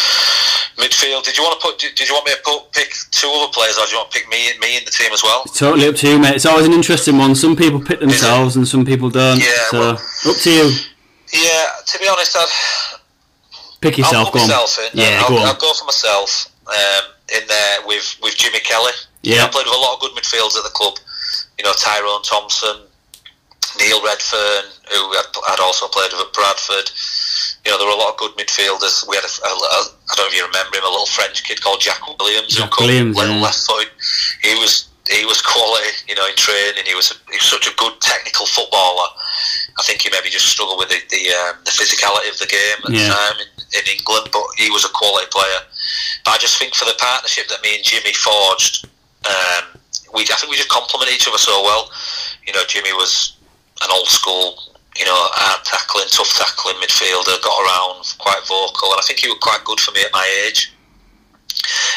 Midfield. 0.78 1.24
Did 1.24 1.38
you 1.38 1.44
want 1.44 1.60
to 1.60 1.68
put? 1.68 1.78
Did, 1.80 1.96
did 1.96 2.08
you 2.08 2.16
want 2.16 2.26
me 2.26 2.34
to 2.34 2.42
put 2.44 2.72
pick 2.74 2.94
two 3.12 3.30
other 3.30 3.52
players, 3.52 3.78
or 3.78 3.86
do 3.86 3.92
you 3.92 3.98
want 3.98 4.12
to 4.12 4.18
pick 4.20 4.30
me 4.30 4.50
me 4.60 4.78
in 4.78 4.86
the 4.86 4.92
team 4.92 5.12
as 5.14 5.22
well? 5.24 5.44
Totally 5.54 5.88
up 5.88 5.96
to 5.98 6.10
you, 6.10 6.18
mate. 6.20 6.36
It's 6.36 6.46
always 6.46 6.66
an 6.66 6.74
interesting 6.74 7.18
one. 7.18 7.36
Some 7.36 7.56
people 7.56 7.80
pick 7.82 8.00
themselves 8.00 8.56
and 8.56 8.68
some 8.68 8.86
people 8.86 9.10
don't. 9.10 9.40
Yeah, 9.40 9.46
so 9.70 9.80
well- 9.80 9.92
up 10.32 10.38
to 10.42 10.52
you. 10.52 10.72
Yeah. 11.34 11.66
To 11.86 12.00
be 12.00 12.08
honest, 12.08 12.36
I'd, 12.38 13.00
Pick 13.82 13.94
I'll 13.94 14.00
yourself. 14.00 14.28
put 14.32 14.34
Go 14.38 14.42
on. 14.44 14.48
myself 14.48 14.80
in. 14.80 14.90
Yeah, 15.00 15.22
I'll, 15.24 15.30
go 15.30 15.38
on. 15.38 15.48
I'll 15.48 15.56
go 15.60 15.74
for 15.74 15.86
myself 15.86 16.48
um, 16.68 17.04
in 17.36 17.48
there 17.48 17.78
with 17.86 18.18
with 18.22 18.36
Jimmy 18.38 18.60
Kelly. 18.60 18.92
Yeah. 19.24 19.46
I 19.46 19.48
played 19.50 19.66
with 19.66 19.76
a 19.76 19.80
lot 19.80 19.96
of 19.96 20.00
good 20.02 20.12
midfielders 20.12 20.58
at 20.58 20.64
the 20.64 20.74
club. 20.74 20.98
You 21.58 21.66
know, 21.66 21.74
Tyrone 21.74 22.24
Thompson, 22.24 22.78
Neil 23.78 24.02
Redfearn, 24.02 24.64
who 24.92 24.98
I'd 25.48 25.60
also 25.62 25.88
played 25.88 26.12
with 26.14 26.34
Bradford. 26.34 26.90
You 27.66 27.72
know, 27.72 27.78
there 27.78 27.88
were 27.88 27.94
a 27.94 28.02
lot 28.02 28.14
of 28.14 28.18
good 28.18 28.34
midfielders. 28.38 29.08
We 29.08 29.16
had, 29.16 29.26
a, 29.26 29.32
a, 29.46 29.52
a, 29.52 29.80
I 30.10 30.14
don't 30.16 30.26
know 30.26 30.32
if 30.32 30.36
you 30.36 30.46
remember 30.46 30.78
him, 30.78 30.84
a 30.84 30.90
little 30.90 31.06
French 31.08 31.44
kid 31.44 31.62
called 31.62 31.82
Jack 31.82 32.02
Williams, 32.20 32.56
Jack 32.56 32.72
who 32.78 32.86
Williams, 32.86 33.16
little 33.18 33.36
yeah. 33.36 33.42
left 33.42 33.66
footed. 33.68 33.92
He 34.42 34.54
was 34.56 34.88
he 35.10 35.26
was 35.26 35.42
quality, 35.42 35.92
you 36.08 36.16
know, 36.16 36.26
in 36.28 36.36
training. 36.38 36.86
He 36.86 36.96
was 36.96 37.12
a, 37.12 37.16
he 37.32 37.38
was 37.38 37.50
such 37.50 37.68
a 37.68 37.76
good 37.76 38.00
technical 38.02 38.46
footballer. 38.46 39.10
I 39.80 39.84
think 39.84 40.02
he 40.02 40.10
maybe 40.12 40.30
just 40.30 40.46
struggled 40.48 40.80
with 40.80 40.90
the 40.90 41.00
the, 41.10 41.22
um, 41.36 41.56
the 41.66 41.72
physicality 41.72 42.30
of 42.32 42.38
the 42.40 42.48
game 42.48 42.80
at 42.86 42.92
Yeah. 42.92 43.08
the 43.08 43.14
time 43.14 43.38
in, 43.42 43.50
in 43.82 43.86
England, 43.98 44.30
but 44.32 44.44
he 44.58 44.70
was 44.70 44.86
a 44.86 44.90
quality 44.94 45.28
player. 45.32 45.62
But 46.24 46.32
I 46.32 46.38
just 46.38 46.58
think 46.58 46.76
for 46.76 46.86
the 46.86 46.96
partnership 47.00 47.48
that 47.50 47.62
me 47.64 47.76
and 47.76 47.84
Jimmy 47.84 48.14
forged, 48.14 48.88
um, 49.26 49.80
we 50.14 50.22
I 50.24 50.36
think 50.38 50.52
we 50.52 50.58
just 50.58 50.70
complement 50.70 51.12
each 51.12 51.28
other 51.28 51.38
so 51.42 51.62
well. 51.64 51.90
You 52.46 52.54
know, 52.54 52.64
Jimmy 52.68 52.94
was 52.94 53.38
an 53.82 53.90
old 53.92 54.08
school, 54.08 54.56
you 55.02 55.06
know, 55.10 55.18
hard 55.34 55.66
tackling, 55.66 56.06
tough 56.14 56.30
tackling 56.38 56.78
midfielder, 56.78 57.42
got 57.42 57.58
around, 57.66 58.06
quite 58.22 58.38
vocal, 58.46 58.94
and 58.94 59.02
I 59.02 59.04
think 59.10 59.18
he 59.18 59.28
was 59.34 59.42
quite 59.42 59.66
good 59.66 59.80
for 59.82 59.90
me 59.98 60.06
at 60.06 60.14
my 60.14 60.22
age. 60.46 60.70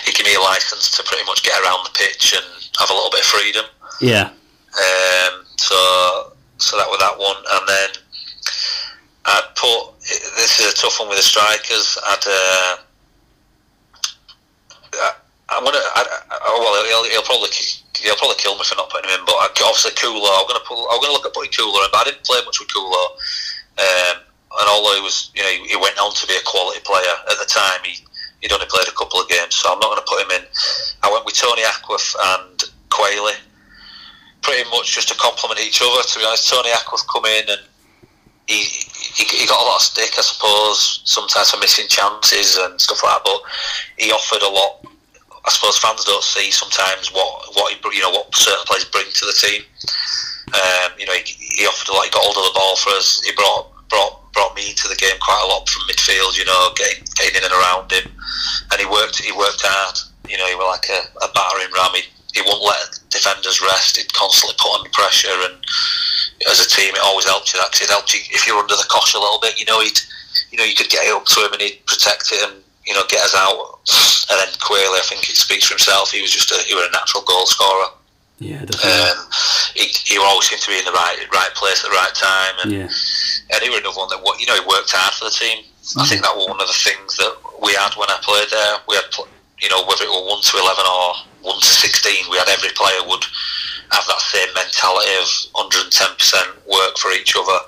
He 0.09 0.13
gave 0.17 0.25
me 0.25 0.35
a 0.35 0.41
license 0.41 0.89
to 0.97 1.05
pretty 1.05 1.25
much 1.29 1.43
get 1.45 1.53
around 1.61 1.85
the 1.85 1.93
pitch 1.93 2.33
and 2.33 2.45
have 2.81 2.89
a 2.89 2.95
little 2.97 3.11
bit 3.13 3.21
of 3.21 3.27
freedom. 3.29 3.65
Yeah. 4.01 4.33
Um, 4.73 5.45
so, 5.61 6.33
so 6.57 6.77
that 6.81 6.89
was 6.89 6.99
that 7.05 7.17
one, 7.21 7.37
and 7.37 7.65
then 7.69 7.91
I'd 9.27 9.53
put. 9.55 10.01
This 10.01 10.61
is 10.61 10.73
a 10.73 10.77
tough 10.77 10.99
one 10.99 11.09
with 11.13 11.19
the 11.19 11.23
strikers. 11.29 11.99
I'd. 12.09 12.25
Uh, 12.25 12.77
I- 14.95 15.17
I'm 15.51 15.63
gonna. 15.65 15.77
I, 15.77 16.03
I, 16.31 16.57
well, 16.59 16.85
he'll, 16.89 17.05
he'll 17.13 17.23
probably 17.23 17.51
he'll 17.99 18.17
probably 18.17 18.37
kill 18.39 18.59
me 18.59 18.65
for 18.65 18.77
not 18.77 18.91
putting 18.91 19.11
him 19.11 19.21
in. 19.21 19.27
But 19.27 19.39
obviously, 19.43 19.93
Kulo. 19.95 20.27
I'm 20.27 20.47
gonna 20.47 20.65
put. 20.67 20.79
I'm 20.79 21.01
gonna 21.01 21.15
look 21.15 21.27
at 21.27 21.35
putting 21.35 21.53
Kulo 21.53 21.79
in. 21.85 21.91
But 21.93 22.07
I 22.07 22.15
didn't 22.15 22.25
play 22.25 22.41
much 22.45 22.59
with 22.59 22.69
Kulo. 22.71 23.19
Um, 23.79 24.17
and 24.25 24.67
although 24.71 24.95
he 24.95 25.03
was, 25.03 25.35
you 25.35 25.43
know, 25.43 25.51
he, 25.51 25.75
he 25.75 25.77
went 25.77 25.99
on 25.99 26.15
to 26.15 26.27
be 26.27 26.35
a 26.39 26.45
quality 26.47 26.81
player 26.87 27.15
at 27.31 27.39
the 27.39 27.47
time, 27.47 27.83
he 27.83 27.99
he'd 28.41 28.53
only 28.53 28.67
played 28.69 28.87
a 28.87 28.97
couple 28.97 29.19
of 29.19 29.29
games, 29.29 29.55
so 29.57 29.73
I'm 29.73 29.81
not 29.81 29.97
to 29.97 30.05
put 30.07 30.23
him 30.23 30.31
in. 30.39 30.45
I 31.03 31.11
went 31.11 31.25
with 31.25 31.35
Tony 31.35 31.63
Aquif 31.63 32.15
and 32.15 32.63
Quayle 32.91 33.35
pretty 34.45 34.69
much 34.71 34.95
just 34.95 35.09
to 35.09 35.17
complement 35.17 35.59
each 35.59 35.81
other. 35.83 36.03
To 36.03 36.19
be 36.19 36.25
honest, 36.25 36.49
Tony 36.49 36.69
Ackworth 36.69 37.09
come 37.09 37.25
in 37.25 37.49
and 37.49 37.61
he, 38.47 38.61
he 38.61 39.47
got 39.47 39.61
a 39.61 39.65
lot 39.65 39.77
of 39.77 39.83
stick, 39.83 40.13
I 40.19 40.21
suppose, 40.21 41.01
sometimes 41.05 41.51
for 41.51 41.59
missing 41.59 41.89
chances 41.89 42.59
and 42.59 42.79
stuff 42.79 43.03
like 43.03 43.17
that. 43.17 43.25
But 43.25 43.41
he 43.97 44.13
offered 44.13 44.43
a 44.43 44.49
lot. 44.49 44.87
I 45.45 45.51
suppose 45.53 45.77
fans 45.77 46.05
don't 46.05 46.25
see 46.25 46.51
sometimes 46.51 47.13
what 47.13 47.53
what 47.55 47.73
he, 47.73 47.79
you 47.97 48.03
know 48.03 48.11
what 48.11 48.35
certain 48.35 48.65
players 48.65 48.89
bring 48.89 49.05
to 49.13 49.27
the 49.27 49.37
team. 49.37 49.63
Um, 50.53 50.93
you 50.99 51.07
know, 51.07 51.13
he, 51.13 51.37
he 51.61 51.67
offered 51.67 51.89
a 51.89 51.93
lot. 51.93 52.05
He 52.05 52.13
got 52.13 52.25
hold 52.25 52.37
of 52.41 52.49
the 52.49 52.57
ball 52.57 52.77
for 52.77 52.91
us. 52.97 53.21
He 53.21 53.33
brought 53.37 53.69
brought 53.89 54.33
brought 54.33 54.57
me 54.57 54.73
into 54.73 54.89
the 54.89 54.97
game 54.97 55.17
quite 55.21 55.43
a 55.45 55.49
lot 55.49 55.69
from 55.69 55.85
midfield. 55.85 56.39
You 56.39 56.45
know, 56.49 56.73
getting 56.77 57.05
getting 57.17 57.37
in 57.41 57.45
and 57.45 57.53
around 57.53 57.93
him, 57.93 58.09
and 58.73 58.79
he 58.81 58.87
worked 58.89 59.21
he 59.21 59.33
worked 59.33 59.61
hard. 59.61 60.01
You 60.29 60.41
know, 60.41 60.49
he 60.49 60.57
was 60.57 60.69
like 60.69 60.89
a, 60.89 61.01
a 61.21 61.29
battering 61.37 61.73
ram. 61.77 61.93
He, 61.93 62.09
he 62.33 62.41
wouldn't 62.41 62.65
let 62.65 62.99
defenders 63.13 63.61
rest. 63.61 64.01
He'd 64.01 64.13
constantly 64.17 64.57
put 64.57 64.81
under 64.81 64.91
pressure, 64.91 65.37
and 65.45 65.61
as 66.49 66.65
a 66.65 66.69
team, 66.69 66.97
it 66.97 67.05
always 67.05 67.29
helped 67.29 67.53
you. 67.53 67.61
That 67.61 67.77
it 67.77 67.93
helped 67.93 68.17
you 68.17 68.21
if 68.33 68.47
you're 68.47 68.59
under 68.59 68.77
the 68.77 68.89
cosh 68.89 69.13
a 69.15 69.21
little 69.21 69.39
bit. 69.41 69.61
You 69.61 69.69
know, 69.69 69.81
he'd 69.81 70.01
you 70.51 70.59
know 70.59 70.65
you 70.65 70.75
could 70.75 70.89
get 70.89 71.05
it 71.05 71.13
up 71.13 71.29
to 71.29 71.45
him 71.45 71.53
and 71.53 71.63
he'd 71.63 71.85
protect 71.85 72.33
it 72.33 72.43
and 72.43 72.65
you 72.89 72.95
know 72.95 73.05
get 73.09 73.23
us 73.23 73.37
out. 73.37 73.74
And 74.31 74.41
then 74.41 74.49
Quayle, 74.61 74.97
I 74.97 75.05
think 75.05 75.29
it 75.29 75.37
speaks 75.37 75.69
for 75.69 75.75
himself. 75.75 76.11
He 76.11 76.23
was 76.23 76.33
just 76.33 76.51
a 76.53 76.57
he 76.65 76.75
was 76.75 76.89
a 76.89 76.93
natural 76.93 77.23
goal 77.25 77.47
scorer. 77.47 77.93
Yeah, 78.41 78.65
definitely. 78.65 78.91
Um, 78.91 79.31
he, 79.79 79.87
he 79.93 80.19
always 80.19 80.51
seemed 80.51 80.63
to 80.63 80.71
be 80.71 80.79
in 80.79 80.85
the 80.85 80.97
right 80.97 81.21
right 81.31 81.55
place 81.55 81.85
at 81.85 81.91
the 81.91 81.97
right 81.97 82.15
time, 82.15 82.55
and 82.65 82.71
yeah. 82.73 82.89
and 83.53 83.59
he 83.63 83.71
was 83.71 83.85
another 83.85 83.95
one 84.01 84.11
that 84.11 84.21
you 84.41 84.47
know 84.47 84.59
he 84.59 84.65
worked 84.67 84.91
hard 84.91 85.15
for 85.15 85.29
the 85.29 85.37
team. 85.37 85.63
I 86.01 86.09
think 86.09 86.25
that 86.25 86.35
was 86.35 86.49
one 86.49 86.59
of 86.59 86.67
the 86.67 86.81
things 86.81 87.21
that 87.21 87.37
we 87.61 87.77
had 87.77 87.93
when 87.95 88.09
I 88.09 88.19
played 88.25 88.49
there. 88.49 88.81
We 88.89 88.97
had 88.97 89.07
you 89.61 89.69
know 89.69 89.85
whether 89.87 90.09
it 90.09 90.11
were 90.11 90.27
one 90.27 90.43
to 90.43 90.55
eleven 90.59 90.85
or 90.89 91.15
one 91.45 91.61
to 91.61 91.71
sixteen, 91.71 92.27
we 92.33 92.41
had 92.41 92.49
every 92.49 92.73
player 92.75 93.05
would 93.07 93.23
have 93.93 94.07
that 94.09 94.21
same 94.21 94.49
mentality 94.57 95.13
of 95.21 95.29
110 95.55 95.93
percent 96.19 96.49
work 96.67 96.97
for 96.99 97.13
each 97.13 97.37
other. 97.37 97.61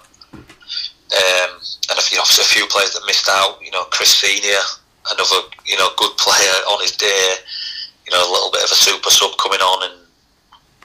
Um, 1.06 1.50
and 1.62 1.96
a 1.96 2.02
few, 2.02 2.18
obviously 2.18 2.42
a 2.48 2.54
few 2.56 2.66
players 2.66 2.98
that 2.98 3.06
missed 3.06 3.28
out. 3.30 3.62
You 3.62 3.70
know, 3.70 3.84
Chris 3.94 4.16
Senior, 4.16 4.64
another 5.12 5.40
you 5.64 5.76
know 5.78 5.88
good 5.96 6.16
player 6.16 6.56
on 6.72 6.80
his 6.82 6.92
day. 6.96 7.34
You 8.06 8.14
know, 8.14 8.22
a 8.22 8.30
little 8.30 8.52
bit 8.52 8.62
of 8.62 8.70
a 8.70 8.78
super 8.78 9.10
sub 9.10 9.36
coming 9.38 9.58
on 9.60 9.90
and 9.90 10.00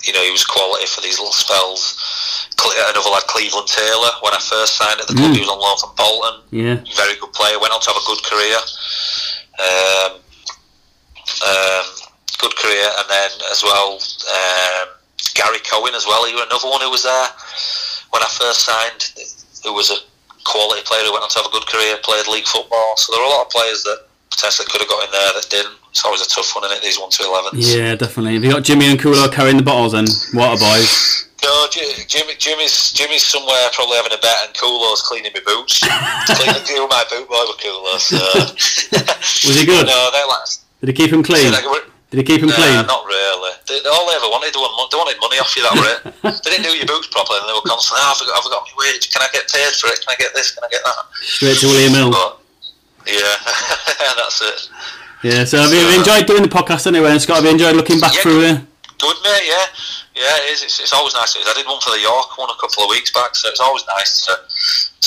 you 0.03 0.11
know, 0.13 0.24
he 0.26 0.32
was 0.34 0.43
quality 0.43 0.88
for 0.88 1.01
these 1.01 1.19
little 1.19 1.32
spells. 1.32 2.49
Cle- 2.57 2.74
Another 2.89 3.11
lad, 3.13 3.22
Cleveland 3.30 3.67
Taylor, 3.69 4.09
when 4.26 4.34
I 4.34 4.41
first 4.41 4.74
signed 4.76 4.99
at 4.99 5.05
the 5.05 5.13
club, 5.13 5.30
Mm. 5.30 5.36
he 5.38 5.41
was 5.45 5.49
on 5.53 5.59
loan 5.61 5.78
from 5.78 5.93
Bolton. 5.93 6.41
Yeah. 6.49 6.82
Very 6.97 7.13
good 7.22 7.30
player, 7.38 7.59
went 7.61 7.69
on 7.72 7.80
to 7.82 7.89
have 7.93 8.01
a 8.01 8.05
good 8.09 8.24
career. 8.26 8.57
Um, 9.61 10.11
um, 11.45 11.86
good 12.41 12.55
career, 12.57 12.89
and 12.97 13.05
then 13.09 13.30
as 13.53 13.61
well, 13.61 14.01
um, 14.01 14.88
Gary 15.38 15.59
Cohen 15.69 15.93
as 15.93 16.05
well. 16.09 16.26
He 16.26 16.34
was 16.34 16.49
another 16.49 16.65
one 16.69 16.82
who 16.82 16.89
was 16.89 17.03
there 17.03 17.30
when 18.09 18.24
I 18.26 18.30
first 18.34 18.65
signed, 18.65 19.05
who 19.63 19.74
was 19.74 19.91
a 19.93 20.01
quality 20.43 20.82
player 20.86 21.05
who 21.05 21.13
went 21.13 21.24
on 21.24 21.30
to 21.30 21.39
have 21.39 21.45
a 21.45 21.53
good 21.53 21.67
career, 21.67 21.97
played 22.01 22.26
league 22.28 22.47
football. 22.49 22.97
So 22.97 23.13
there 23.13 23.22
were 23.22 23.28
a 23.30 23.34
lot 23.38 23.45
of 23.45 23.51
players 23.53 23.84
that 23.84 24.07
potentially 24.42 24.66
could 24.74 24.82
have 24.82 24.89
got 24.89 25.06
in 25.06 25.12
there 25.14 25.34
that 25.38 25.46
didn't. 25.50 25.78
It's 25.92 26.04
always 26.04 26.22
a 26.26 26.30
tough 26.30 26.50
one, 26.56 26.66
isn't 26.66 26.78
it? 26.78 26.82
These 26.82 26.98
one 26.98 27.12
to 27.12 27.24
elevens. 27.24 27.62
Yeah, 27.62 27.94
definitely. 27.94 28.34
Have 28.34 28.44
you 28.44 28.52
got 28.52 28.64
Jimmy 28.64 28.89
and 28.89 28.98
Kulo 28.98 29.30
carrying 29.30 29.58
the 29.58 29.64
bottles 29.64 29.94
and 29.94 30.10
water 30.34 30.58
boys? 30.58 31.30
No, 31.46 31.68
Jimmy, 31.70 32.34
Jimmy's 32.38 32.94
Jimmy's 32.94 33.26
somewhere 33.26 33.70
probably 33.74 33.98
having 33.98 34.14
a 34.14 34.22
bet, 34.22 34.50
and 34.50 34.54
Kulo's 34.58 35.02
cleaning 35.06 35.34
my 35.34 35.42
boots. 35.46 35.78
cleaning 36.38 36.89
my 36.89 37.06
boot 37.10 37.30
boy 37.30 37.44
with 37.50 37.62
Kulo. 37.62 37.98
So. 38.02 38.18
Was 39.46 39.58
he 39.58 39.66
good? 39.66 39.86
No, 39.86 40.10
they 40.10 40.26
like. 40.26 40.50
Did 40.82 40.89
he 40.89 40.94
keep 40.98 41.14
him 41.14 41.22
clean? 41.22 41.54
Did 41.54 42.18
he 42.18 42.26
keep 42.26 42.42
him 42.42 42.50
Nah, 42.50 42.58
clean? 42.60 42.76
not 42.89 43.06
really. 43.06 43.54
They, 43.70 43.78
all 43.88 44.04
they 44.10 44.18
ever 44.20 44.28
wanted, 44.28 44.52
they 44.52 44.60
wanted, 44.60 44.92
they 44.92 45.00
wanted 45.00 45.18
money 45.22 45.38
off 45.39 45.54
you. 45.56 45.64
That 45.64 45.78
were 45.78 45.88
it. 45.88 46.00
they 46.44 46.50
didn't 46.50 46.66
do 46.68 46.74
your 46.76 46.89
boots 46.89 47.08
properly, 47.08 47.39
and 47.39 47.48
they 47.48 47.56
were 47.56 47.64
constantly, 47.64 48.04
oh, 48.04 48.12
I've 48.12 48.20
got, 48.20 48.36
I've 48.36 48.52
got 48.52 48.66
my 48.68 48.74
wage. 48.84 49.14
Can 49.14 49.22
I 49.22 49.30
get 49.32 49.48
paid 49.48 49.72
for 49.80 49.88
it? 49.94 50.02
Can 50.02 50.12
I 50.12 50.18
get 50.20 50.34
this? 50.34 50.52
Can 50.52 50.66
I 50.66 50.70
get 50.70 50.82
that? 50.84 50.98
Straight 51.24 51.58
to 51.64 51.68
William 51.72 51.94
Hill. 51.94 52.12
But 52.12 52.41
yeah, 53.08 53.36
that's 54.18 54.41
it. 54.41 54.70
Yeah, 55.24 55.43
so 55.45 55.62
have 55.62 55.72
you 55.72 55.86
enjoyed 55.97 56.24
uh, 56.24 56.34
doing 56.34 56.41
the 56.43 56.49
podcast 56.49 56.88
anyway? 56.88 57.12
And 57.12 57.22
Scott, 57.22 57.38
have 57.38 57.45
you 57.45 57.52
enjoyed 57.52 57.76
looking 57.76 57.99
back 57.99 58.14
Yeah. 58.16 58.22
through 58.22 58.41
it? 58.41 58.58
Good 58.97 59.18
mate, 59.24 59.45
yeah, 59.49 59.66
yeah. 60.14 60.38
It 60.45 60.54
is. 60.54 60.62
It's, 60.64 60.80
it's 60.80 60.93
always 60.93 61.14
nice. 61.14 61.36
I 61.36 61.54
did 61.58 61.66
one 61.66 61.82
for 61.82 61.89
the 61.89 62.02
York 62.02 62.38
one 62.38 62.49
a 62.49 62.58
couple 62.62 62.84
of 62.86 62.89
weeks 62.89 63.12
back, 63.12 63.36
so 63.36 63.49
it's 63.49 63.60
always 63.60 63.84
nice 63.97 64.26
to 64.26 64.34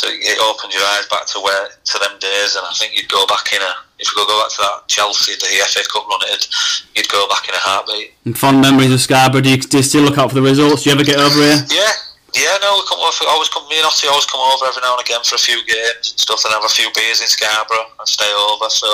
to 0.03 0.07
it 0.11 0.39
opens 0.43 0.75
your 0.75 0.83
eyes 0.99 1.07
back 1.07 1.27
to 1.27 1.39
where 1.39 1.69
to 1.71 1.99
them 2.03 2.19
days. 2.19 2.57
And 2.57 2.67
I 2.67 2.73
think 2.75 2.97
you'd 2.99 3.09
go 3.09 3.25
back 3.27 3.53
in 3.55 3.63
a 3.63 3.73
if 3.99 4.11
you 4.11 4.15
go 4.19 4.27
go 4.27 4.43
back 4.43 4.51
to 4.51 4.63
that 4.67 4.89
Chelsea 4.89 5.35
the 5.39 5.47
FA 5.71 5.83
Cup 5.93 6.09
run 6.09 6.19
it, 6.35 6.49
you'd 6.97 7.09
go 7.09 7.29
back 7.29 7.47
in 7.49 7.55
a 7.55 7.59
heartbeat. 7.63 8.15
And 8.25 8.37
fond 8.37 8.61
memories 8.61 8.93
of 8.93 9.01
Scarborough. 9.01 9.43
Do 9.43 9.51
you, 9.51 9.59
do 9.59 9.77
you 9.79 9.83
still 9.85 10.03
look 10.03 10.19
out 10.19 10.31
for 10.31 10.35
the 10.35 10.43
results? 10.43 10.83
Do 10.83 10.91
you 10.91 10.97
ever 10.97 11.05
get 11.05 11.19
over 11.19 11.39
here? 11.39 11.63
Yeah, 11.71 11.93
yeah. 12.35 12.59
No, 12.61 12.77
we 12.77 12.83
come 12.91 13.01
over. 13.01 13.25
Always 13.31 13.49
come. 13.49 13.65
Me 13.71 13.79
and 13.79 13.87
Hotte 13.87 14.11
always 14.11 14.27
come 14.27 14.43
over 14.43 14.67
every 14.67 14.83
now 14.83 14.99
and 14.99 15.03
again 15.07 15.23
for 15.25 15.35
a 15.35 15.43
few 15.43 15.59
games 15.65 16.13
and 16.13 16.19
stuff, 16.21 16.45
and 16.45 16.53
have 16.55 16.65
a 16.67 16.73
few 16.73 16.91
beers 16.95 17.23
in 17.23 17.29
Scarborough 17.31 17.89
and 17.99 18.07
stay 18.09 18.29
over. 18.51 18.69
So 18.69 18.87